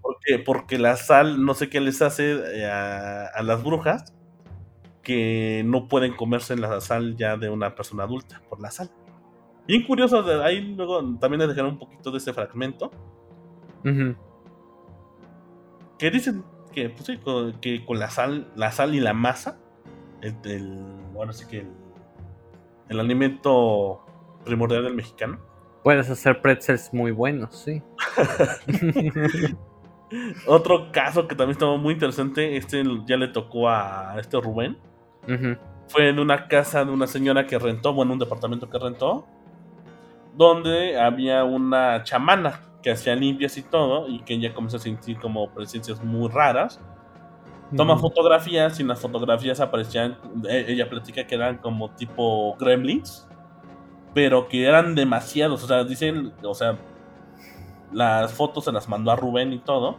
[0.03, 4.15] Porque, porque la sal, no sé qué les hace eh, a, a las brujas,
[5.03, 8.91] que no pueden comerse la sal ya de una persona adulta por la sal.
[9.67, 12.91] Bien curioso, ahí luego también les dejaré un poquito de ese fragmento,
[15.99, 19.59] que dicen que, pues sí, con, que con la sal, la sal y la masa,
[20.23, 20.83] el, el-
[21.13, 21.71] bueno, sí que el,
[22.89, 24.05] el alimento
[24.45, 25.39] primordial del mexicano,
[25.83, 27.83] Puedes hacer pretzels muy buenos, sí.
[30.47, 34.77] Otro caso que también estaba muy interesante, este ya le tocó a este Rubén.
[35.89, 39.27] Fue en una casa de una señora que rentó, bueno, un departamento que rentó,
[40.37, 45.19] donde había una chamana que hacía limpias y todo, y que ella comenzó a sentir
[45.19, 46.81] como presencias muy raras.
[47.77, 50.17] Toma fotografías y en las fotografías aparecían,
[50.49, 53.29] e- ella platica que eran como tipo gremlins,
[54.13, 56.77] pero que eran demasiados, o sea, dicen, o sea,
[57.93, 59.99] las fotos se las mandó a Rubén y todo,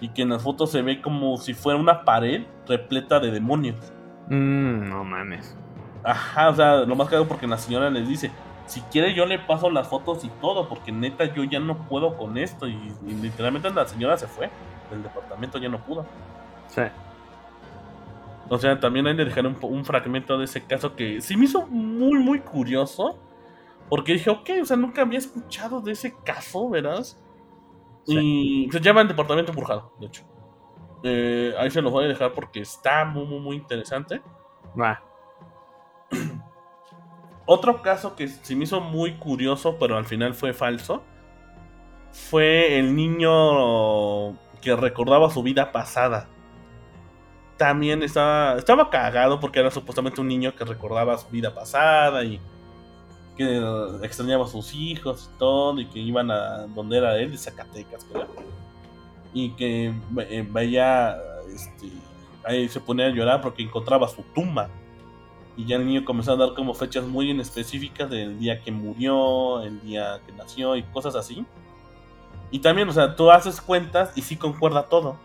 [0.00, 3.92] y que en las fotos se ve como si fuera una pared repleta de demonios.
[4.28, 5.56] Mm, no mames.
[6.04, 8.30] Ajá, o sea, lo más caro porque la señora les dice,
[8.66, 12.16] si quiere yo le paso las fotos y todo, porque neta yo ya no puedo
[12.16, 12.68] con esto.
[12.68, 14.50] Y, y literalmente la señora se fue
[14.90, 16.06] del departamento, ya no pudo.
[16.68, 16.82] Sí.
[18.50, 21.44] O sea, también hay que dejar un, un fragmento de ese caso que sí me
[21.44, 23.18] hizo muy, muy curioso.
[23.88, 27.18] Porque dije, ok, o sea, nunca había escuchado de ese caso, ¿verás?
[28.06, 30.24] Y se llama el departamento embrujado, de hecho.
[31.02, 34.20] Eh, ahí se los voy a dejar porque está muy, muy, muy interesante.
[37.46, 41.02] Otro caso que se me hizo muy curioso, pero al final fue falso,
[42.12, 46.28] fue el niño que recordaba su vida pasada.
[47.56, 52.40] También estaba, estaba cagado porque era supuestamente un niño que recordaba su vida pasada y
[53.36, 53.62] que
[54.02, 58.04] extrañaba a sus hijos y todo, y que iban a donde era él, de Zacatecas,
[58.04, 58.26] creo.
[59.32, 61.18] Y que eh, veía,
[61.54, 61.88] este,
[62.44, 64.68] ahí se ponía a llorar porque encontraba su tumba.
[65.56, 68.70] Y ya el niño comenzó a dar como fechas muy en específicas del día que
[68.70, 71.44] murió, el día que nació y cosas así.
[72.50, 75.16] Y también, o sea, tú haces cuentas y sí concuerda todo.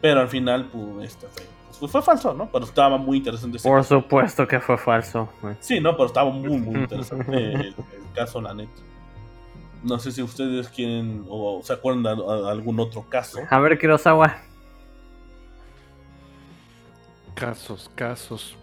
[0.00, 1.44] Pero al final, pues, este fue,
[1.78, 2.50] pues, fue falso, ¿no?
[2.50, 4.00] Pero estaba muy interesante ese Por caso.
[4.00, 5.28] supuesto que fue falso.
[5.60, 7.74] Sí, no, pero estaba muy, muy interesante el, el
[8.14, 8.82] caso, la neta.
[9.82, 13.40] No sé si ustedes quieren o se acuerdan de a- a algún otro caso.
[13.50, 14.36] A ver, Kurosawa.
[17.34, 18.56] Casos, casos.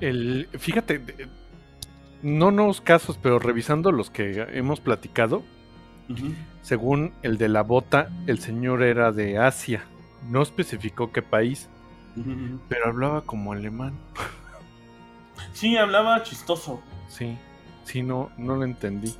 [0.00, 1.00] El, fíjate,
[2.22, 5.42] no unos casos, pero revisando los que hemos platicado,
[6.60, 9.84] según el de la bota, el señor era de Asia.
[10.28, 11.68] No especificó qué país,
[12.68, 13.94] pero hablaba como alemán.
[15.52, 16.80] Sí, hablaba chistoso.
[17.08, 17.36] Sí,
[17.84, 19.14] sí, no, no lo entendí.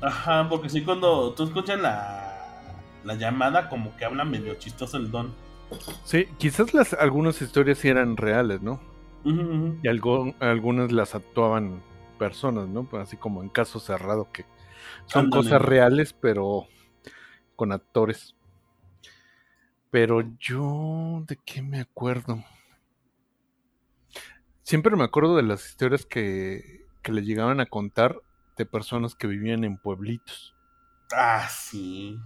[0.00, 5.10] Ajá, porque sí, cuando tú escuchas la, la llamada, como que habla medio chistoso el
[5.10, 5.32] don.
[6.04, 8.80] Sí, quizás las algunas historias sí eran reales, ¿no?
[9.82, 11.82] Y algo, algunas las actuaban
[12.18, 12.84] personas, ¿no?
[12.84, 14.44] Pues así como en caso cerrado que
[15.06, 15.42] son Ándale.
[15.42, 16.66] cosas reales, pero
[17.56, 18.34] con actores.
[19.90, 22.42] Pero yo, ¿de qué me acuerdo?
[24.62, 28.16] Siempre me acuerdo de las historias que, que le llegaban a contar
[28.56, 30.54] de personas que vivían en pueblitos.
[31.14, 32.18] Ah, sí.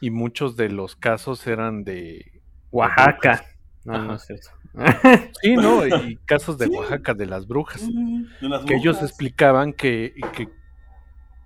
[0.00, 2.42] Y muchos de los casos eran de...
[2.70, 3.44] Oaxaca.
[3.84, 4.04] No, Ajá.
[4.04, 4.48] no es cierto.
[5.42, 5.86] Sí, ¿no?
[6.10, 6.72] Y casos de Sí.
[6.76, 7.86] Oaxaca, de las brujas.
[8.40, 10.48] De las que ellos explicaban que, que,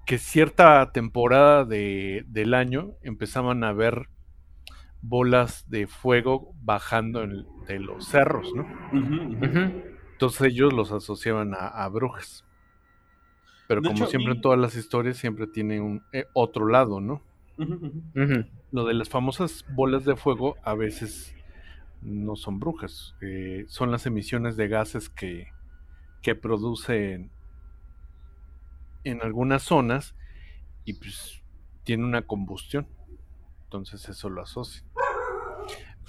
[0.07, 4.09] que cierta temporada de, del año empezaban a ver
[5.01, 8.63] bolas de fuego bajando en- de los cerros, ¿no?
[8.93, 9.83] Ujú.
[10.19, 12.45] Entonces ellos los asociaban a, a brujas.
[13.69, 16.67] Pero De como hecho, siempre y- en todas las historias siempre tiene un eh, otro
[16.67, 17.23] lado, ¿no?
[18.73, 21.37] Lo de las famosas bolas de fuego a veces
[22.03, 25.47] no son brujas, eh, son las emisiones de gases que,
[26.21, 27.31] que producen
[29.05, 30.17] en algunas zonas
[30.85, 31.43] y pues
[31.85, 32.89] tiene una combustión.
[33.67, 34.83] Entonces eso lo asocia.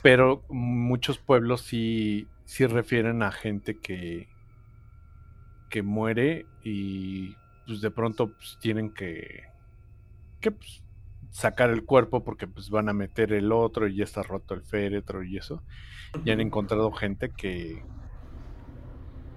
[0.02, 4.27] Pero muchos pueblos sí, sí refieren a gente que,
[5.69, 7.35] que muere y
[7.67, 9.43] pues de pronto pues, tienen que,
[10.41, 10.84] que pues,
[11.30, 14.63] sacar el cuerpo porque pues van a meter el otro y ya está roto el
[14.63, 15.61] féretro y eso.
[16.26, 17.84] Y han encontrado gente que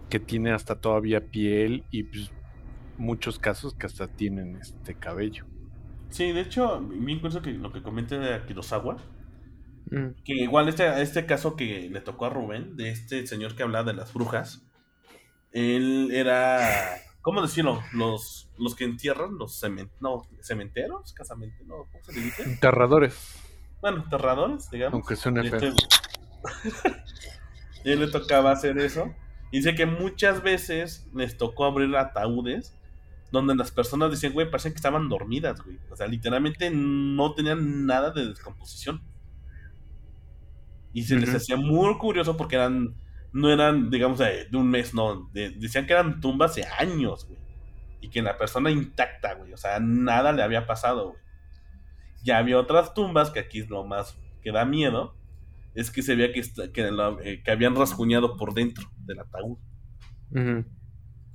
[0.08, 2.32] que tiene hasta todavía piel y pues,
[2.96, 5.44] muchos casos que hasta tienen este cabello.
[6.08, 8.96] Sí, de hecho, bien curioso que lo que comenté de Kurosawa,
[9.92, 10.22] Mm.
[10.24, 13.84] que igual este, este caso que le tocó a Rubén, de este señor que hablaba
[13.84, 14.62] de las brujas,
[15.52, 16.60] él era,
[17.20, 17.82] ¿cómo decirlo?
[17.92, 22.42] Los, los que entierran, los cemen, no, cementeros, casamente, no, ¿cómo se le dice?
[22.42, 23.36] Enterradores,
[23.82, 24.94] Bueno, enterradores, digamos.
[24.94, 25.58] aunque suene feo.
[25.58, 25.82] Este-
[27.84, 29.14] y él le tocaba hacer eso.
[29.50, 32.74] Y dice que muchas veces les tocó abrir ataúdes
[33.30, 35.78] donde las personas decían, güey, parecían que estaban dormidas, güey.
[35.90, 39.02] O sea, literalmente no tenían nada de descomposición.
[40.92, 42.94] Y se les hacía muy curioso porque eran,
[43.32, 45.28] no eran, digamos, de, de un mes, no.
[45.32, 47.38] de- decían que eran tumbas de años, güey.
[48.00, 49.52] Y que la persona intacta, güey.
[49.52, 51.22] O sea, nada le había pasado, güey.
[52.24, 55.14] Ya había otras tumbas, que aquí es lo más que da miedo,
[55.74, 59.20] es que se veía que, esta- que, la- eh, que habían rasguñado por dentro del
[59.20, 59.58] ataúd.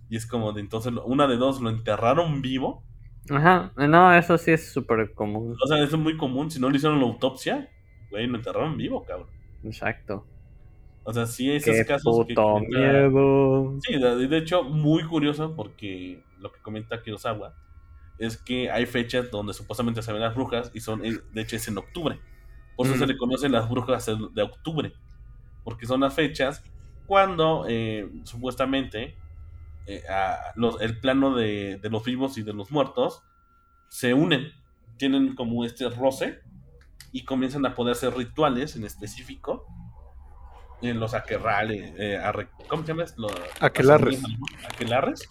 [0.09, 2.83] Y es como de entonces, una de dos, lo enterraron vivo.
[3.29, 5.55] Ajá, no, eso sí es súper común.
[5.61, 6.49] O sea, eso es muy común.
[6.49, 7.69] Si no le hicieron la autopsia,
[8.09, 9.27] güey, lo enterraron vivo, cabrón.
[9.63, 10.25] Exacto.
[11.03, 13.79] O sea, sí, esos Qué casos que puto comenta- miedo.
[13.81, 17.55] Sí, de, hecho, muy curioso porque lo que comenta Kurosawa
[18.17, 21.55] es que hay fechas donde supuestamente se ven las brujas y son, eh, de hecho,
[21.55, 22.19] es en octubre.
[22.75, 24.93] Por eso se le conocen las brujas de de octubre.
[25.63, 26.63] Porque son las fechas
[27.05, 29.15] cuando eh, supuestamente
[29.85, 33.23] eh, a los- el plano de, de los vivos y de los muertos
[33.87, 34.51] se unen,
[34.97, 36.41] tienen como este roce
[37.17, 39.65] y comienzan a poder hacer rituales en específico.
[40.83, 43.05] En los aquerrales, eh, arre- ¿cómo se llama?
[43.17, 44.21] Los, Aquelarres.
[44.69, 45.27] aquelarres.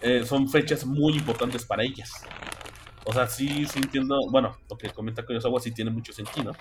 [0.00, 2.12] Eh, son fechas muy importantes para ellas.
[3.04, 4.20] O sea, sí, sí entiendo.
[4.30, 6.54] Bueno, lo que comenta Kurosawa sí tiene mucho sentido.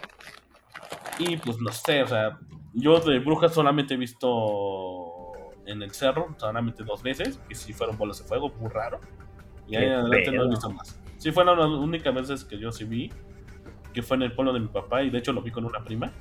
[1.19, 2.39] Y pues no sé, o sea,
[2.73, 5.34] yo de brujas solamente he visto
[5.68, 8.99] en el cerro, solamente dos veces, que sí fueron bolas de fuego, muy raro.
[9.68, 10.99] Y ahí adelante no he visto más.
[11.19, 13.11] Sí, fueron las únicas veces que yo sí vi,
[13.93, 15.84] que fue en el pueblo de mi papá, y de hecho lo vi con una
[15.84, 16.11] prima.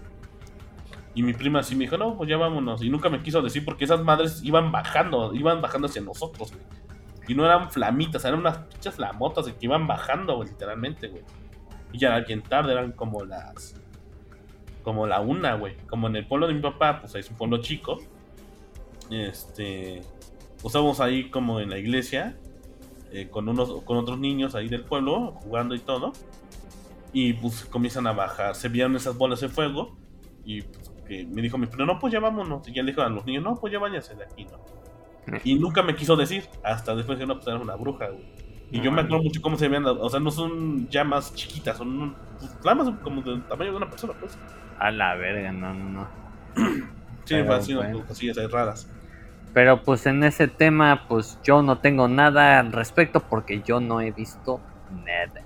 [1.14, 2.82] Y mi prima sí me dijo, no, pues ya vámonos.
[2.82, 6.64] Y nunca me quiso decir porque esas madres iban bajando, iban bajando hacia nosotros, güey.
[7.28, 11.22] Y no eran flamitas, eran unas pinches flamotas que iban bajando, güey, literalmente, güey.
[11.92, 13.74] Y ya era bien tarde, eran como las.
[14.82, 15.76] Como la una, güey.
[15.88, 17.98] Como en el pueblo de mi papá, pues ahí es un pueblo chico.
[19.10, 20.00] Este.
[20.54, 22.36] Pues estábamos ahí como en la iglesia.
[23.12, 26.12] eh, con unos con otros niños ahí del pueblo, jugando y todo.
[27.12, 28.54] Y pues comienzan a bajar.
[28.54, 29.96] Se vieron esas bolas de fuego.
[30.44, 32.66] Y pues, que me dijo mi primo, no, pues ya vámonos.
[32.68, 34.58] Y ya le dijo a los niños, no, pues ya váyanse de aquí, ¿no?
[35.44, 38.24] Y nunca me quiso decir, hasta después que no, pues era una bruja, güey.
[38.72, 41.88] Y yo me acuerdo mucho cómo se veían, o sea, no son llamas chiquitas, son
[42.00, 44.38] un- pues, flamas como del tamaño de una persona, pues.
[44.78, 46.08] A la verga, no, no, no.
[47.24, 48.06] Sí, Pero, fue bueno.
[48.06, 48.88] cosillas ahí raras.
[49.52, 54.00] Pero pues en ese tema, pues yo no tengo nada al respecto porque yo no
[54.00, 54.60] he visto
[54.90, 55.42] nada.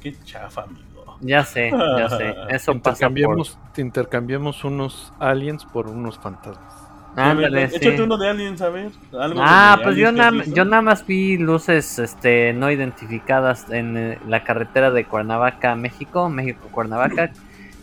[0.00, 1.16] Qué chafa, amigo.
[1.20, 2.34] Ya sé, ya sé.
[2.48, 3.36] Eso pasa por...
[3.36, 6.74] Intercambiamos, intercambiamos unos aliens por unos fantasmas.
[7.16, 7.76] Ándale, sí.
[7.76, 8.92] Échate uno de aliens, a ver.
[9.12, 14.18] algo Ah, pues yo, na- yo nada más vi luces este, no identificadas en eh,
[14.26, 17.32] la carretera de Cuernavaca, México, México-Cuernavaca.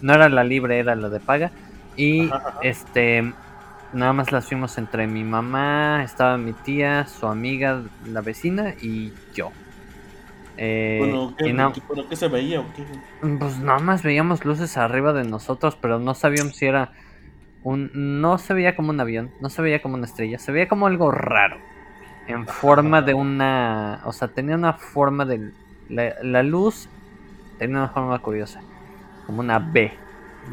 [0.01, 1.51] No era la libre, era la de paga.
[1.95, 2.59] Y Ajá, ajá.
[2.63, 3.33] este,
[3.93, 9.11] nada más las fuimos entre mi mamá, estaba mi tía, su amiga, la vecina y
[9.33, 9.51] yo.
[10.57, 12.83] Eh, Bueno, ¿qué, pero qué se veía o qué?
[13.37, 16.91] pues nada más veíamos luces arriba de nosotros, pero no sabíamos si era
[17.63, 17.91] un...
[17.93, 20.87] No se veía como un avión, no se veía como una estrella, se veía como
[20.87, 21.57] algo raro.
[22.27, 24.01] En forma de una...
[24.05, 25.51] O sea, tenía una forma de...
[25.89, 26.89] La, la luz
[27.57, 28.61] tenía una forma curiosa.
[29.25, 29.93] Como una B.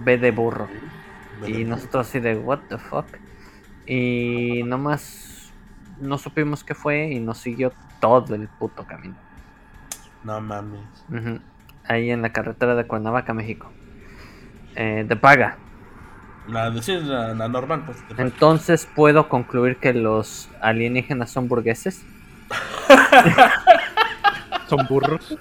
[0.05, 0.69] B de burro.
[1.47, 3.07] Y nosotros así de, what the fuck.
[3.87, 5.53] Y nomás
[6.01, 9.17] no supimos qué fue y nos siguió todo el puto camino.
[10.25, 10.81] No mames.
[11.87, 13.71] Ahí en la carretera de Cuernavaca, México.
[14.77, 15.59] Eh, de paga.
[16.49, 17.99] La, sí, la, la normal, pues.
[18.17, 22.03] de- Entonces puedo concluir que los alienígenas son burgueses.
[24.69, 25.37] ¿Son burros?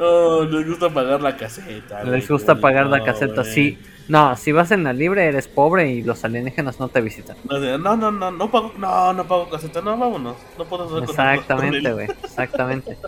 [0.00, 2.00] Oh, les gusta pagar la caseta.
[2.02, 3.42] güey, Les gusta pagar la caseta.
[3.42, 3.52] güey.
[3.52, 3.78] Sí.
[4.08, 7.36] No, si vas en la libre eres pobre y los alienígenas no te visitan.
[7.48, 10.36] No, no, no, no, no pago, no, no pago caseta, no, vámonos.
[10.56, 12.08] No puedo hacer Exactamente, güey.
[12.24, 12.96] Exactamente.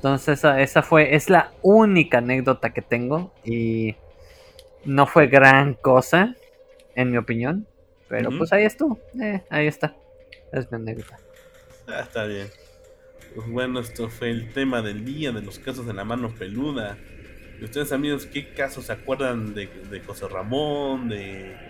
[0.00, 3.96] Entonces esa, esa fue, es la única anécdota que tengo y
[4.84, 6.36] no fue gran cosa,
[6.94, 7.68] en mi opinión.
[8.08, 8.98] Pero pues ahí estuvo.
[9.20, 9.94] Eh, ahí está.
[10.52, 11.20] Es mi anécdota.
[11.86, 12.50] Ah, está bien.
[13.34, 16.98] Pues bueno, esto fue el tema del día de los casos de la mano peluda.
[17.58, 21.60] Y ustedes, amigos, ¿qué casos se acuerdan de, de José Ramón, de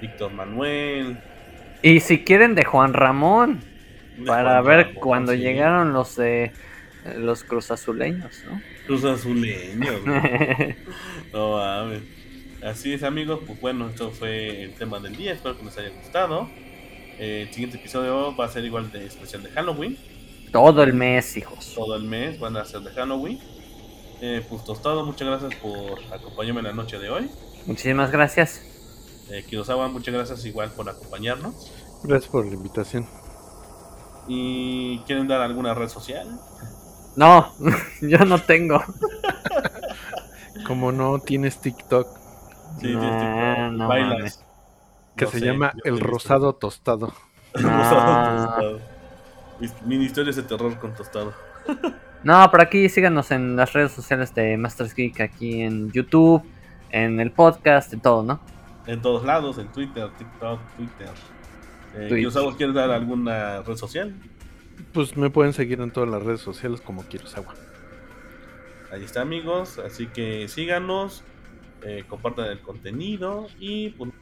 [0.00, 1.22] Víctor Manuel?
[1.82, 3.70] Y si quieren de Juan Ramón,
[4.16, 5.36] de para Juan ver Ramón, cuando sí?
[5.36, 6.52] llegaron los de
[7.04, 8.60] los cruzazuleños, ¿no?
[8.86, 10.76] Cruz Azuleños, güey.
[11.32, 12.02] No mames.
[12.62, 13.40] Así es, amigos.
[13.46, 15.32] Pues bueno, esto fue el tema del día.
[15.32, 16.48] Espero que les haya gustado.
[17.18, 19.98] Eh, el siguiente episodio va a ser igual de especial de Halloween.
[20.50, 21.74] Todo el mes, hijos.
[21.74, 23.38] Todo el mes van a ser de Halloween.
[24.20, 27.30] Eh, pues Tostado, muchas gracias por acompañarme en la noche de hoy.
[27.66, 28.62] Muchísimas gracias.
[29.30, 31.70] Eh, Kirosawa, muchas gracias igual por acompañarnos.
[32.04, 33.06] Gracias por la invitación.
[34.28, 36.38] ¿Y quieren dar alguna red social?
[37.16, 37.52] No,
[38.00, 38.82] yo no tengo.
[40.66, 42.06] Como no tienes TikTok,
[42.80, 44.44] Sí, tienes TikTok, no bailas.
[45.16, 46.06] que No se sé, llama El visto.
[46.08, 47.12] Rosado Tostado.
[47.54, 48.80] El rosado tostado.
[49.84, 51.32] Mini historias de terror con tostado.
[52.24, 56.42] No, por aquí síganos en las redes sociales de Masters Geek, aquí en YouTube,
[56.88, 58.40] en el podcast, en todo, ¿no?
[58.86, 61.10] En todos lados, en Twitter, TikTok, Twitter.
[61.94, 62.26] Eh,
[62.56, 64.14] ¿quieres dar alguna red social?
[64.92, 67.54] Pues me pueden seguir en todas las redes sociales como Kirosawa.
[68.90, 69.78] Ahí está, amigos.
[69.78, 71.24] Así que síganos,
[71.82, 74.12] eh, compartan el contenido y pues,